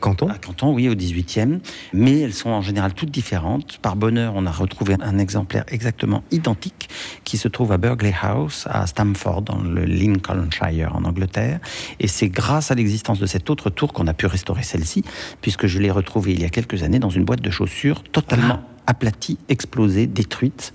Canton 0.00 0.28
À 0.28 0.38
Canton, 0.38 0.72
oui, 0.72 0.88
au 0.88 0.94
18e. 0.94 1.60
Mais 1.92 2.20
elles 2.20 2.34
sont 2.34 2.50
en 2.50 2.62
général 2.62 2.94
toutes 2.94 3.10
différentes. 3.10 3.78
Par 3.78 3.96
bonheur, 3.96 4.32
on 4.36 4.46
a 4.46 4.50
retrouvé 4.50 4.96
un 5.00 5.18
exemplaire 5.18 5.64
exactement 5.68 6.22
identique 6.30 6.88
qui 7.24 7.36
se 7.36 7.48
trouve 7.48 7.72
à 7.72 7.78
Burghley 7.78 8.14
House, 8.20 8.66
à 8.70 8.86
Stamford, 8.86 9.42
dans 9.42 9.60
le 9.62 9.84
Lincolnshire, 9.84 10.94
en 10.94 11.04
Angleterre. 11.04 11.60
Et 12.00 12.08
c'est 12.08 12.28
grâce 12.28 12.70
à 12.70 12.74
l'existence 12.74 13.18
de 13.18 13.26
cette 13.26 13.50
autre 13.50 13.70
tour 13.70 13.92
qu'on 13.92 14.06
a 14.06 14.14
pu 14.14 14.26
restaurer 14.26 14.62
celle-ci, 14.62 15.04
puisque 15.40 15.66
je 15.66 15.78
l'ai 15.78 15.90
retrouvée 15.90 16.32
il 16.32 16.40
y 16.40 16.44
a 16.44 16.50
quelques 16.50 16.82
années 16.82 16.98
dans 16.98 17.10
une 17.10 17.24
boîte 17.24 17.42
de 17.42 17.50
chaussures 17.50 18.02
totalement 18.02 18.60
aplatie, 18.86 19.38
explosée, 19.48 20.06
détruite, 20.06 20.74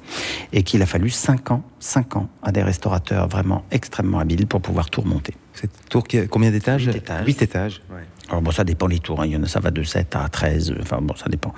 et 0.53 0.63
qu'il 0.63 0.81
a 0.81 0.85
fallu 0.85 1.09
5 1.09 1.51
ans, 1.51 1.63
5 1.79 2.15
ans 2.15 2.29
à 2.41 2.51
des 2.51 2.63
restaurateurs 2.63 3.27
vraiment 3.27 3.63
extrêmement 3.71 4.19
habiles 4.19 4.47
pour 4.47 4.61
pouvoir 4.61 4.89
tout 4.89 5.01
remonter. 5.01 5.33
Cette 5.53 5.89
tour 5.89 6.03
combien 6.29 6.51
d'étages? 6.51 6.85
Huit 6.85 6.95
étages. 6.95 7.25
Huit 7.25 7.41
étages. 7.41 7.81
ouais. 7.91 8.03
Alors 8.29 8.41
bon, 8.41 8.51
ça 8.51 8.63
dépend 8.65 8.87
les 8.87 8.99
tours. 8.99 9.21
hein. 9.21 9.25
Il 9.25 9.31
y 9.31 9.37
en 9.37 9.43
a, 9.43 9.47
ça 9.47 9.59
va 9.61 9.71
de 9.71 9.83
7 9.83 10.15
à 10.15 10.27
13. 10.27 10.71
euh, 10.71 10.75
Enfin 10.81 10.99
bon, 11.01 11.15
ça 11.15 11.29
dépend. 11.29 11.53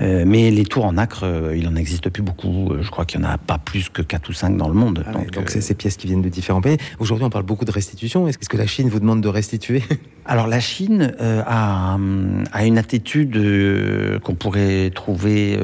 Euh, 0.00 0.24
mais 0.26 0.50
les 0.50 0.64
tours 0.64 0.86
en 0.86 0.96
acre, 0.96 1.20
euh, 1.24 1.54
il 1.56 1.68
en 1.68 1.76
existe 1.76 2.08
plus 2.08 2.22
beaucoup. 2.22 2.72
Euh, 2.72 2.82
Je 2.82 2.90
crois 2.90 3.04
qu'il 3.04 3.20
y 3.20 3.24
en 3.24 3.28
a 3.28 3.36
pas 3.36 3.58
plus 3.58 3.88
que 3.90 4.00
4 4.02 4.30
ou 4.30 4.32
5 4.32 4.56
dans 4.56 4.68
le 4.68 4.74
monde. 4.74 5.04
Ah 5.06 5.12
donc, 5.32 5.50
c'est 5.50 5.60
ces 5.60 5.74
pièces 5.74 5.96
qui 5.96 6.06
viennent 6.06 6.22
de 6.22 6.28
différents 6.30 6.60
pays. 6.62 6.78
Aujourd'hui, 6.98 7.26
on 7.26 7.30
parle 7.30 7.44
beaucoup 7.44 7.64
de 7.66 7.70
restitution. 7.70 8.26
Est-ce 8.28 8.48
que 8.48 8.56
la 8.56 8.66
Chine 8.66 8.88
vous 8.88 9.00
demande 9.00 9.20
de 9.20 9.28
restituer? 9.28 9.82
Alors 10.28 10.48
la 10.48 10.58
Chine 10.58 11.14
a, 11.20 11.96
a 12.52 12.64
une 12.66 12.78
attitude 12.78 13.38
qu'on 14.24 14.34
pourrait 14.34 14.90
trouver 14.92 15.56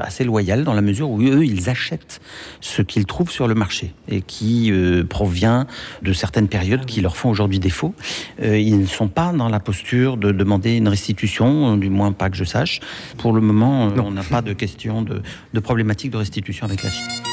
assez 0.00 0.24
loyale 0.24 0.64
dans 0.64 0.72
la 0.74 0.82
mesure 0.82 1.10
où 1.10 1.20
eux, 1.22 1.44
ils 1.44 1.70
achètent 1.70 2.20
ce 2.60 2.82
qu'ils 2.82 3.06
trouvent 3.06 3.30
sur 3.30 3.46
le 3.46 3.54
marché 3.54 3.94
et 4.08 4.20
qui 4.20 4.72
provient 5.08 5.68
de 6.02 6.12
certaines 6.12 6.48
périodes 6.48 6.86
qui 6.86 7.02
leur 7.02 7.16
font 7.16 7.30
aujourd'hui 7.30 7.60
défaut. 7.60 7.94
Ils 8.42 8.80
ne 8.80 8.86
sont 8.86 9.06
pas 9.06 9.32
dans 9.32 9.48
la 9.48 9.60
posture 9.60 9.89
de 9.96 10.32
demander 10.32 10.76
une 10.76 10.88
restitution, 10.88 11.74
euh, 11.74 11.76
du 11.76 11.90
moins 11.90 12.12
pas 12.12 12.30
que 12.30 12.36
je 12.36 12.44
sache. 12.44 12.80
Pour 13.18 13.32
le 13.32 13.40
moment, 13.40 13.88
euh, 13.88 14.00
on 14.02 14.10
n'a 14.10 14.22
pas 14.22 14.42
de 14.42 14.52
question 14.52 15.02
de, 15.02 15.22
de 15.52 15.60
problématique 15.60 16.10
de 16.12 16.16
restitution 16.16 16.66
avec 16.66 16.82
la 16.82 16.90
Chine. 16.90 17.29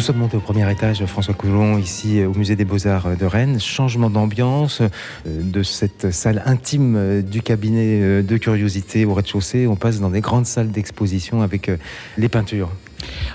Nous 0.00 0.06
sommes 0.06 0.16
montés 0.16 0.38
au 0.38 0.40
premier 0.40 0.72
étage, 0.72 1.04
François 1.04 1.34
Coulon, 1.34 1.76
ici 1.76 2.24
au 2.24 2.32
Musée 2.32 2.56
des 2.56 2.64
Beaux-Arts 2.64 3.18
de 3.18 3.26
Rennes. 3.26 3.60
Changement 3.60 4.08
d'ambiance 4.08 4.80
euh, 4.80 4.88
de 5.26 5.62
cette 5.62 6.10
salle 6.10 6.42
intime 6.46 6.96
euh, 6.96 7.20
du 7.20 7.42
cabinet 7.42 8.00
euh, 8.00 8.22
de 8.22 8.38
curiosité 8.38 9.04
au 9.04 9.12
rez-de-chaussée. 9.12 9.66
On 9.66 9.76
passe 9.76 10.00
dans 10.00 10.08
des 10.08 10.22
grandes 10.22 10.46
salles 10.46 10.70
d'exposition 10.70 11.42
avec 11.42 11.70
les 12.16 12.30
peintures. 12.30 12.70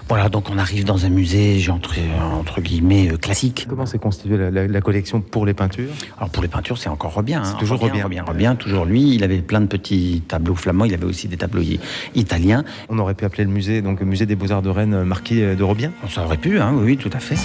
Voilà, 0.08 0.30
donc 0.30 0.50
on 0.50 0.58
arrive 0.58 0.84
dans 0.86 1.06
un 1.06 1.10
musée, 1.10 1.60
j'ai 1.60 1.72
entre, 1.72 1.96
entre 2.40 2.62
guillemets, 2.62 3.12
euh, 3.12 3.18
classique. 3.18 3.66
Comment 3.70 3.86
s'est 3.86 3.98
constituée 4.00 4.38
la, 4.38 4.52
la- 4.52 4.68
la 4.68 4.82
collection 4.82 5.22
pour 5.22 5.46
les 5.46 5.54
peintures? 5.54 5.90
Alors 6.18 6.30
pour 6.30 6.44
les 6.44 6.50
peintures, 6.50 6.78
c'est 6.78 6.90
encore 6.90 7.14
Robien. 7.14 7.44
C'est 7.44 7.52
hein. 7.52 7.58
toujours 7.60 7.80
Robien. 7.80 8.04
Robien, 8.04 8.24
Robien, 8.24 8.56
toujours 8.56 8.86
lui. 8.86 9.16
Il 9.16 9.24
avait 9.24 9.40
plein 9.40 9.62
de 9.62 9.68
petits 9.68 10.24
tableaux 10.28 10.56
flamands. 10.56 10.86
Il 10.86 10.94
avait 10.94 11.06
aussi 11.06 11.28
des 11.28 11.38
tableaux 11.38 11.64
italiens. 12.16 12.64
On 12.90 13.00
aurait 13.00 13.14
pu 13.16 13.26
appeler 13.26 13.44
le 13.44 13.50
musée, 13.52 13.82
donc 13.82 14.02
Musée 14.02 14.26
des 14.26 14.36
Beaux-Arts 14.36 14.62
de 14.62 14.70
Rennes, 14.70 14.94
euh, 14.94 15.06
marqué 15.06 15.42
euh, 15.44 15.56
de 15.56 15.64
Robien. 15.64 15.92
Ça 16.10 16.24
aurait 16.24 16.38
pu, 16.38 16.60
hein, 16.60 16.74
oui, 16.76 16.98
tout 16.98 17.10
à 17.14 17.20
fait. 17.20 17.36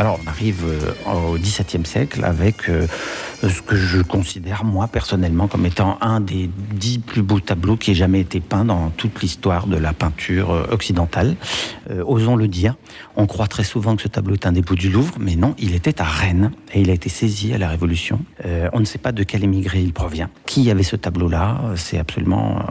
Alors, 0.00 0.18
on 0.24 0.30
arrive 0.30 0.64
euh, 0.64 1.32
au 1.32 1.36
XVIIe 1.36 1.84
siècle 1.84 2.24
avec 2.24 2.70
euh, 2.70 2.86
ce 3.42 3.60
que 3.60 3.76
je 3.76 4.00
considère, 4.00 4.64
moi, 4.64 4.88
personnellement, 4.88 5.46
comme 5.46 5.66
étant 5.66 5.98
un 6.00 6.20
des 6.20 6.48
dix 6.72 7.00
plus 7.00 7.20
beaux 7.20 7.38
tableaux 7.38 7.76
qui 7.76 7.90
ait 7.90 7.94
jamais 7.94 8.20
été 8.20 8.40
peint 8.40 8.64
dans 8.64 8.88
toute 8.88 9.20
l'histoire 9.20 9.66
de 9.66 9.76
la 9.76 9.92
peinture 9.92 10.52
euh, 10.52 10.64
occidentale. 10.70 11.36
Osons 12.06 12.36
le 12.36 12.48
dire. 12.48 12.76
On 13.16 13.26
croit 13.26 13.46
très 13.46 13.64
souvent 13.64 13.94
que 13.94 14.00
ce 14.00 14.08
tableau 14.08 14.34
est 14.34 14.46
un 14.46 14.52
dépôt 14.52 14.74
du 14.74 14.88
Louvre, 14.88 15.16
mais 15.20 15.36
non, 15.36 15.54
il 15.58 15.74
était 15.74 16.00
à 16.00 16.04
Rennes 16.04 16.52
et 16.72 16.80
il 16.80 16.88
a 16.88 16.94
été 16.94 17.10
saisi 17.10 17.52
à 17.52 17.58
la 17.58 17.68
Révolution. 17.68 18.20
On 18.72 18.78
ne 18.78 18.84
sait 18.84 18.98
pas 18.98 19.10
de 19.10 19.24
quel 19.24 19.42
émigré 19.42 19.82
il 19.82 19.92
provient. 19.92 20.30
Qui 20.46 20.70
avait 20.70 20.84
ce 20.84 20.94
tableau-là? 20.94 21.60
C'est 21.74 21.98
absolument 21.98 22.64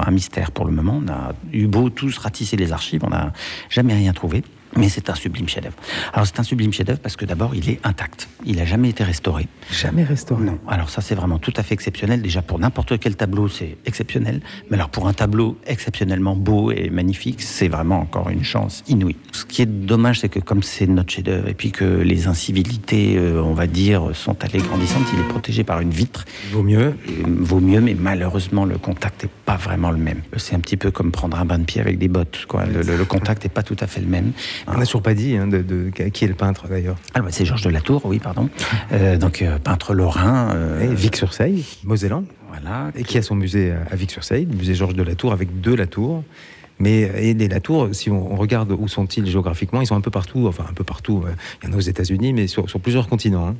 un 0.00 0.10
mystère 0.12 0.52
pour 0.52 0.64
le 0.64 0.70
moment. 0.70 1.02
On 1.04 1.10
a 1.10 1.32
eu 1.52 1.66
beau 1.66 1.90
tous 1.90 2.18
ratisser 2.18 2.56
les 2.56 2.72
archives, 2.72 3.02
on 3.04 3.10
n'a 3.10 3.32
jamais 3.68 3.94
rien 3.94 4.12
trouvé. 4.12 4.44
Mais 4.76 4.88
c'est 4.88 5.10
un 5.10 5.14
sublime 5.14 5.48
chef-d'œuvre. 5.48 5.76
Alors 6.12 6.26
c'est 6.26 6.40
un 6.40 6.42
sublime 6.42 6.72
chef-d'œuvre 6.72 7.00
parce 7.00 7.16
que 7.16 7.24
d'abord 7.24 7.54
il 7.54 7.68
est 7.68 7.78
intact. 7.84 8.28
Il 8.46 8.56
n'a 8.56 8.64
jamais 8.64 8.88
été 8.88 9.04
restauré. 9.04 9.46
Jamais 9.70 10.02
restauré. 10.04 10.44
Non. 10.44 10.58
Alors 10.68 10.88
ça 10.90 11.00
c'est 11.02 11.14
vraiment 11.14 11.38
tout 11.38 11.52
à 11.56 11.62
fait 11.62 11.74
exceptionnel. 11.74 12.22
Déjà 12.22 12.40
pour 12.42 12.58
n'importe 12.58 12.98
quel 12.98 13.16
tableau 13.16 13.48
c'est 13.48 13.76
exceptionnel. 13.84 14.40
Mais 14.70 14.76
alors 14.76 14.88
pour 14.88 15.08
un 15.08 15.12
tableau 15.12 15.58
exceptionnellement 15.66 16.36
beau 16.36 16.70
et 16.72 16.88
magnifique, 16.90 17.42
c'est 17.42 17.68
vraiment 17.68 18.00
encore 18.00 18.30
une 18.30 18.44
chance 18.44 18.82
inouïe. 18.88 19.16
Ce 19.32 19.44
qui 19.44 19.62
est 19.62 19.66
dommage 19.66 20.20
c'est 20.20 20.28
que 20.28 20.40
comme 20.40 20.62
c'est 20.62 20.86
notre 20.86 21.12
chef-d'œuvre 21.12 21.48
et 21.48 21.54
puis 21.54 21.70
que 21.70 21.84
les 21.84 22.26
incivilités, 22.26 23.16
euh, 23.18 23.42
on 23.42 23.54
va 23.54 23.66
dire, 23.66 24.10
sont 24.14 24.42
allées 24.44 24.58
grandissantes, 24.60 25.04
il 25.12 25.20
est 25.20 25.28
protégé 25.28 25.64
par 25.64 25.80
une 25.80 25.90
vitre. 25.90 26.24
Vaut 26.50 26.62
mieux. 26.62 26.94
Et, 27.08 27.10
euh, 27.10 27.24
vaut 27.26 27.60
mieux, 27.60 27.80
mais 27.80 27.94
malheureusement 27.98 28.64
le 28.64 28.78
contact 28.78 29.24
n'est 29.24 29.30
pas 29.44 29.56
vraiment 29.56 29.90
le 29.90 29.98
même. 29.98 30.22
C'est 30.38 30.54
un 30.54 30.60
petit 30.60 30.76
peu 30.76 30.90
comme 30.90 31.12
prendre 31.12 31.38
un 31.38 31.44
bain 31.44 31.58
de 31.58 31.64
pied 31.64 31.80
avec 31.80 31.98
des 31.98 32.08
bottes. 32.08 32.46
Quoi. 32.48 32.64
Le, 32.64 32.82
le- 32.82 32.96
le 32.96 33.04
contact 33.04 33.42
n'est 33.44 33.50
pas 33.50 33.62
tout 33.62 33.76
à 33.80 33.86
fait 33.86 34.00
le 34.00 34.06
même. 34.06 34.32
On 34.68 34.78
n'a 34.78 34.84
toujours 34.86 35.02
pas 35.02 35.14
dit 35.14 35.36
hein, 35.36 35.46
de, 35.48 35.62
de- 35.62 35.90
qui 35.90 36.24
est 36.24 36.28
le 36.28 36.34
peintre 36.34 36.68
d'ailleurs. 36.68 36.96
Ah, 37.14 37.20
bah, 37.20 37.28
c'est 37.30 37.44
Georges 37.44 37.62
de 37.62 37.70
Latour, 37.70 38.02
oui, 38.06 38.18
pardon. 38.18 38.48
Euh, 38.92 39.16
donc, 39.16 39.42
euh, 39.42 39.58
peintre 39.58 39.94
lorrain. 39.94 40.50
euh, 40.54 40.80
Et 40.90 40.94
Vic-sur-Seille, 40.94 41.64
Mosellan. 41.84 42.24
Voilà. 42.48 42.90
Et 42.96 43.02
qui 43.04 43.18
a 43.18 43.22
son 43.22 43.34
musée 43.34 43.72
à 43.90 43.96
Vic-sur-Seille, 43.96 44.46
le 44.50 44.56
musée 44.56 44.74
Georges 44.74 44.94
de 44.94 45.02
Latour, 45.02 45.32
avec 45.32 45.60
deux 45.60 45.74
Latours. 45.74 46.22
Mais 46.82 47.02
et 47.28 47.32
les 47.34 47.46
Latours, 47.46 47.90
si 47.92 48.10
on, 48.10 48.32
on 48.32 48.36
regarde 48.36 48.72
où 48.72 48.88
sont-ils 48.88 49.24
géographiquement, 49.26 49.80
ils 49.80 49.86
sont 49.86 49.94
un 49.94 50.00
peu 50.00 50.10
partout, 50.10 50.46
enfin 50.48 50.64
un 50.68 50.72
peu 50.74 50.82
partout. 50.82 51.22
euh, 51.26 51.30
Il 51.62 51.68
y 51.68 51.70
en 51.70 51.74
a 51.74 51.76
aux 51.76 51.80
États-Unis, 51.92 52.32
mais 52.32 52.48
sur, 52.48 52.68
sur 52.68 52.80
plusieurs 52.80 53.06
continents. 53.08 53.46
hein, 53.48 53.54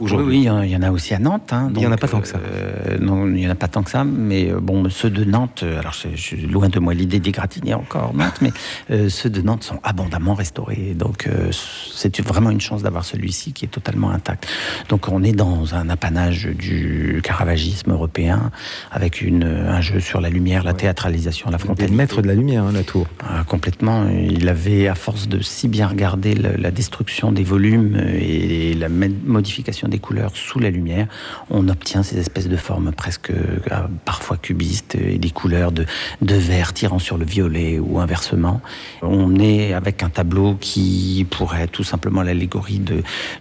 Oui, 0.00 0.10
oui, 0.24 0.36
il 0.38 0.70
y 0.70 0.76
en- 0.76 0.82
a 0.82 0.90
aussi 0.90 1.12
à 1.14 1.18
Nantes. 1.18 1.52
hein, 1.52 1.70
Il 1.76 1.82
y 1.82 1.86
en 1.86 1.92
a 1.92 1.96
pas 1.98 2.08
tant 2.08 2.20
que 2.22 2.28
ça. 2.28 2.38
euh, 2.38 2.96
non, 2.98 3.26
il 3.26 3.34
n'y 3.34 3.46
en 3.46 3.50
a 3.50 3.54
pas 3.54 3.68
tant 3.68 3.82
que 3.82 3.90
ça, 3.90 4.02
mais 4.04 4.50
euh, 4.50 4.60
bon, 4.60 4.88
ceux 4.88 5.10
de 5.10 5.24
Nantes, 5.24 5.60
euh, 5.62 5.78
alors 5.78 5.92
je 5.92 6.16
suis 6.16 6.40
loin 6.46 6.68
de 6.70 6.78
moi 6.78 6.94
l'idée 6.94 7.20
d'égratigner 7.20 7.74
encore 7.74 8.14
Nantes, 8.14 8.38
mais 8.40 8.52
euh, 8.90 9.08
ceux 9.10 9.28
de 9.30 9.42
Nantes 9.42 9.64
sont 9.64 9.78
abondamment 9.82 10.34
restaurés. 10.34 10.94
Donc 10.96 11.26
euh, 11.26 11.50
c'est 11.94 12.18
vraiment 12.22 12.50
une 12.50 12.60
chance 12.62 12.82
d'avoir 12.82 13.04
celui-ci 13.04 13.52
qui 13.52 13.66
est 13.66 13.68
totalement 13.78 14.10
intact. 14.10 14.46
Donc 14.88 15.08
on 15.08 15.22
est 15.22 15.32
dans 15.32 15.74
un 15.74 15.90
apanage 15.90 16.46
du 16.46 17.20
caravagisme 17.22 17.90
européen 17.92 18.50
avec 18.90 19.20
une, 19.20 19.44
un 19.44 19.80
jeu 19.82 20.00
sur 20.00 20.20
la 20.22 20.30
lumière, 20.30 20.64
la 20.64 20.72
théâtralisation, 20.74 21.50
la 21.50 21.58
Des 21.58 21.64
frontalité. 21.64 21.94
maîtres 21.94 22.22
de 22.22 22.28
la 22.28 22.34
lumière. 22.34 22.53
Hein, 22.56 22.72
la 22.72 22.82
tour. 22.82 23.06
Ah, 23.22 23.44
complètement. 23.44 24.06
Il 24.08 24.48
avait, 24.48 24.88
à 24.88 24.94
force 24.94 25.28
de 25.28 25.40
si 25.40 25.68
bien 25.68 25.86
regarder 25.86 26.34
la 26.34 26.70
destruction 26.70 27.32
des 27.32 27.44
volumes 27.44 27.96
et 27.96 28.74
la 28.74 28.88
modification 28.88 29.88
des 29.88 29.98
couleurs 29.98 30.36
sous 30.36 30.58
la 30.58 30.70
lumière, 30.70 31.06
on 31.50 31.68
obtient 31.68 32.02
ces 32.02 32.18
espèces 32.18 32.48
de 32.48 32.56
formes 32.56 32.92
presque 32.92 33.30
euh, 33.30 33.58
parfois 34.04 34.36
cubistes 34.36 34.94
et 34.94 35.18
des 35.18 35.30
couleurs 35.30 35.72
de, 35.72 35.86
vert 36.20 36.72
tirant 36.72 36.98
sur 36.98 37.16
le 37.16 37.24
violet 37.24 37.78
ou 37.78 38.00
inversement. 38.00 38.60
On 39.02 39.36
est 39.36 39.72
avec 39.72 40.02
un 40.02 40.10
tableau 40.10 40.56
qui 40.60 41.26
pourrait 41.30 41.68
tout 41.68 41.84
simplement 41.84 42.22
l'allégorie 42.22 42.82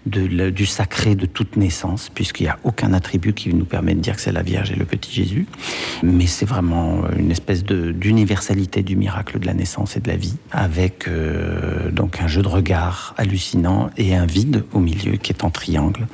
du 0.05 0.65
sacré 0.65 1.15
de 1.15 1.25
toute 1.25 1.57
naissance, 1.57 2.09
puisqu'il 2.13 2.43
n'y 2.43 2.49
a 2.49 2.59
aucun 2.63 2.93
attribut 2.93 3.33
qui 3.33 3.53
nous 3.53 3.65
permet 3.65 3.95
de 3.95 3.99
dire 3.99 4.15
que 4.15 4.21
c'est 4.21 4.31
la 4.31 4.43
Vierge 4.43 4.71
et 4.71 4.75
le 4.75 4.85
petit 4.85 5.11
Jésus. 5.11 5.47
Mais 6.03 6.27
c'est 6.27 6.45
vraiment 6.45 7.03
une 7.17 7.31
espèce 7.31 7.63
d'universalité 7.63 8.83
du 8.83 8.95
miracle 9.03 9.39
de 9.39 9.45
la 9.45 9.53
naissance 9.53 9.97
et 9.97 9.99
de 9.99 10.07
la 10.07 10.15
vie, 10.15 10.37
avec 10.51 11.07
euh, 11.07 11.91
donc 11.91 12.21
un 12.21 12.27
jeu 12.27 12.41
de 12.41 12.47
regard 12.47 13.13
hallucinant 13.17 13.89
et 13.97 14.15
un 14.15 14.25
vide 14.25 14.63
au 14.71 14.79
milieu 14.79 15.17
qui 15.17 15.33
est 15.33 15.43
en 15.43 15.49
triangle, 15.49 16.07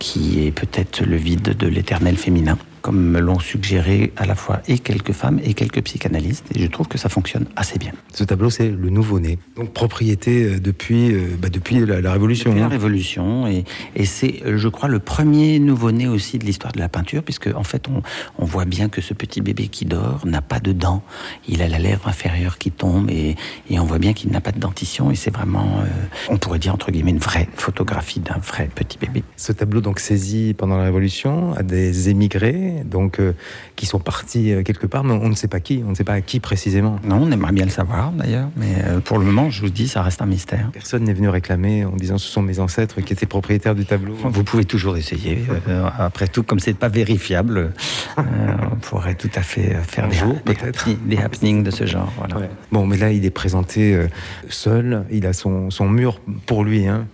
qui 0.00 0.44
est 0.44 0.50
peut-être 0.50 1.04
le 1.04 1.16
vide 1.16 1.56
de 1.56 1.66
l'éternel 1.68 2.16
féminin 2.16 2.58
comme 2.82 3.00
me 3.00 3.20
l'ont 3.20 3.38
suggéré 3.38 4.12
à 4.16 4.26
la 4.26 4.34
fois 4.34 4.60
et 4.68 4.78
quelques 4.78 5.12
femmes 5.12 5.40
et 5.44 5.54
quelques 5.54 5.82
psychanalystes, 5.82 6.46
et 6.54 6.60
je 6.60 6.66
trouve 6.66 6.88
que 6.88 6.98
ça 6.98 7.08
fonctionne 7.08 7.46
assez 7.56 7.78
bien. 7.78 7.92
Ce 8.12 8.24
tableau, 8.24 8.50
c'est 8.50 8.68
le 8.68 8.90
nouveau-né. 8.90 9.38
Donc 9.56 9.72
propriété 9.72 10.44
euh, 10.44 10.60
depuis, 10.60 11.12
euh, 11.12 11.36
bah, 11.40 11.48
depuis 11.48 11.80
la, 11.80 12.00
la 12.00 12.12
Révolution. 12.12 12.50
Depuis 12.50 12.60
la 12.60 12.66
hein. 12.66 12.70
Révolution, 12.70 13.46
et, 13.46 13.64
et 13.96 14.04
c'est, 14.04 14.42
je 14.44 14.68
crois, 14.68 14.88
le 14.88 14.98
premier 14.98 15.58
nouveau-né 15.58 16.08
aussi 16.08 16.38
de 16.38 16.44
l'histoire 16.44 16.72
de 16.72 16.80
la 16.80 16.88
peinture, 16.88 17.22
puisque 17.22 17.48
en 17.54 17.64
fait, 17.64 17.88
on, 17.88 18.02
on 18.38 18.44
voit 18.44 18.64
bien 18.64 18.88
que 18.88 19.00
ce 19.00 19.14
petit 19.14 19.40
bébé 19.40 19.68
qui 19.68 19.84
dort 19.84 20.26
n'a 20.26 20.42
pas 20.42 20.60
de 20.60 20.72
dents. 20.72 21.02
Il 21.48 21.62
a 21.62 21.68
la 21.68 21.78
lèvre 21.78 22.08
inférieure 22.08 22.58
qui 22.58 22.70
tombe, 22.70 23.10
et, 23.10 23.36
et 23.70 23.78
on 23.78 23.84
voit 23.84 23.98
bien 23.98 24.12
qu'il 24.12 24.30
n'a 24.30 24.40
pas 24.40 24.52
de 24.52 24.58
dentition, 24.58 25.10
et 25.10 25.14
c'est 25.14 25.32
vraiment, 25.32 25.80
euh, 25.80 25.86
on 26.28 26.36
pourrait 26.36 26.58
dire 26.58 26.74
entre 26.74 26.90
guillemets, 26.90 27.12
une 27.12 27.18
vraie 27.18 27.48
photographie 27.54 28.20
d'un 28.20 28.38
vrai 28.38 28.68
petit 28.74 28.98
bébé. 28.98 29.22
Ce 29.36 29.52
tableau 29.52 29.80
donc 29.80 30.00
saisi 30.00 30.54
pendant 30.56 30.76
la 30.76 30.84
Révolution 30.84 31.54
à 31.54 31.62
des 31.62 32.08
émigrés 32.08 32.71
donc 32.84 33.20
euh, 33.20 33.32
qui 33.76 33.86
sont 33.86 33.98
partis 33.98 34.52
euh, 34.52 34.62
quelque 34.62 34.86
part, 34.86 35.04
mais 35.04 35.12
on 35.12 35.28
ne 35.28 35.34
sait 35.34 35.48
pas 35.48 35.60
qui, 35.60 35.82
on 35.86 35.90
ne 35.90 35.94
sait 35.94 36.04
pas 36.04 36.14
à 36.14 36.20
qui 36.20 36.40
précisément. 36.40 36.98
Non, 37.04 37.18
on 37.22 37.30
aimerait 37.30 37.52
bien 37.52 37.64
le 37.64 37.70
savoir 37.70 38.12
d'ailleurs, 38.12 38.48
mais 38.56 38.74
euh, 38.84 39.00
pour 39.00 39.18
le 39.18 39.24
moment, 39.24 39.50
je 39.50 39.60
vous 39.60 39.70
dis, 39.70 39.88
ça 39.88 40.02
reste 40.02 40.22
un 40.22 40.26
mystère. 40.26 40.70
Personne 40.72 41.04
n'est 41.04 41.12
venu 41.12 41.28
réclamer 41.28 41.84
en 41.84 41.96
disant 41.96 42.18
ce 42.18 42.28
sont 42.28 42.42
mes 42.42 42.58
ancêtres 42.58 43.00
qui 43.00 43.12
étaient 43.12 43.26
propriétaires 43.26 43.74
du 43.74 43.84
tableau. 43.84 44.14
Vous 44.22 44.44
pouvez 44.44 44.64
toujours 44.64 44.96
essayer. 44.96 45.44
Euh, 45.68 45.88
après 45.98 46.28
tout, 46.28 46.42
comme 46.42 46.58
c'est 46.60 46.74
pas 46.74 46.88
vérifiable, 46.88 47.72
on 48.16 48.76
pourrait 48.76 49.14
tout 49.14 49.30
à 49.34 49.42
fait 49.42 49.74
faire 49.82 50.08
des, 50.08 50.14
jour, 50.16 50.34
des, 50.46 50.54
peut-être. 50.54 50.88
happening- 50.88 50.98
des 51.06 51.18
happenings 51.18 51.62
de 51.62 51.70
ce 51.70 51.86
genre. 51.86 52.12
Voilà. 52.18 52.38
Ouais. 52.38 52.50
Bon, 52.70 52.86
mais 52.86 52.96
là, 52.96 53.10
il 53.12 53.24
est 53.24 53.30
présenté 53.30 53.98
seul. 54.48 55.04
Il 55.10 55.26
a 55.26 55.32
son, 55.32 55.70
son 55.70 55.88
mur 55.88 56.20
pour 56.46 56.64
lui. 56.64 56.86
Hein. 56.86 57.06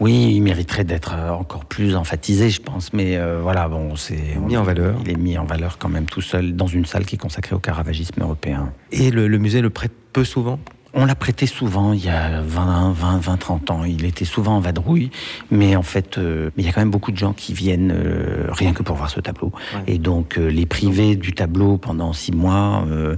Oui, 0.00 0.32
il 0.34 0.40
mériterait 0.40 0.84
d'être 0.84 1.14
euh, 1.14 1.30
encore 1.30 1.64
plus 1.64 1.96
emphatisé, 1.96 2.50
je 2.50 2.60
pense. 2.60 2.92
Mais 2.92 3.16
euh, 3.16 3.40
voilà, 3.42 3.68
bon, 3.68 3.96
c'est 3.96 4.36
Mis 4.40 4.56
en 4.56 4.62
valeur. 4.62 4.96
Il 5.04 5.10
est 5.10 5.16
mis 5.16 5.38
en 5.38 5.44
valeur 5.44 5.78
quand 5.78 5.88
même 5.88 6.06
tout 6.06 6.20
seul 6.20 6.54
dans 6.54 6.66
une 6.66 6.84
salle 6.84 7.04
qui 7.04 7.16
est 7.16 7.18
consacrée 7.18 7.54
au 7.54 7.58
caravagisme 7.58 8.20
européen. 8.20 8.72
Et 8.92 9.10
le, 9.10 9.28
le 9.28 9.38
musée 9.38 9.60
le 9.60 9.70
prête 9.70 9.92
peu 10.12 10.24
souvent? 10.24 10.58
On 10.98 11.04
l'a 11.04 11.14
prêté 11.14 11.46
souvent 11.46 11.92
il 11.92 12.02
y 12.02 12.08
a 12.08 12.40
20, 12.40 12.92
20, 12.92 13.18
20, 13.18 13.36
30 13.36 13.70
ans. 13.70 13.84
Il 13.84 14.06
était 14.06 14.24
souvent 14.24 14.56
en 14.56 14.60
vadrouille, 14.60 15.10
mais 15.50 15.76
en 15.76 15.82
fait, 15.82 16.16
euh, 16.16 16.48
il 16.56 16.64
y 16.64 16.68
a 16.68 16.72
quand 16.72 16.80
même 16.80 16.90
beaucoup 16.90 17.12
de 17.12 17.18
gens 17.18 17.34
qui 17.34 17.52
viennent 17.52 17.92
euh, 17.94 18.46
rien 18.50 18.72
que 18.72 18.82
pour 18.82 18.96
voir 18.96 19.10
ce 19.10 19.20
tableau. 19.20 19.52
Et 19.86 19.98
donc, 19.98 20.38
euh, 20.38 20.48
les 20.48 20.64
privés 20.64 21.14
du 21.14 21.34
tableau 21.34 21.76
pendant 21.76 22.14
six 22.14 22.32
mois. 22.32 22.82
euh, 22.88 23.14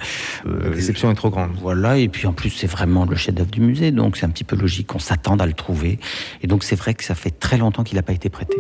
euh, 0.47 0.71
La 0.71 0.75
déception 0.75 1.09
est 1.13 1.15
trop 1.15 1.31
grande. 1.31 1.53
Voilà, 1.61 1.99
et 1.99 2.09
puis 2.09 2.27
en 2.27 2.33
plus, 2.33 2.51
c'est 2.51 2.67
vraiment 2.67 3.05
le 3.05 3.15
chef-d'œuvre 3.15 3.51
du 3.51 3.61
musée, 3.61 3.93
donc 3.93 4.17
c'est 4.17 4.27
un 4.27 4.31
petit 4.31 4.45
peu 4.45 4.57
logique 4.57 4.89
qu'on 4.89 4.99
s'attende 4.99 5.41
à 5.41 5.47
le 5.47 5.53
trouver. 5.53 6.01
Et 6.43 6.49
donc, 6.49 6.65
c'est 6.65 6.77
vrai 6.77 6.95
que 6.95 7.05
ça 7.05 7.15
fait 7.15 7.31
très 7.31 7.59
longtemps 7.59 7.85
qu'il 7.85 7.95
n'a 7.95 8.03
pas 8.03 8.13
été 8.13 8.29
prêté. 8.29 8.57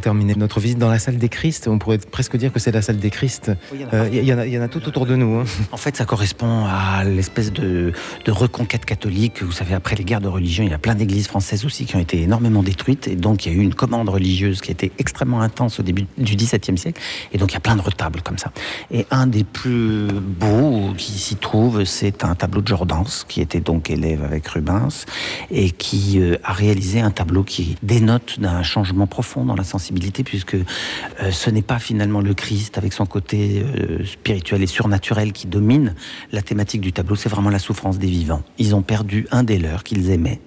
Terminer 0.00 0.34
notre 0.34 0.60
visite 0.60 0.78
dans 0.78 0.88
la 0.88 0.98
salle 0.98 1.18
des 1.18 1.28
Christ. 1.28 1.68
On 1.68 1.78
pourrait 1.78 1.98
presque 1.98 2.36
dire 2.36 2.52
que 2.52 2.58
c'est 2.58 2.72
la 2.72 2.80
salle 2.82 2.98
des 2.98 3.10
Christ. 3.10 3.52
Oui, 3.72 3.78
il 3.78 3.82
y 3.82 3.84
en 3.84 3.88
a 3.88 3.94
Euh, 3.94 4.08
Il 4.12 4.24
y, 4.24 4.32
en 4.32 4.38
a- 4.38 4.46
il 4.46 4.52
y 4.52 4.58
en 4.58 4.62
a 4.62 4.68
tout 4.68 4.86
autour 4.88 5.04
de 5.06 5.14
nous. 5.16 5.36
hein. 5.38 5.44
En 5.72 5.76
fait, 5.76 5.96
ça 5.96 6.04
correspond 6.04 6.64
à 6.66 7.04
l'espèce 7.04 7.52
de, 7.52 7.92
de 8.24 8.30
reconquête 8.32 8.84
catholique. 8.84 9.42
Vous 9.42 9.52
savez, 9.52 9.74
après 9.74 9.96
les 9.96 10.04
guerres 10.04 10.20
de 10.22 10.28
religion, 10.28 10.64
il 10.64 10.70
y 10.70 10.74
a 10.74 10.78
plein 10.78 10.94
d'églises 10.94 11.26
françaises 11.28 11.64
aussi 11.64 11.84
qui 11.84 11.96
ont 11.96 12.00
été 12.00 12.22
énormément 12.22 12.62
détruites. 12.62 13.08
Et 13.08 13.16
donc, 13.16 13.44
il 13.44 13.52
y 13.52 13.54
a 13.54 13.58
eu 13.58 13.62
une 13.62 13.74
commande 13.74 14.08
religieuse 14.08 14.60
qui 14.62 14.70
a 14.70 14.72
été 14.72 14.90
extrêmement 14.98 15.42
intense 15.42 15.80
au 15.80 15.82
début 15.82 16.06
du 16.16 16.34
XVIIe 16.36 16.78
siècle. 16.78 17.00
Et 17.32 17.38
donc, 17.38 17.50
il 17.52 17.54
y 17.54 17.58
a 17.58 17.60
plein 17.60 17.76
de 17.76 17.82
retables 17.82 18.22
comme 18.22 18.38
ça. 18.38 18.52
Et 18.90 19.06
un 19.10 19.26
des 19.26 19.44
plus 19.44 20.08
beaux 20.12 20.92
qui 20.96 21.12
s'y 21.12 21.36
trouve, 21.36 21.84
c'est 21.84 22.24
un 22.24 22.34
tableau 22.34 22.62
de 22.62 22.68
Jordance, 22.68 23.26
qui 23.28 23.40
était 23.40 23.60
donc 23.60 23.90
élève 23.90 24.22
avec 24.24 24.46
Rubens, 24.48 25.04
et 25.50 25.70
qui 25.70 26.20
euh, 26.20 26.36
a 26.44 26.52
réalisé 26.52 27.00
un 27.00 27.10
tableau 27.10 27.42
qui 27.42 27.76
dénote 27.82 28.38
d'un 28.40 28.62
changement 28.62 29.06
profond 29.06 29.44
dans 29.44 29.54
la 29.56 29.64
sensibilité, 29.64 29.89
puisque 30.24 30.54
euh, 30.54 31.30
ce 31.30 31.50
n'est 31.50 31.62
pas 31.62 31.78
finalement 31.78 32.20
le 32.20 32.34
Christ 32.34 32.78
avec 32.78 32.92
son 32.92 33.06
côté 33.06 33.62
euh, 33.62 34.04
spirituel 34.04 34.62
et 34.62 34.66
surnaturel 34.66 35.32
qui 35.32 35.46
domine 35.46 35.94
la 36.32 36.42
thématique 36.42 36.80
du 36.80 36.92
tableau, 36.92 37.16
c'est 37.16 37.28
vraiment 37.28 37.50
la 37.50 37.58
souffrance 37.58 37.98
des 37.98 38.06
vivants. 38.08 38.42
Ils 38.58 38.74
ont 38.74 38.82
perdu 38.82 39.26
un 39.30 39.42
des 39.42 39.58
leurs 39.58 39.84
qu'ils 39.84 40.10
aimaient 40.10 40.40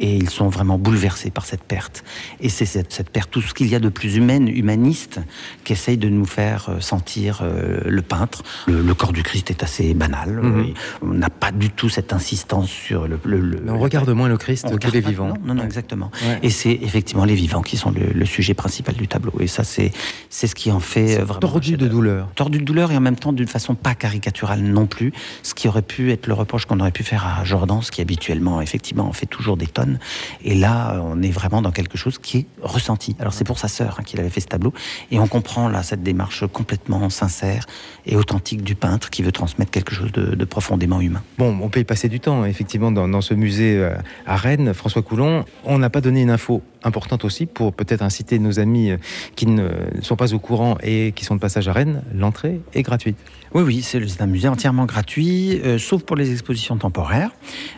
et 0.00 0.16
ils 0.16 0.30
sont 0.30 0.48
vraiment 0.48 0.78
bouleversés 0.78 1.30
par 1.30 1.44
cette 1.46 1.62
perte. 1.62 2.04
Et 2.40 2.48
c'est 2.48 2.66
cette, 2.66 2.92
cette 2.92 3.10
perte, 3.10 3.30
tout 3.30 3.42
ce 3.42 3.54
qu'il 3.54 3.68
y 3.68 3.74
a 3.74 3.80
de 3.80 3.88
plus 3.88 4.16
humaine, 4.16 4.48
humaniste, 4.48 5.20
qu'essaye 5.64 5.96
de 5.96 6.08
nous 6.08 6.24
faire 6.26 6.68
euh, 6.68 6.80
sentir 6.80 7.40
euh, 7.42 7.80
le 7.84 8.02
peintre. 8.02 8.42
Le, 8.66 8.82
le 8.82 8.94
corps 8.94 9.12
du 9.12 9.22
Christ 9.22 9.50
est 9.50 9.62
assez 9.62 9.94
banal. 9.94 10.30
Mhm. 10.42 10.74
On 11.02 11.06
n'a 11.08 11.30
pas 11.30 11.50
du 11.52 11.70
tout 11.70 11.88
cette 11.88 12.12
insistance 12.12 12.68
sur 12.70 13.06
le. 13.08 13.18
le- 13.24 13.40
le- 13.40 13.60
Mais 13.64 13.70
on 13.72 13.78
regarde 13.78 14.08
moins 14.10 14.28
le 14.28 14.36
Christ 14.36 14.66
on 14.68 14.76
que 14.76 14.88
les 14.90 15.00
vivants. 15.00 15.28
Non, 15.28 15.34
non, 15.44 15.54
non, 15.54 15.64
exactement. 15.64 16.10
Ouais. 16.22 16.38
Et 16.42 16.50
c'est 16.50 16.72
effectivement 16.72 17.24
les 17.24 17.34
vivants 17.34 17.62
qui 17.62 17.76
sont 17.76 17.90
le, 17.92 18.24
sujet 18.26 18.54
principal 18.54 18.94
du 18.94 19.08
tableau. 19.08 19.32
Et 19.40 19.46
ça, 19.46 19.64
c'est 19.64 19.90
c'est 20.28 20.46
ce 20.46 20.54
qui 20.54 20.70
en 20.70 20.80
fait 20.80 21.18
euh, 21.18 21.24
vraiment. 21.24 21.40
Tordu 21.40 21.76
de 21.76 21.88
douleur. 21.88 22.28
Tordu 22.34 22.58
de 22.58 22.64
douleur 22.64 22.92
et 22.92 22.96
en 22.96 23.00
même 23.00 23.16
temps 23.16 23.32
d'une 23.32 23.48
façon 23.48 23.74
pas 23.74 23.94
caricaturale 23.94 24.60
non 24.60 24.86
plus. 24.86 25.12
Ce 25.42 25.54
qui 25.54 25.66
aurait 25.68 25.82
pu 25.82 26.12
être 26.12 26.26
le 26.26 26.34
reproche 26.34 26.66
qu'on 26.66 26.78
aurait 26.80 26.90
pu 26.92 27.04
faire 27.04 27.26
à 27.26 27.44
Jordan, 27.44 27.80
qui 27.90 28.00
habituellement, 28.02 28.60
effectivement, 28.60 29.06
en 29.08 29.12
fait 29.12 29.26
toujours 29.26 29.47
des 29.56 29.66
tonnes. 29.66 29.98
Et 30.44 30.54
là, 30.54 31.00
on 31.02 31.22
est 31.22 31.30
vraiment 31.30 31.62
dans 31.62 31.72
quelque 31.72 31.96
chose 31.96 32.18
qui 32.18 32.38
est 32.38 32.46
ressenti. 32.62 33.16
Alors 33.18 33.32
c'est 33.32 33.44
pour 33.44 33.58
sa 33.58 33.68
sœur 33.68 33.96
hein, 33.98 34.02
qu'il 34.04 34.20
avait 34.20 34.30
fait 34.30 34.40
ce 34.40 34.46
tableau. 34.46 34.72
Et 35.10 35.18
on 35.18 35.26
comprend 35.26 35.68
là 35.68 35.82
cette 35.82 36.02
démarche 36.02 36.46
complètement 36.46 37.08
sincère 37.10 37.66
et 38.06 38.16
authentique 38.16 38.62
du 38.62 38.74
peintre 38.74 39.10
qui 39.10 39.22
veut 39.22 39.32
transmettre 39.32 39.70
quelque 39.70 39.94
chose 39.94 40.12
de, 40.12 40.44
profondément 40.44 41.00
humain. 41.00 41.22
Bon, 41.36 41.58
on 41.60 41.68
peut 41.68 41.80
y 41.80 41.84
passer 41.84 42.08
du 42.08 42.20
temps, 42.20 42.44
effectivement, 42.44 42.90
dans, 42.90 43.06
dans 43.06 43.20
ce 43.20 43.34
musée 43.34 43.76
euh, 43.78 43.94
à 44.26 44.36
Rennes, 44.36 44.72
François 44.72 45.02
Coulon. 45.02 45.44
On 45.64 45.78
n'a 45.78 45.90
pas 45.90 46.00
donné 46.00 46.22
une 46.22 46.30
info 46.30 46.62
importante 46.84 47.24
aussi 47.24 47.46
pour 47.46 47.72
peut-être 47.72 48.02
inciter 48.02 48.38
nos 48.38 48.60
amis 48.60 48.90
euh, 48.90 48.96
qui 49.36 49.46
ne 49.46 49.68
sont 50.02 50.16
pas 50.16 50.34
au 50.34 50.38
courant 50.38 50.78
et 50.82 51.12
qui 51.12 51.24
sont 51.24 51.34
de 51.34 51.40
passage 51.40 51.68
à 51.68 51.72
Rennes. 51.72 52.02
L'entrée 52.14 52.60
est 52.74 52.82
gratuite. 52.82 53.16
Oui, 53.54 53.62
oui, 53.62 53.82
c'est 53.82 54.20
un 54.20 54.26
musée 54.26 54.48
entièrement 54.48 54.84
gratuit, 54.84 55.60
euh, 55.64 55.78
sauf 55.78 56.02
pour 56.02 56.16
les 56.16 56.32
expositions 56.32 56.76
temporaires. 56.76 57.30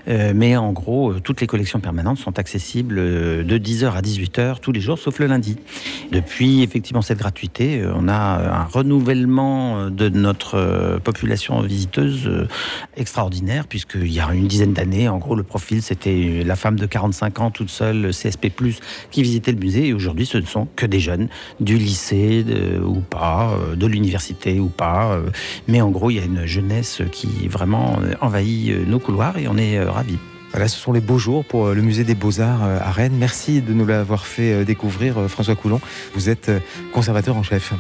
Euh, 0.08 0.32
mais 0.34 0.56
en 0.56 0.72
gros, 0.72 1.14
toutes 1.14 1.40
les 1.40 1.46
collections 1.46 1.80
permanentes 1.80 2.18
sont 2.18 2.38
accessibles 2.38 2.96
de 2.96 3.58
10h 3.58 3.92
à 3.92 4.00
18h 4.00 4.58
tous 4.60 4.72
les 4.72 4.80
jours, 4.80 4.98
sauf 4.98 5.18
le 5.20 5.26
lundi. 5.26 5.56
Depuis 6.10 6.62
effectivement 6.62 7.02
cette 7.02 7.18
gratuité, 7.18 7.84
on 7.94 8.08
a 8.08 8.14
un 8.14 8.64
renouvellement 8.64 9.90
de 9.90 10.08
notre 10.08 10.98
population 11.04 11.60
visiteuse 11.60 12.48
extraordinaire, 12.96 13.66
puisqu'il 13.66 14.12
y 14.12 14.20
a 14.20 14.32
une 14.32 14.48
dizaine 14.48 14.72
d'années, 14.72 15.08
en 15.08 15.18
gros, 15.18 15.36
le 15.36 15.44
profil, 15.44 15.82
c'était 15.82 16.42
la 16.44 16.56
femme 16.56 16.78
de 16.78 16.86
45 16.86 17.40
ans, 17.40 17.50
toute 17.50 17.70
seule, 17.70 18.10
CSP+, 18.10 18.50
qui 19.10 19.22
visitait 19.22 19.52
le 19.52 19.58
musée. 19.58 19.86
Et 19.88 19.92
aujourd'hui, 19.94 20.26
ce 20.26 20.38
ne 20.38 20.46
sont 20.46 20.66
que 20.76 20.86
des 20.86 21.00
jeunes 21.00 21.28
du 21.60 21.76
lycée 21.76 22.42
de- 22.44 22.80
ou 22.80 23.00
pas, 23.00 23.50
euh, 23.52 23.76
de 23.76 23.86
l'université 23.86 24.60
ou 24.60 24.68
pas. 24.68 25.12
euh, 25.12 25.30
mais 25.68 25.80
en 25.80 25.90
gros, 25.90 26.10
il 26.10 26.16
y 26.16 26.20
a 26.20 26.24
une 26.24 26.44
jeunesse 26.46 27.02
qui 27.12 27.48
vraiment 27.48 27.98
euh, 28.02 28.14
envahit 28.20 28.86
nos 28.86 28.98
couloirs 28.98 29.38
et 29.38 29.48
on 29.48 29.56
est 29.56 29.80
ravis. 29.82 30.18
Voilà, 30.52 30.66
ce 30.66 30.78
sont 30.80 30.92
les 30.92 31.00
beaux 31.00 31.18
jours 31.18 31.44
pour 31.44 31.68
le 31.68 31.80
musée 31.80 32.02
des 32.02 32.16
Beaux-Arts 32.16 32.64
à 32.64 32.90
Rennes. 32.90 33.14
Merci 33.16 33.62
de 33.62 33.72
nous 33.72 33.86
l'avoir 33.86 34.26
fait 34.26 34.64
découvrir, 34.64 35.14
François 35.28 35.54
Coulon. 35.54 35.80
Vous 36.14 36.28
êtes 36.28 36.50
conservateur 36.92 37.36
en 37.36 37.44
chef. 37.44 37.72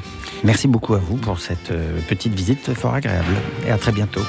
Merci 0.44 0.68
beaucoup 0.68 0.94
à 0.94 0.98
vous 0.98 1.16
pour 1.16 1.40
cette 1.40 1.72
petite 2.08 2.32
visite 2.32 2.72
fort 2.74 2.94
agréable. 2.94 3.34
Et 3.66 3.72
à 3.72 3.76
très 3.76 3.90
bientôt. 3.90 4.20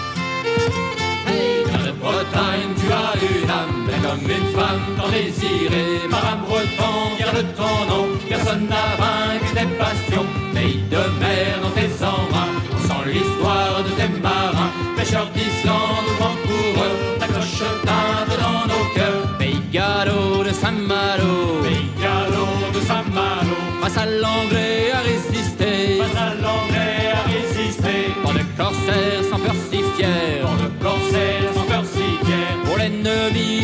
Comme 4.12 4.30
une 4.30 4.48
femme 4.58 4.82
tant 4.98 5.10
désirée. 5.10 6.08
Marin 6.10 6.38
breton, 6.46 6.96
garde 7.20 7.46
ton 7.56 7.76
nom, 7.90 8.08
personne 8.28 8.68
n'a 8.68 8.86
vaincu 9.02 9.54
tes 9.56 9.70
passions. 9.82 10.28
Pays 10.54 10.84
de 10.90 11.04
mer 11.22 11.60
dans 11.64 11.74
tes 11.80 11.92
embruns, 12.04 12.56
on 12.74 12.82
sent 12.88 13.04
l'histoire 13.14 13.84
de 13.86 13.92
tes 14.00 14.22
marins. 14.22 14.72
Pêcheurs 14.98 15.30
d'Islande 15.36 16.08
ou 16.10 16.24
Vancouver, 16.24 16.94
ta 17.20 17.28
cloche 17.28 17.64
teinte 17.88 18.36
dans 18.46 18.64
nos 18.72 18.86
cœurs. 18.96 19.38
Pays 19.40 19.62
gallo 19.72 20.44
de 20.44 20.52
Saint-Malo, 20.52 21.64
pays 21.64 21.90
gallo 22.02 22.46
de 22.74 22.80
Saint-Malo. 22.90 23.56
Face 23.82 23.98
à 23.98 24.06
l'anglais 24.06 24.71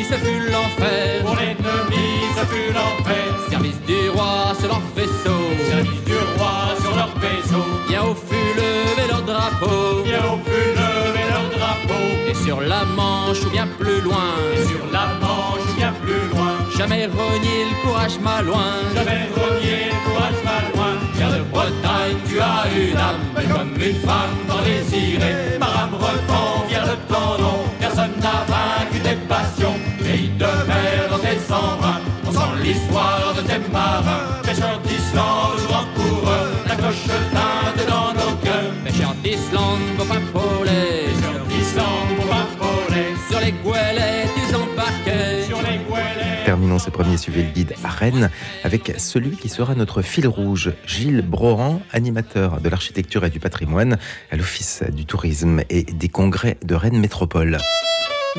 ce 0.10 0.16
fut 0.16 0.49
l'enfer, 0.51 1.22
pour 1.24 1.36
l'ennemi, 1.36 2.08
ce 2.38 2.45
fut 2.51 2.72
l'enfer. 2.74 3.28
Service 3.49 3.80
du 3.86 4.10
roi 4.10 4.53
sur 4.60 4.68
leur 4.68 4.82
vaisseau, 4.95 5.39
service 5.70 6.03
du 6.05 6.18
roi 6.38 6.76
sur 6.82 6.95
leur 6.95 7.12
vaisseau. 7.20 7.66
Bien 7.88 8.03
au 8.03 8.16
fut 8.16 8.53
levé 8.55 9.08
leur 9.10 9.22
drapeau, 9.24 10.03
bien 10.03 10.20
au 10.20 10.38
fut 10.47 10.72
levé 10.80 11.24
leur 11.32 11.49
drapeau. 11.58 12.03
Et 12.30 12.34
sur 12.34 12.62
la 12.62 12.86
Manche 12.86 13.41
ou 13.45 13.49
bien 13.49 13.68
plus 13.80 14.01
loin, 14.01 14.30
et 14.53 14.66
sur 14.66 14.86
la 14.91 15.08
Manche 15.22 15.66
ou 15.72 15.76
bien 15.76 15.93
plus 16.01 16.24
loin. 16.34 16.53
Jamais 16.78 17.05
renier 17.08 17.66
le 17.70 17.76
courage 17.84 18.18
malouin, 18.20 18.76
jamais 18.95 19.28
renier 19.36 19.91
le 19.91 20.10
courage 20.10 20.39
malouin. 20.49 20.93
Car 21.18 21.32
de 21.32 21.41
Bretagne, 21.51 22.18
tu 22.30 22.39
as 22.39 22.66
une 22.78 22.97
âme, 22.97 23.26
comme 23.51 23.74
une 23.82 23.95
femme 24.08 24.36
tant 24.47 24.62
désirée. 24.64 25.58
Marin 25.60 25.88
breton, 25.88 26.68
fier 26.70 26.84
de 26.84 27.14
ton 27.14 27.41
nom, 27.41 27.60
personne 27.80 28.16
n'a 28.22 28.45
vaincu 28.47 28.99
tes 28.99 29.16
passions. 29.28 29.80
Pays 30.18 30.30
de 30.30 30.45
mer 30.45 31.09
dans 31.11 31.20
tes 31.20 31.38
embruns, 31.53 32.01
on 32.26 32.32
sent 32.32 32.63
l'histoire 32.63 33.36
de 33.38 33.41
tes 33.41 33.72
marins. 33.72 34.41
Pêcheurs 34.41 34.82
d'Islande 34.82 35.59
ou 35.63 35.72
Vancouver, 35.72 36.45
la 36.68 36.76
cloche 36.76 37.05
teinte 37.05 37.88
dans 37.88 38.13
nos 38.13 38.36
cœurs. 38.38 38.74
Pêcheurs 38.84 39.15
d'Islande, 39.24 39.80
vos 39.95 40.05
pains 40.05 40.26
polés, 40.34 41.05
pêcheurs 41.13 41.45
d'Islande, 41.45 42.09
vos 42.18 42.28
pains 42.28 42.47
polés. 42.57 43.13
Sur 43.30 43.39
les 43.41 43.51
goélettes, 43.63 44.32
ils 44.38 44.55
embarquaient, 44.55 45.43
sur 45.43 45.57
les 45.57 45.78
goélettes. 45.88 46.45
Terminons 46.45 46.80
ce 46.80 46.89
premier 46.89 47.18
Suivez 47.18 47.43
le 47.43 47.51
guide 47.51 47.76
à 47.84 47.89
Rennes 47.89 48.32
avec 48.63 48.93
celui 48.97 49.38
qui 49.38 49.49
sera 49.49 49.76
notre 49.76 50.01
fil 50.01 50.28
rouge, 50.28 50.74
Gilles 50.88 51.22
Brohan, 51.22 51.80
animateur 51.93 52.59
de 52.59 52.70
l'architecture 52.70 53.24
et 53.24 53.30
du 53.30 53.39
patrimoine 53.39 53.99
à 54.32 54.36
l'Office 54.36 54.82
du 54.91 55.05
tourisme 55.05 55.61
et 55.70 55.84
des 55.84 56.09
congrès 56.09 56.57
de 56.63 56.74
Rennes 56.74 56.99
Métropole. 56.99 57.59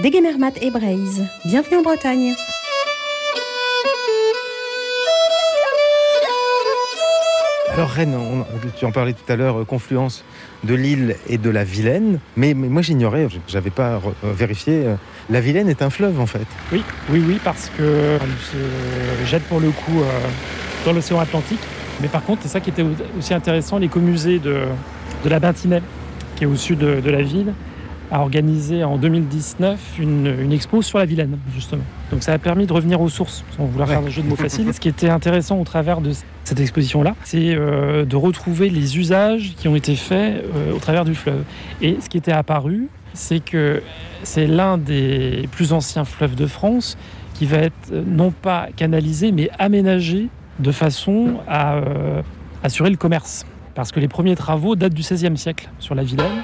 Degemermat 0.03 0.53
et 0.63 0.71
Braise. 0.71 1.25
Bienvenue 1.45 1.79
en 1.79 1.83
Bretagne. 1.83 2.35
Alors 7.73 7.91
Rennes, 7.91 8.17
on- 8.17 8.45
tu 8.77 8.85
en 8.87 8.91
parlais 8.91 9.13
tout 9.13 9.31
à 9.31 9.37
l'heure, 9.37 9.61
euh, 9.61 9.65
confluence 9.65 10.25
de 10.65 10.75
l'île 10.75 11.17
et 11.29 11.39
de 11.39 11.51
la 11.51 11.63
Vilaine, 11.65 12.19
mais, 12.37 12.55
mais 12.55 12.69
moi 12.69 12.83
j'ignorais, 12.83 13.29
j'avais 13.47 13.71
pas 13.71 13.99
re- 13.99 14.13
euh, 14.25 14.33
vérifié, 14.33 14.85
euh, 14.87 14.95
la 15.31 15.41
Vilaine 15.41 15.69
est 15.69 15.83
un 15.83 15.91
fleuve 15.91 16.19
en 16.19 16.27
fait. 16.27 16.47
Oui, 16.73 16.83
oui, 17.11 17.23
oui, 17.27 17.39
parce 17.45 17.71
que 17.77 18.19
elle 18.21 18.29
se 19.23 19.27
jette 19.31 19.45
pour 19.45 19.61
le 19.61 19.71
coup 19.71 20.01
euh, 20.01 20.05
dans 20.85 20.93
l'océan 20.93 21.21
Atlantique. 21.21 21.61
Mais 22.01 22.09
par 22.09 22.25
contre, 22.25 22.43
c'est 22.43 22.49
ça 22.49 22.61
qui 22.61 22.71
était 22.71 22.85
aussi 23.17 23.35
intéressant, 23.35 23.79
l'écomusée 23.79 24.39
de, 24.39 24.63
de 25.25 25.29
la 25.29 25.39
Bintinais, 25.39 25.83
qui 26.37 26.45
est 26.45 26.47
au 26.47 26.57
sud 26.57 26.79
de, 26.79 27.01
de 27.01 27.11
la 27.11 27.23
ville, 27.23 27.53
a 28.11 28.21
organisé 28.21 28.85
en 28.85 28.97
2019 28.97 29.79
une, 29.99 30.35
une 30.41 30.53
expo 30.53 30.83
sur 30.83 30.99
la 30.99 31.05
Vilaine, 31.05 31.39
justement. 31.55 31.83
Donc 32.11 32.23
ça 32.23 32.33
a 32.33 32.39
permis 32.39 32.67
de 32.67 32.73
revenir 32.73 33.01
aux 33.01 33.09
sources, 33.09 33.45
sans 33.57 33.67
vouloir 33.67 33.89
faire 33.89 34.01
un 34.01 34.09
jeu 34.09 34.23
de 34.23 34.29
mots 34.29 34.37
facile. 34.37 34.73
Ce 34.73 34.81
qui 34.81 34.89
était 34.89 35.11
intéressant 35.11 35.59
au 35.59 35.65
travers 35.65 36.01
de 36.01 36.13
cette 36.45 36.61
exposition-là, 36.61 37.15
c'est 37.25 37.55
euh, 37.55 38.05
de 38.05 38.17
retrouver 38.17 38.71
les 38.71 38.99
usages 38.99 39.55
qui 39.57 39.69
ont 39.69 39.77
été 39.77 39.95
faits 39.95 40.45
euh, 40.55 40.75
au 40.75 40.79
travers 40.79 41.05
du 41.05 41.15
fleuve. 41.15 41.43
Et 41.83 41.99
ce 42.01 42.09
qui 42.09 42.17
était 42.17 42.33
apparu, 42.33 42.89
c'est 43.13 43.41
que 43.41 43.83
c'est 44.23 44.47
l'un 44.47 44.79
des 44.79 45.49
plus 45.53 45.73
anciens 45.73 46.05
fleuves 46.05 46.35
de 46.35 46.47
France 46.47 46.97
qui 47.35 47.47
va 47.47 47.59
être 47.59 47.93
euh, 47.93 48.03
non 48.07 48.31
pas 48.31 48.69
canalisé, 48.77 49.33
mais 49.33 49.49
aménagé 49.59 50.29
de 50.59 50.73
façon 50.73 51.35
à 51.47 51.77
euh, 51.77 52.23
assurer 52.63 52.91
le 52.91 52.97
commerce. 52.97 53.47
Parce 53.75 53.93
que 53.93 54.01
les 54.01 54.09
premiers 54.09 54.35
travaux 54.35 54.75
datent 54.75 54.95
du 54.95 55.03
XVIe 55.03 55.37
siècle 55.37 55.69
sur 55.79 55.95
la 55.95 56.03
Vilaine. 56.03 56.43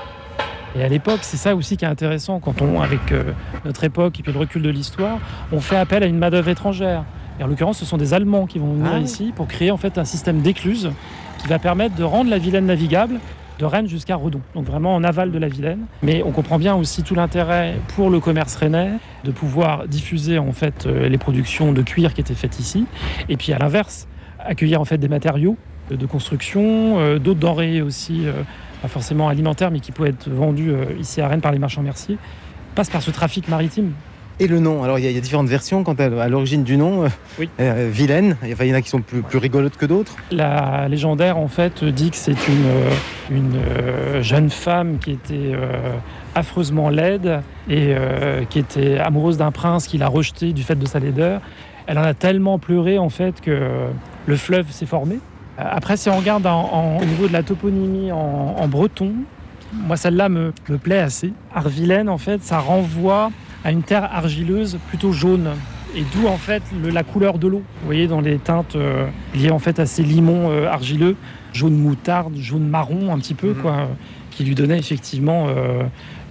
Et 0.77 0.83
à 0.83 0.89
l'époque, 0.89 1.21
c'est 1.23 1.37
ça 1.37 1.55
aussi 1.55 1.77
qui 1.77 1.85
est 1.85 1.89
intéressant 1.89 2.41
quand 2.41 2.61
on, 2.61 2.81
avec 2.81 3.13
euh, 3.13 3.33
notre 3.65 3.85
époque 3.85 4.19
et 4.19 4.23
puis 4.23 4.33
le 4.33 4.39
recul 4.39 4.61
de 4.63 4.71
l'histoire, 4.71 5.19
on 5.53 5.61
fait 5.61 5.77
appel 5.77 6.03
à 6.03 6.07
une 6.07 6.19
main-d'œuvre 6.19 6.49
étrangère. 6.49 7.05
Et 7.39 7.45
en 7.45 7.47
l'occurrence, 7.47 7.79
ce 7.79 7.85
sont 7.85 7.97
des 7.97 8.13
Allemands 8.13 8.47
qui 8.47 8.59
vont 8.59 8.73
venir 8.73 8.93
Ah 8.95 8.99
ici 8.99 9.33
pour 9.35 9.47
créer 9.47 9.71
en 9.71 9.77
fait 9.77 9.99
un 9.99 10.05
système 10.05 10.41
d'écluses 10.41 10.91
qui 11.39 11.49
va 11.49 11.59
permettre 11.59 11.95
de 11.95 12.05
rendre 12.05 12.31
la 12.31 12.39
Vilaine 12.39 12.67
navigable 12.67 13.21
de 13.59 13.65
Rennes 13.65 13.87
jusqu'à 13.87 14.17
Redon, 14.17 14.41
donc 14.57 14.65
vraiment 14.65 14.97
en 14.97 15.05
aval 15.05 15.31
de 15.31 15.39
la 15.39 15.47
Vilaine. 15.47 15.87
Mais 16.03 16.25
on 16.25 16.33
comprend 16.33 16.59
bien 16.59 16.75
aussi 16.75 17.05
tout 17.05 17.15
l'intérêt 17.15 17.77
pour 17.95 18.11
le 18.11 18.19
commerce 18.19 18.57
rennais 18.57 18.91
de 19.23 19.31
pouvoir 19.31 19.87
diffuser 19.87 20.39
en 20.39 20.51
fait 20.51 20.87
euh, 20.87 21.09
les 21.09 21.19
productions 21.19 21.73
de 21.73 21.83
cuir 21.83 22.15
qui 22.15 22.21
étaient 22.21 22.35
faites 22.35 22.59
ici, 22.59 22.87
et 23.29 23.37
puis 23.37 23.53
à 23.53 23.59
l'inverse 23.59 24.09
accueillir 24.41 24.81
en 24.81 24.85
fait 24.85 24.99
des 24.99 25.09
matériaux 25.09 25.57
de 25.89 26.07
construction, 26.07 26.99
euh, 26.99 27.19
d'autres 27.21 27.39
denrées 27.39 27.81
aussi, 27.81 28.25
pas 28.85 28.89
forcément 28.89 29.29
alimentaires, 29.29 29.71
mais 29.71 29.81
qui 29.81 29.93
pouvaient 29.93 30.11
être 30.11 30.29
vendus 30.29 30.71
euh, 30.71 30.85
ici 31.01 31.23
à 31.23 31.29
Rennes 31.29 31.41
par 31.41 31.53
les 31.53 31.59
marchands 31.59 31.81
merciers, 31.81 32.19
passe 32.75 32.91
par 32.91 33.01
ce 33.01 33.11
trafic 33.11 33.49
maritime. 33.49 33.93
Et 34.41 34.47
le 34.47 34.59
nom, 34.59 34.83
alors 34.85 34.99
il 34.99 35.05
y, 35.05 35.07
a- 35.07 35.11
il 35.11 35.15
y 35.15 35.19
a 35.19 35.23
différentes 35.23 35.49
versions 35.49 35.85
quant 35.85 35.95
à, 35.95 36.05
à 36.23 36.29
l'origine 36.29 36.65
du 36.65 36.77
nom. 36.77 37.05
euh, 37.05 37.09
Oui. 37.39 37.49
euh, 37.61 37.89
Vilaine, 37.91 38.37
Enfin, 38.53 38.65
il 38.65 38.71
y 38.71 38.73
en 38.75 38.77
a 38.77 38.83
qui 38.83 38.91
sont 38.91 39.01
plus, 39.01 39.23
plus 39.23 39.39
rigolotes 39.39 39.79
que 39.79 39.87
d'autres. 39.87 40.17
La 40.31 40.87
légendaire, 40.89 41.39
en 41.39 41.49
fait, 41.49 41.83
dit 41.83 42.11
que 42.11 42.17
c'est 42.17 42.37
une, 42.47 43.35
une 43.39 43.53
euh, 43.57 44.21
jeune 44.23 44.51
femme 44.51 44.99
qui 44.99 45.13
était 45.13 45.53
euh, 45.55 45.95
affreusement 46.35 46.91
laide 46.91 47.41
et 47.71 47.95
qui 48.51 48.59
était 48.59 48.99
amoureuse 48.99 49.39
d'un 49.39 49.51
prince 49.53 49.87
qui 49.87 49.97
l'a 49.97 50.09
rejetée 50.09 50.53
du 50.53 50.63
fait 50.63 50.75
de 50.75 50.85
sa 50.87 50.99
laideur. 50.99 51.41
Elle 51.87 51.97
en 51.99 52.03
a 52.03 52.13
tellement 52.13 52.59
pleuré, 52.59 52.99
en 52.99 53.09
fait, 53.09 53.41
que 53.41 53.71
le 54.27 54.37
fleuve 54.37 54.71
s'est 54.73 54.85
formé. 54.85 55.21
Euh, 55.59 55.63
Après, 55.71 55.97
si 55.97 56.09
on 56.09 56.17
regarde 56.17 56.47
en- 56.47 56.69
en- 56.73 56.99
au 56.99 57.05
niveau 57.05 57.29
de 57.29 57.33
la 57.33 57.43
toponymie 57.43 58.11
en, 58.13 58.57
en 58.59 58.69
breton, 58.69 59.13
moi, 59.73 59.97
celle-là 59.97 60.29
me, 60.29 60.53
me 60.69 60.79
plaît 60.79 60.99
assez. 61.01 61.33
Arvilaine, 61.55 62.09
en 62.09 62.19
fait, 62.19 62.43
ça 62.43 62.59
renvoie 62.59 63.31
à 63.65 63.71
une 63.73 63.83
terre 63.83 64.05
argileuse 64.13 64.79
plutôt 64.89 65.13
jaune. 65.13 65.49
Et 65.97 66.03
d'où 66.13 66.27
en 66.27 66.37
fait 66.39 66.63
le- 66.83 66.91
la 66.91 67.05
couleur 67.05 67.39
de 67.39 67.47
l'eau. 67.47 67.63
Vous 67.81 67.87
voyez 67.87 68.09
dans 68.09 68.21
les 68.21 68.39
teintes 68.39 68.75
euh, 68.75 69.07
liées 69.33 69.53
en 69.53 69.61
fait 69.61 69.79
à 69.79 69.87
ces 69.87 70.03
limons 70.03 70.51
euh, 70.51 70.67
argileux, 70.69 71.15
jaune 71.53 71.77
moutarde, 71.77 72.35
jaune 72.37 72.67
marron 72.69 73.13
un 73.15 73.19
petit 73.19 73.35
peu 73.35 73.51
Mhm. 73.51 73.63
quoi, 73.63 73.89
qui 74.33 74.43
lui 74.43 74.57
donnait 74.57 74.79
effectivement 74.79 75.47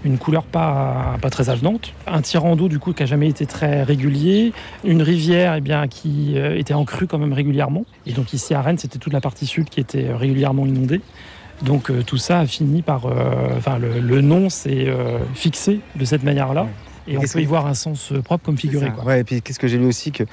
une 0.04 0.18
couleur 0.18 0.44
pas, 0.44 1.18
pas 1.22 1.30
très 1.30 1.50
avenante. 1.50 1.94
Un 2.08 2.22
tirant 2.22 2.56
d'eau 2.56 2.68
du 2.68 2.80
coup 2.80 2.94
qui 2.94 3.04
a 3.04 3.06
jamais 3.06 3.30
été 3.30 3.46
très 3.46 3.84
régulier, 3.84 4.54
une 4.84 5.02
rivière 5.02 5.56
eh 5.56 5.62
bien 5.62 5.88
qui 5.88 6.38
euh, 6.38 6.58
était 6.58 6.74
en 6.74 6.86
crue 6.86 7.08
quand 7.08 7.20
même 7.20 7.34
régulièrement. 7.34 7.86
Et 8.06 8.14
donc 8.14 8.34
ici 8.34 8.54
à 8.54 8.62
Rennes 8.62 8.78
c'était 8.78 9.00
toute 9.00 9.14
la 9.14 9.22
partie 9.22 9.46
sud 9.46 9.70
qui 9.70 9.80
était 9.80 10.10
euh, 10.10 10.18
régulièrement 10.18 10.66
inondée. 10.66 11.02
Donc 11.62 11.90
euh, 11.90 12.04
tout 12.04 12.18
ça 12.18 12.40
a 12.40 12.46
fini 12.46 12.82
par, 12.82 13.06
euh, 13.06 13.58
enfin 13.58 13.78
le, 13.78 14.00
le 14.00 14.22
nom 14.22 14.50
s'est 14.50 14.88
euh, 14.88 15.20
fixé 15.34 15.80
de 15.96 16.06
cette 16.06 16.24
manière-là. 16.24 16.68
Et 17.06 17.18
on 17.18 17.22
peut 17.22 17.42
y 17.42 17.46
voir 17.46 17.68
un 17.68 17.74
sens 17.74 18.14
propre 18.24 18.46
comme 18.46 18.58
figuré. 18.58 18.90
Quoi. 18.90 19.04
Ouais, 19.04 19.20
et 19.20 19.24
puis 19.26 19.42
qu'est-ce 19.42 19.60
que 19.60 19.68
j'ai 19.68 19.78
lu 19.78 19.86
aussi 19.86 20.14
que 20.14 20.24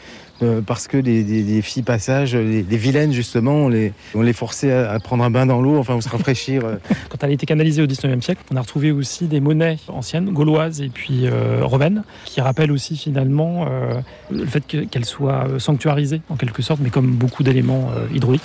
euh, 0.42 0.60
parce 0.60 0.86
que 0.88 0.96
les 0.96 1.62
filles 1.62 1.82
passage, 1.82 2.34
les, 2.34 2.62
les 2.62 2.76
vilaines 2.76 3.12
justement, 3.12 3.52
on 3.52 3.68
les, 3.68 3.92
on 4.14 4.22
forçait 4.32 4.72
à, 4.72 4.98
prendre 5.00 5.24
un 5.24 5.30
bain 5.30 5.46
dans 5.46 5.60
l'eau, 5.60 5.78
enfin 5.78 5.94
ou 5.94 6.00
se 6.00 6.08
rafraîchir. 6.08 6.64
euh. 6.64 6.76
Quand 7.08 7.18
elle 7.22 7.30
a 7.30 7.32
été 7.32 7.46
canalisée 7.46 7.82
au 7.82 7.86
19e 7.86 8.22
siècle, 8.22 8.42
on 8.52 8.56
a 8.56 8.60
retrouvé 8.60 8.90
aussi 8.92 9.26
des 9.26 9.40
monnaies 9.40 9.78
anciennes, 9.88 10.30
gauloises 10.30 10.80
et 10.80 10.88
puis 10.88 11.26
euh, 11.26 11.60
romaines, 11.62 12.04
qui 12.24 12.40
rappellent 12.40 12.72
aussi 12.72 12.96
finalement 12.96 13.66
euh, 13.68 14.00
le 14.30 14.46
fait 14.46 14.66
que- 14.66 14.84
qu'elles 14.84 15.04
soient 15.04 15.46
euh, 15.48 15.58
sanctuarisées 15.58 16.22
en 16.28 16.36
quelque 16.36 16.62
sorte, 16.62 16.80
mais 16.82 16.90
comme 16.90 17.10
beaucoup 17.12 17.42
d'éléments 17.42 17.90
euh, 17.96 18.06
hydrauliques. 18.14 18.42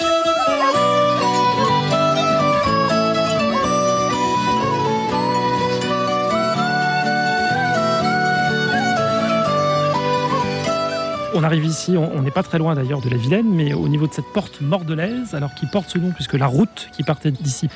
On 11.37 11.43
arrive 11.43 11.65
ici, 11.65 11.97
on 11.97 12.21
n'est 12.21 12.31
pas 12.31 12.43
très 12.43 12.57
loin 12.57 12.75
d'ailleurs 12.75 13.01
de 13.01 13.09
la 13.09 13.17
Vilaine, 13.17 13.49
mais 13.49 13.73
au 13.73 13.89
niveau 13.89 14.07
de 14.07 14.13
cette 14.13 14.31
porte 14.33 14.61
mordelaise, 14.61 15.35
alors 15.35 15.53
qui 15.53 15.65
porte 15.65 15.89
ce 15.89 15.97
nom 15.97 16.11
puisque 16.11 16.35
la 16.35 16.47
route 16.47 16.87
qui 16.95 17.03
partait 17.03 17.29
d'ici 17.29 17.67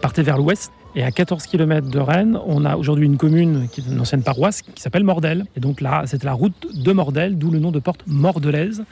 partait 0.00 0.22
vers 0.22 0.38
l'ouest. 0.38 0.72
Et 0.94 1.02
à 1.02 1.10
14 1.10 1.46
km 1.46 1.90
de 1.90 1.98
Rennes, 1.98 2.38
on 2.46 2.64
a 2.64 2.76
aujourd'hui 2.76 3.04
une 3.04 3.18
commune 3.18 3.68
qui 3.70 3.82
est 3.82 3.84
une 3.84 4.00
ancienne 4.00 4.22
paroisse 4.22 4.62
qui 4.62 4.80
s'appelle 4.80 5.04
Mordel. 5.04 5.44
Et 5.56 5.60
donc 5.60 5.82
là, 5.82 6.04
c'est 6.06 6.24
la 6.24 6.32
route 6.32 6.66
de 6.74 6.92
Mordel, 6.92 7.36
d'où 7.36 7.50
le 7.50 7.58
nom 7.58 7.70
de 7.70 7.80
porte 7.80 8.00
mordelaise 8.06 8.82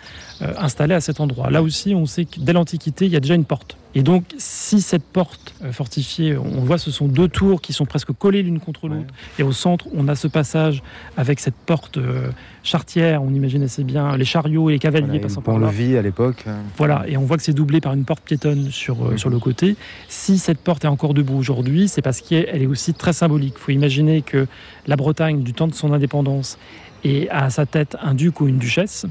euh, 0.43 0.53
installée 0.59 0.95
à 0.95 1.01
cet 1.01 1.21
endroit. 1.21 1.51
Là 1.51 1.63
aussi, 1.63 1.95
on 1.95 2.05
sait 2.05 2.27
que 2.27 2.41
dès 2.41 2.53
l'Antiquité, 2.53 3.07
il 3.07 3.13
y 3.13 3.17
a 3.17 3.21
déjà 3.21 3.35
une 3.35 3.47
porte. 3.47 3.79
Et 3.97 4.03
donc, 4.03 4.23
si 4.39 4.81
cette 4.83 5.03
porte 5.03 5.53
euh, 5.65 5.73
fortifiée, 5.73 6.37
on 6.37 6.61
voit, 6.61 6.79
ce 6.79 6.93
sont 6.93 7.09
deux 7.09 7.27
tours 7.27 7.61
qui 7.61 7.73
sont 7.73 7.87
presque 7.87 8.13
collées 8.13 8.43
l'une 8.43 8.61
contre 8.61 8.87
l'autre. 8.87 9.13
Et 9.39 9.43
au 9.43 9.51
centre, 9.51 9.87
on 9.93 10.07
a 10.07 10.15
ce 10.15 10.29
passage 10.29 10.81
avec 11.17 11.41
cette 11.41 11.57
porte 11.57 11.97
euh, 11.99 12.31
chartière. 12.63 13.21
On 13.23 13.35
imagine 13.35 13.65
assez 13.65 13.83
bien 13.83 14.17
les 14.17 14.25
chariots 14.25 14.71
et 14.71 14.75
les 14.75 14.79
cavaliers 14.79 15.07
Voilà, 15.07 15.23
passant 15.23 15.43
par 15.43 15.59
là. 15.59 15.67
pont-levis 15.67 15.97
à 15.97 16.03
l'époque. 16.03 16.45
euh, 16.47 16.61
Voilà, 16.77 17.05
et 17.09 17.17
on 17.17 17.23
voit 17.25 17.37
que 17.37 17.43
c'est 17.43 17.53
doublé 17.53 17.81
par 17.81 17.93
une 17.95 18.05
porte 18.05 18.23
piétonne 18.23 18.71
sur, 18.71 19.05
euh, 19.05 19.17
sur 19.17 19.29
le 19.29 19.41
côté. 19.41 19.75
Si 20.09 20.39
cette 20.39 20.59
porte 20.61 20.85
est 20.85 20.89
encore 20.89 21.13
debout 21.13 21.37
aujourd'hui, 21.37 21.89
c'est 21.89 22.03
parce 22.03 22.21
qu'elle 22.21 22.63
est 22.63 22.67
aussi 22.67 22.95
très 22.95 23.13
symbolique. 23.13 23.55
Il 23.57 23.61
faut 23.61 23.73
imaginer 23.73 24.23
que 24.23 24.47
la 24.87 24.95
Bretagne, 24.95 25.43
du 25.43 25.53
temps 25.53 25.67
de 25.67 25.75
son 25.75 25.93
indépendance, 25.93 26.59
a 27.05 27.45
à 27.47 27.51
sa 27.51 27.67
tête 27.67 27.97
un 28.03 28.15
duc 28.15 28.41
ou 28.41 28.47
une 28.47 28.59
duchesse. 28.59 29.07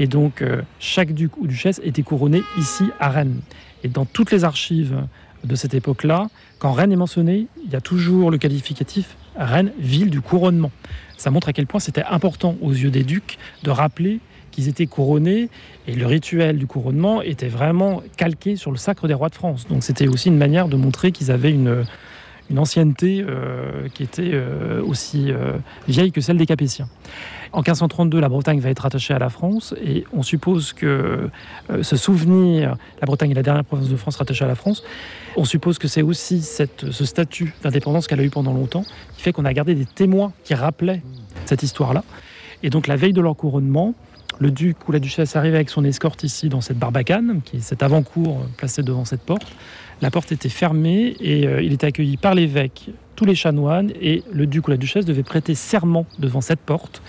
Et 0.00 0.06
donc, 0.06 0.42
euh, 0.42 0.62
chaque 0.78 1.12
duc 1.12 1.36
ou 1.38 1.46
duchesse 1.46 1.80
était 1.82 2.02
couronné 2.02 2.42
ici 2.58 2.84
à 3.00 3.08
Rennes. 3.08 3.40
Et 3.84 3.88
dans 3.88 4.04
toutes 4.04 4.30
les 4.30 4.44
archives 4.44 4.96
de 5.44 5.54
cette 5.54 5.74
époque-là, 5.74 6.28
quand 6.58 6.72
Rennes 6.72 6.92
est 6.92 6.96
mentionné, 6.96 7.46
il 7.64 7.70
y 7.70 7.76
a 7.76 7.80
toujours 7.80 8.30
le 8.30 8.38
qualificatif 8.38 9.16
Rennes, 9.36 9.72
ville 9.78 10.10
du 10.10 10.20
couronnement. 10.20 10.72
Ça 11.16 11.30
montre 11.30 11.48
à 11.48 11.52
quel 11.52 11.66
point 11.66 11.80
c'était 11.80 12.04
important 12.04 12.56
aux 12.60 12.72
yeux 12.72 12.90
des 12.90 13.04
ducs 13.04 13.38
de 13.62 13.70
rappeler 13.70 14.20
qu'ils 14.50 14.68
étaient 14.68 14.86
couronnés 14.86 15.48
et 15.86 15.94
le 15.94 16.06
rituel 16.06 16.58
du 16.58 16.66
couronnement 16.66 17.22
était 17.22 17.48
vraiment 17.48 18.02
calqué 18.16 18.56
sur 18.56 18.72
le 18.72 18.76
sacre 18.76 19.06
des 19.06 19.14
rois 19.14 19.28
de 19.28 19.34
France. 19.34 19.68
Donc 19.68 19.84
c'était 19.84 20.08
aussi 20.08 20.28
une 20.28 20.38
manière 20.38 20.68
de 20.68 20.76
montrer 20.76 21.12
qu'ils 21.12 21.30
avaient 21.30 21.52
une, 21.52 21.84
une 22.50 22.58
ancienneté 22.58 23.24
euh, 23.26 23.88
qui 23.92 24.02
était 24.02 24.30
euh, 24.32 24.82
aussi 24.82 25.30
euh, 25.30 25.58
vieille 25.86 26.12
que 26.12 26.20
celle 26.20 26.38
des 26.38 26.46
Capétiens. 26.46 26.88
En 27.52 27.58
1532, 27.58 28.20
la 28.20 28.28
Bretagne 28.28 28.60
va 28.60 28.68
être 28.68 28.80
rattachée 28.80 29.14
à 29.14 29.18
la 29.18 29.30
France 29.30 29.74
et 29.82 30.04
on 30.12 30.22
suppose 30.22 30.74
que 30.74 31.30
ce 31.80 31.96
souvenir, 31.96 32.76
la 33.00 33.06
Bretagne 33.06 33.30
est 33.30 33.34
la 33.34 33.42
dernière 33.42 33.64
province 33.64 33.88
de 33.88 33.96
France 33.96 34.16
rattachée 34.16 34.44
à 34.44 34.48
la 34.48 34.54
France, 34.54 34.84
on 35.34 35.46
suppose 35.46 35.78
que 35.78 35.88
c'est 35.88 36.02
aussi 36.02 36.42
ce 36.42 37.04
statut 37.06 37.54
d'indépendance 37.62 38.06
qu'elle 38.06 38.20
a 38.20 38.24
eu 38.24 38.28
pendant 38.28 38.52
longtemps 38.52 38.84
qui 39.16 39.22
fait 39.22 39.32
qu'on 39.32 39.46
a 39.46 39.52
gardé 39.54 39.74
des 39.74 39.86
témoins 39.86 40.32
qui 40.44 40.54
rappelaient 40.54 41.00
cette 41.46 41.62
histoire-là. 41.62 42.04
Et 42.62 42.68
donc 42.68 42.86
la 42.86 42.96
veille 42.96 43.14
de 43.14 43.22
leur 43.22 43.34
couronnement, 43.34 43.94
le 44.40 44.50
duc 44.50 44.86
ou 44.86 44.92
la 44.92 44.98
duchesse 44.98 45.34
arrive 45.34 45.54
avec 45.54 45.70
son 45.70 45.84
escorte 45.84 46.24
ici 46.24 46.50
dans 46.50 46.60
cette 46.60 46.78
barbacane, 46.78 47.40
qui 47.44 47.56
est 47.56 47.60
cette 47.60 47.82
avant-cour 47.82 48.46
placée 48.58 48.82
devant 48.82 49.06
cette 49.06 49.22
porte. 49.22 49.46
La 50.00 50.10
porte 50.10 50.30
était 50.32 50.48
fermée 50.48 51.16
et 51.20 51.46
euh, 51.46 51.60
il 51.60 51.72
était 51.72 51.86
accueilli 51.88 52.16
par 52.16 52.34
l'évêque, 52.34 52.90
tous 53.16 53.24
les 53.24 53.34
chanoines, 53.34 53.90
et 54.00 54.22
le 54.32 54.46
duc 54.46 54.68
ou 54.68 54.70
la 54.70 54.76
duchesse 54.76 55.04
devait 55.04 55.24
prêter 55.24 55.56
serment 55.56 56.06
devant 56.20 56.40
cette 56.40 56.60
porte 56.60 57.02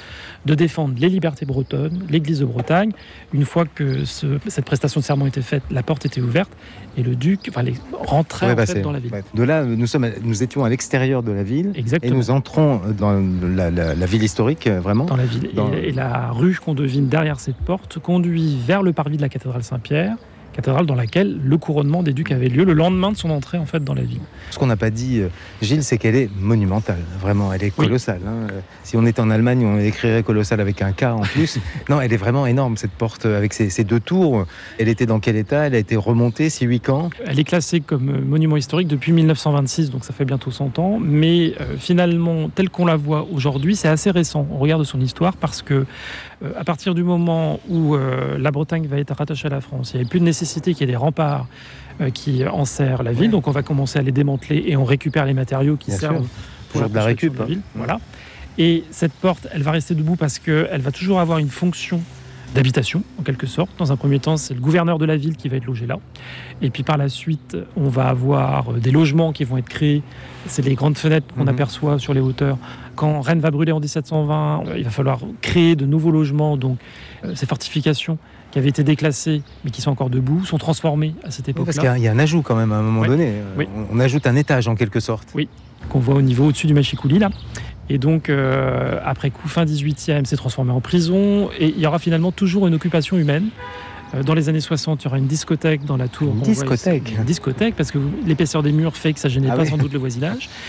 de 0.47 0.55
défendre 0.55 0.95
les 0.97 1.07
libertés 1.09 1.45
bretonnes, 1.45 2.03
l'Église 2.09 2.39
de 2.39 2.45
Bretagne. 2.45 2.91
Une 3.31 3.45
fois 3.45 3.65
que 3.65 4.05
ce- 4.05 4.39
cette 4.47 4.65
prestation 4.65 5.01
de 5.01 5.05
serment 5.05 5.27
était 5.27 5.43
faite, 5.43 5.61
la 5.69 5.83
porte 5.83 6.07
était 6.07 6.21
ouverte 6.21 6.49
et 6.97 7.03
le 7.03 7.15
duc 7.15 7.41
enfin, 7.49 7.61
les, 7.61 7.75
rentrait 7.93 8.47
Ouais, 8.47 8.53
en 8.53 8.55
bah, 8.55 8.65
fait 8.65 8.81
dans 8.81 8.91
la 8.91 8.97
ville. 8.99 9.11
ouais. 9.13 9.23
De 9.35 9.43
là, 9.43 9.63
nous, 9.65 9.85
sommes, 9.85 10.05
à- 10.05 10.09
nous 10.23 10.41
étions 10.41 10.63
à 10.63 10.69
l'extérieur 10.69 11.21
de 11.21 11.31
la 11.31 11.43
ville 11.43 11.73
Exactement. 11.75 12.11
et 12.11 12.17
nous 12.17 12.31
entrons 12.31 12.81
dans 12.97 13.21
la, 13.55 13.69
la- 13.69 13.93
la 13.93 14.05
ville 14.07 14.23
historique, 14.23 14.65
euh, 14.65 14.79
vraiment. 14.79 15.05
dans 15.05 15.15
la 15.17 15.25
ville. 15.27 15.49
Dans- 15.53 15.71
Et, 15.73 15.89
et 15.89 15.91
la 15.91 16.31
rue 16.31 16.55
qu'on 16.55 16.73
devine 16.73 17.07
derrière 17.07 17.39
cette 17.39 17.57
porte 17.57 17.99
conduit 17.99 18.57
vers 18.65 18.81
le 18.81 18.93
parvis 18.93 19.17
de 19.17 19.21
la 19.21 19.29
cathédrale 19.29 19.61
Saint-Pierre, 19.61 20.15
cathédrale 20.59 20.85
dans 20.85 20.95
laquelle 20.95 21.39
le 21.43 21.57
couronnement 21.57 22.03
des 22.03 22.13
ducs 22.13 22.31
avait 22.31 22.49
lieu 22.49 22.63
le 22.63 22.73
lendemain 22.73 23.11
de 23.11 23.17
son 23.17 23.29
entrée 23.29 23.57
en 23.57 23.65
fait 23.65 23.83
dans 23.83 23.93
la 23.93 24.01
ville. 24.03 24.19
Ce 24.51 24.57
qu'on 24.59 24.67
n'a 24.67 24.77
pas 24.77 24.89
dit, 24.89 25.19
euh, 25.19 25.27
Gilles, 25.61 25.83
c'est 25.83 25.97
qu'elle 25.97 26.15
est 26.15 26.29
monumentale. 26.39 26.99
Vraiment, 27.19 27.53
elle 27.53 27.63
est 27.63 27.75
colossale. 27.75 28.21
hein. 28.27 28.47
Euh, 28.51 28.59
Si 28.83 28.97
on 28.97 29.05
était 29.05 29.21
en 29.21 29.29
Allemagne, 29.29 29.65
on 29.65 29.79
écrirait 29.79 30.23
colossale 30.23 30.59
avec 30.61 30.81
un 30.81 30.91
K 30.91 31.03
en 31.03 31.21
plus. 31.21 31.59
non, 31.89 32.01
elle 32.01 32.11
est 32.13 32.17
vraiment 32.17 32.45
énorme, 32.47 32.77
cette 32.77 32.91
porte, 32.91 33.25
euh, 33.25 33.37
avec 33.37 33.53
ses, 33.53 33.69
ses 33.69 33.83
deux 33.83 33.99
tours. 33.99 34.45
Elle 34.79 34.87
était 34.89 35.05
dans 35.05 35.19
quel 35.19 35.35
état? 35.35 35.67
Elle 35.67 35.75
a 35.75 35.77
été 35.79 35.95
remontée, 35.95 36.49
si 36.49 36.67
oui, 36.67 36.79
quand? 36.79 37.09
Elle 37.25 37.39
est 37.39 37.43
classée 37.43 37.79
comme 37.79 38.21
monument 38.25 38.57
historique 38.57 38.87
depuis 38.87 39.11
1926, 39.11 39.91
donc 39.91 40.03
ça 40.03 40.13
fait 40.13 40.25
bientôt 40.25 40.51
100 40.51 40.79
ans. 40.79 40.99
Mais 40.99 41.53
euh, 41.61 41.75
finalement, 41.77 42.49
telle 42.49 42.69
qu'on 42.69 42.85
la 42.85 42.95
voit 42.95 43.27
aujourd'hui, 43.31 43.75
c'est 43.75 43.87
assez 43.87 44.11
récent. 44.11 44.47
On 44.51 44.57
regarde 44.57 44.83
son 44.83 44.99
histoire 44.99 45.35
parce 45.37 45.61
que 45.61 45.85
euh, 46.43 46.51
à 46.57 46.63
partir 46.63 46.93
du 46.95 47.03
moment 47.03 47.59
où 47.69 47.95
euh, 47.95 48.37
la 48.37 48.51
Bretagne 48.51 48.87
va 48.87 48.97
être 48.97 49.13
rattachée 49.15 49.47
à 49.47 49.49
la 49.51 49.61
France, 49.61 49.91
il 49.93 49.97
n'y 49.97 50.01
avait 50.01 50.09
plus 50.09 50.19
de 50.19 50.25
nécessité 50.25 50.73
qu'il 50.73 50.81
y 50.87 50.89
ait 50.89 50.93
des 50.93 50.97
remparts 50.97 51.47
euh, 52.01 52.09
qui 52.09 52.45
enserrent 52.47 53.03
la 53.03 53.11
ville. 53.11 53.31
Donc 53.31 53.47
on 53.47 53.51
va 53.51 53.63
commencer 53.63 53.99
à 53.99 54.01
les 54.01 54.11
démanteler 54.11 54.63
et 54.67 54.77
on 54.77 54.85
récupère 54.85 55.25
les 55.25 55.33
matériaux 55.33 55.75
qui 55.77 55.91
Bien 55.91 55.99
servent 55.99 56.17
sûr. 56.23 56.29
pour 56.71 56.81
la 56.81 56.87
de 56.87 56.95
la 56.95 57.01
construction 57.01 57.29
récup, 57.29 57.33
de 57.33 57.37
la 57.39 57.43
hein. 57.43 57.47
ville. 57.47 57.61
Voilà. 57.75 57.99
Et 58.57 58.83
cette 58.91 59.13
porte, 59.13 59.47
elle 59.53 59.63
va 59.63 59.71
rester 59.71 59.95
debout 59.95 60.15
parce 60.15 60.39
qu'elle 60.39 60.81
va 60.81 60.91
toujours 60.91 61.19
avoir 61.19 61.37
une 61.39 61.49
fonction 61.49 62.01
d'habitation, 62.55 63.03
en 63.19 63.23
quelque 63.23 63.45
sorte. 63.45 63.69
Dans 63.77 63.91
un 63.91 63.95
premier 63.95 64.19
temps, 64.19 64.35
c'est 64.35 64.55
le 64.55 64.59
gouverneur 64.59 64.97
de 64.97 65.05
la 65.05 65.15
ville 65.17 65.35
qui 65.37 65.49
va 65.49 65.57
être 65.57 65.65
logé 65.65 65.85
là. 65.85 65.97
Et 66.63 66.71
puis 66.71 66.81
par 66.81 66.97
la 66.97 67.07
suite, 67.07 67.55
on 67.77 67.89
va 67.89 68.07
avoir 68.09 68.73
des 68.73 68.89
logements 68.91 69.31
qui 69.33 69.43
vont 69.43 69.57
être 69.57 69.69
créés. 69.69 70.01
C'est 70.47 70.63
les 70.65 70.73
grandes 70.73 70.97
fenêtres 70.97 71.27
qu'on 71.35 71.43
Mhm. 71.43 71.49
aperçoit 71.49 71.99
sur 71.99 72.13
les 72.15 72.21
hauteurs. 72.21 72.57
Quand 72.99 73.21
Rennes 73.21 73.39
va 73.39 73.49
brûler 73.49 73.71
en 73.71 73.79
1720, 73.79 74.63
euh, 74.67 74.73
il 74.77 74.83
va 74.83 74.89
falloir 74.89 75.21
créer 75.41 75.77
de 75.77 75.85
nouveaux 75.85 76.11
logements. 76.11 76.57
Donc 76.57 76.77
euh, 77.23 77.33
ces 77.33 77.45
fortifications 77.45 78.17
qui 78.51 78.59
avaient 78.59 78.67
été 78.67 78.83
déclassées, 78.83 79.41
mais 79.63 79.71
qui 79.71 79.81
sont 79.81 79.89
encore 79.91 80.09
debout, 80.09 80.43
sont 80.43 80.57
transformées 80.57 81.15
à 81.23 81.31
cette 81.31 81.45
Oui, 81.47 81.51
époque-là. 81.51 81.65
Parce 81.67 81.77
qu'il 81.77 81.85
y 81.85 81.87
a- 81.87 81.97
il 81.97 82.03
y, 82.03 82.07
a 82.09 82.11
un 82.11 82.19
ajout 82.19 82.41
quand 82.41 82.55
même 82.57 82.73
à 82.73 82.75
un 82.75 82.81
moment 82.81 82.99
Ouais. 83.01 83.07
donné. 83.07 83.31
Oui. 83.57 83.67
On, 83.73 83.95
on 83.95 83.99
ajoute 84.01 84.27
un 84.27 84.35
étage 84.35 84.67
en 84.67 84.75
quelque 84.75 84.99
sorte. 84.99 85.29
Oui, 85.33 85.47
qu'on 85.87 85.99
voit 85.99 86.15
au 86.15 86.21
niveau 86.21 86.47
au-dessus 86.47 86.67
du 86.67 86.73
Machikouli 86.73 87.19
là. 87.19 87.29
Et 87.87 87.97
donc, 87.99 88.29
euh, 88.29 88.99
après 89.05 89.29
coup, 89.29 89.47
fin 89.47 89.63
18e, 89.63 90.25
c'est 90.25 90.35
transformé 90.35 90.71
en 90.73 90.81
prison. 90.81 91.49
Et 91.57 91.69
il 91.69 91.79
y 91.79 91.87
aura 91.87 91.99
finalement 91.99 92.33
toujours 92.33 92.67
une 92.67 92.73
occupation 92.73 93.17
humaine. 93.17 93.45
Euh, 94.15 94.23
Dans 94.23 94.33
les 94.33 94.49
années 94.49 94.59
60, 94.59 95.03
il 95.03 95.05
y 95.05 95.07
aura 95.07 95.19
une 95.19 95.27
discothèque 95.27 95.85
dans 95.85 95.95
la 95.97 96.07
tour. 96.07 96.29
Une 96.33 96.39
voit 96.39 96.47
discothèque. 96.47 97.13
Une 97.17 97.23
discothèque, 97.23 97.75
parce 97.75 97.91
que 97.91 97.99
l'épaisseur 98.25 98.61
des 98.61 98.71
murs 98.71 98.95
fait 98.97 99.13
que 99.13 99.19
ça 99.19 99.29
gênait 99.29 99.49
Ah 99.51 99.55
pas 99.55 99.61
oui. 99.63 99.69
sans 99.69 99.77
doute 99.77 99.93
le 99.93 99.99
voisinage. 99.99 100.49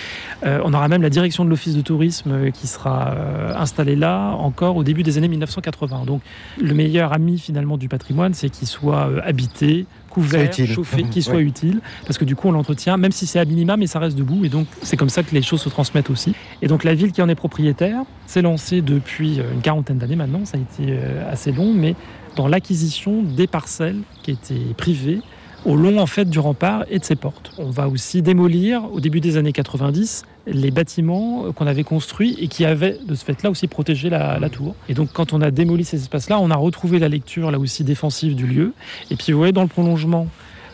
Euh, 0.44 0.60
on 0.64 0.72
aura 0.72 0.88
même 0.88 1.02
la 1.02 1.10
direction 1.10 1.44
de 1.44 1.50
l'office 1.50 1.74
de 1.76 1.82
tourisme 1.82 2.30
euh, 2.32 2.50
qui 2.50 2.66
sera 2.66 3.10
euh, 3.10 3.54
installée 3.56 3.96
là 3.96 4.30
encore 4.38 4.76
au 4.76 4.84
début 4.84 5.02
des 5.02 5.18
années 5.18 5.28
1980. 5.28 6.04
Donc, 6.06 6.22
le 6.60 6.72
meilleur 6.74 7.12
ami 7.12 7.38
finalement 7.38 7.76
du 7.76 7.88
patrimoine, 7.88 8.32
c'est 8.34 8.48
qu'il 8.48 8.66
soit 8.66 9.10
habité, 9.22 9.86
couvert, 10.08 10.50
chauffé, 10.52 11.04
qu'il 11.04 11.22
soit 11.22 11.34
Ouais. 11.34 11.42
utile, 11.42 11.80
parce 12.06 12.18
que 12.18 12.24
du 12.24 12.34
coup 12.36 12.48
on 12.48 12.52
l'entretient, 12.52 12.96
même 12.96 13.12
si 13.12 13.26
c'est 13.26 13.38
à 13.38 13.44
minima, 13.44 13.76
mais 13.76 13.86
ça 13.86 13.98
reste 13.98 14.16
debout, 14.16 14.44
et 14.44 14.48
donc 14.48 14.66
c'est 14.82 14.96
comme 14.96 15.08
ça 15.08 15.22
que 15.22 15.32
les 15.34 15.42
choses 15.42 15.60
se 15.60 15.68
transmettent 15.68 16.10
aussi. 16.10 16.34
Et 16.62 16.66
donc 16.68 16.82
la 16.84 16.94
ville 16.94 17.12
qui 17.12 17.22
en 17.22 17.28
est 17.28 17.34
propriétaire 17.36 17.98
s'est 18.26 18.42
lancée 18.42 18.80
depuis 18.82 19.36
une 19.36 19.60
quarantaine 19.60 19.98
d'années 19.98 20.16
maintenant, 20.16 20.44
ça 20.44 20.58
a 20.58 20.60
été 20.60 20.98
assez 21.30 21.52
long, 21.52 21.72
mais 21.72 21.94
dans 22.34 22.48
l'acquisition 22.48 23.22
des 23.22 23.46
parcelles 23.46 24.00
qui 24.22 24.32
étaient 24.32 24.74
privées 24.76 25.20
au 25.64 25.76
long 25.76 25.98
en 25.98 26.06
fait 26.06 26.28
du 26.28 26.38
rempart 26.38 26.84
et 26.90 26.98
de 26.98 27.04
ses 27.04 27.16
portes. 27.16 27.52
On 27.58 27.70
va 27.70 27.88
aussi 27.88 28.22
démolir 28.22 28.92
au 28.92 29.00
début 29.00 29.20
des 29.20 29.36
années 29.36 29.52
90 29.52 30.24
les 30.46 30.70
bâtiments 30.70 31.44
euh, 31.46 31.52
qu'on 31.52 31.66
avait 31.66 31.84
construits 31.84 32.36
et 32.40 32.48
qui 32.48 32.64
avaient 32.64 32.98
de 33.06 33.14
ce 33.14 33.24
fait-là 33.24 33.50
aussi 33.50 33.68
protégé 33.68 34.10
la, 34.10 34.38
la 34.38 34.48
tour. 34.48 34.74
Et 34.88 34.94
donc 34.94 35.10
quand 35.12 35.32
on 35.32 35.40
a 35.40 35.50
démoli 35.50 35.84
ces 35.84 35.98
espaces-là, 35.98 36.38
on 36.40 36.50
a 36.50 36.56
retrouvé 36.56 36.98
la 36.98 37.08
lecture 37.08 37.50
là 37.50 37.58
aussi 37.58 37.84
défensive 37.84 38.34
du 38.34 38.46
lieu. 38.46 38.72
Et 39.10 39.16
puis 39.16 39.32
vous 39.32 39.38
voyez 39.38 39.52
dans 39.52 39.62
le 39.62 39.68
prolongement 39.68 40.26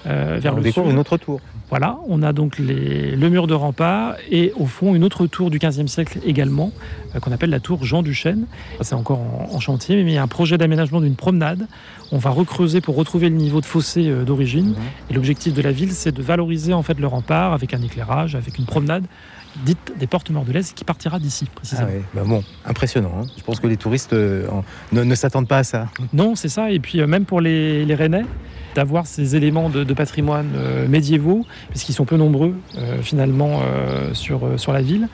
euh, 0.07 0.39
vers 0.41 0.55
on 0.55 0.59
le 0.59 0.71
sud, 0.71 0.85
une 0.87 0.99
autre 0.99 1.17
tour. 1.17 1.41
Voilà, 1.69 1.99
on 2.09 2.23
a 2.23 2.33
donc 2.33 2.59
les- 2.59 3.17
le 3.17 3.29
mur 3.29 3.47
de 3.49 3.55
rempart 3.55 4.15
et 4.31 4.53
au 4.57 4.67
fond 4.67 4.95
une 4.95 5.03
autre 5.03 5.27
tour 5.27 5.51
du 5.51 5.59
15e 5.59 5.89
siècle 5.89 6.21
également, 6.25 6.71
euh, 7.15 7.19
qu'on 7.21 7.33
appelle 7.33 7.51
la 7.51 7.59
tour 7.61 7.85
Jean 7.85 8.03
Duchesne. 8.03 8.47
C'est 8.83 8.95
encore 8.95 9.19
en, 9.19 9.49
en 9.53 9.59
chantier, 9.61 9.97
mais 10.05 10.13
il 10.13 10.15
y 10.15 10.19
a 10.19 10.23
un 10.23 10.29
projet 10.29 10.59
d'aménagement 10.59 11.01
d'une 11.01 11.17
promenade. 11.17 11.67
On 12.13 12.19
va 12.19 12.31
recreuser 12.31 12.81
pour 12.81 12.95
retrouver 12.95 13.29
le 13.31 13.35
niveau 13.37 13.61
de 13.61 13.67
fossé 13.67 14.09
euh, 14.09 14.25
d'origine. 14.25 14.75
Et 15.11 15.15
l'objectif 15.15 15.55
de 15.55 15.63
la 15.63 15.73
ville, 15.73 15.91
c'est 15.93 16.13
de 16.13 16.23
valoriser 16.23 16.73
en 16.73 16.83
fait 16.85 17.01
le 17.01 17.07
rempart 17.09 17.53
avec 17.53 17.75
un 17.75 17.83
éclairage, 17.83 18.37
avec 18.37 18.59
une 18.59 18.65
promenade 18.67 19.05
dite 19.65 19.93
des 19.99 20.07
portes 20.07 20.31
mordelaises 20.31 20.73
qui 20.73 20.85
partira 20.85 21.19
d'ici 21.19 21.47
Ah 21.49 21.53
précisément. 21.57 21.89
ouais, 21.89 22.03
bah 22.15 22.23
bon, 22.25 22.45
impressionnant. 22.67 23.13
hein. 23.23 23.27
Je 23.39 23.43
pense 23.43 23.59
que 23.59 23.67
les 23.67 23.79
touristes 23.79 24.13
euh, 24.13 24.47
ne, 24.93 25.03
ne 25.03 25.15
s'attendent 25.15 25.49
pas 25.49 25.59
à 25.59 25.65
ça. 25.65 25.89
Non, 26.13 26.35
c'est 26.37 26.51
ça. 26.51 26.71
Et 26.71 26.79
puis 26.79 27.05
même 27.07 27.25
pour 27.25 27.41
les, 27.41 27.85
les 27.87 27.95
Rennais, 27.95 28.25
d'avoir 28.77 29.07
ces 29.07 29.35
éléments 29.35 29.71
de, 29.71 29.85
de 29.85 29.95
patrimoine 29.95 30.53
euh, 30.55 30.87
médiévaux, 30.87 31.47
puisqu'ils 31.71 31.95
sont 31.95 32.05
peu 32.05 32.19
nombreux 32.19 32.55
euh, 32.77 33.01
finalement 33.01 33.63
euh, 33.63 34.13
sur, 34.13 34.43
sur 34.57 34.73
la 34.73 34.83
ville. 34.83 35.09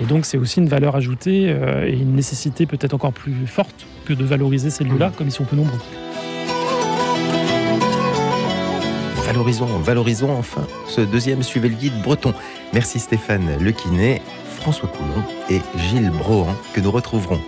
Et 0.00 0.06
donc 0.06 0.24
c'est 0.24 0.38
aussi 0.38 0.60
une 0.60 0.68
valeur 0.68 0.94
ajoutée 0.94 1.52
et 1.86 1.92
une 1.92 2.14
nécessité 2.14 2.66
peut-être 2.66 2.94
encore 2.94 3.12
plus 3.12 3.48
forte 3.48 3.84
que 4.04 4.12
de 4.12 4.24
valoriser 4.24 4.70
ces 4.70 4.84
lieux-là, 4.84 5.10
comme 5.16 5.26
ils 5.26 5.32
sont 5.32 5.44
peu 5.44 5.56
nombreux. 5.56 5.80
Valorisons, 9.26 9.66
valorisons 9.66 10.30
enfin 10.30 10.64
ce 10.86 11.00
deuxième 11.00 11.42
Suivez 11.42 11.68
le 11.68 11.74
guide 11.74 12.00
breton. 12.04 12.32
Merci 12.72 13.00
Stéphane 13.00 13.48
Lequinet, 13.60 14.22
François 14.60 14.88
Coulon 14.88 15.24
et 15.50 15.60
Gilles 15.88 16.10
Brohan 16.10 16.54
que 16.74 16.80
nous 16.80 16.92
retrouverons 16.92 17.40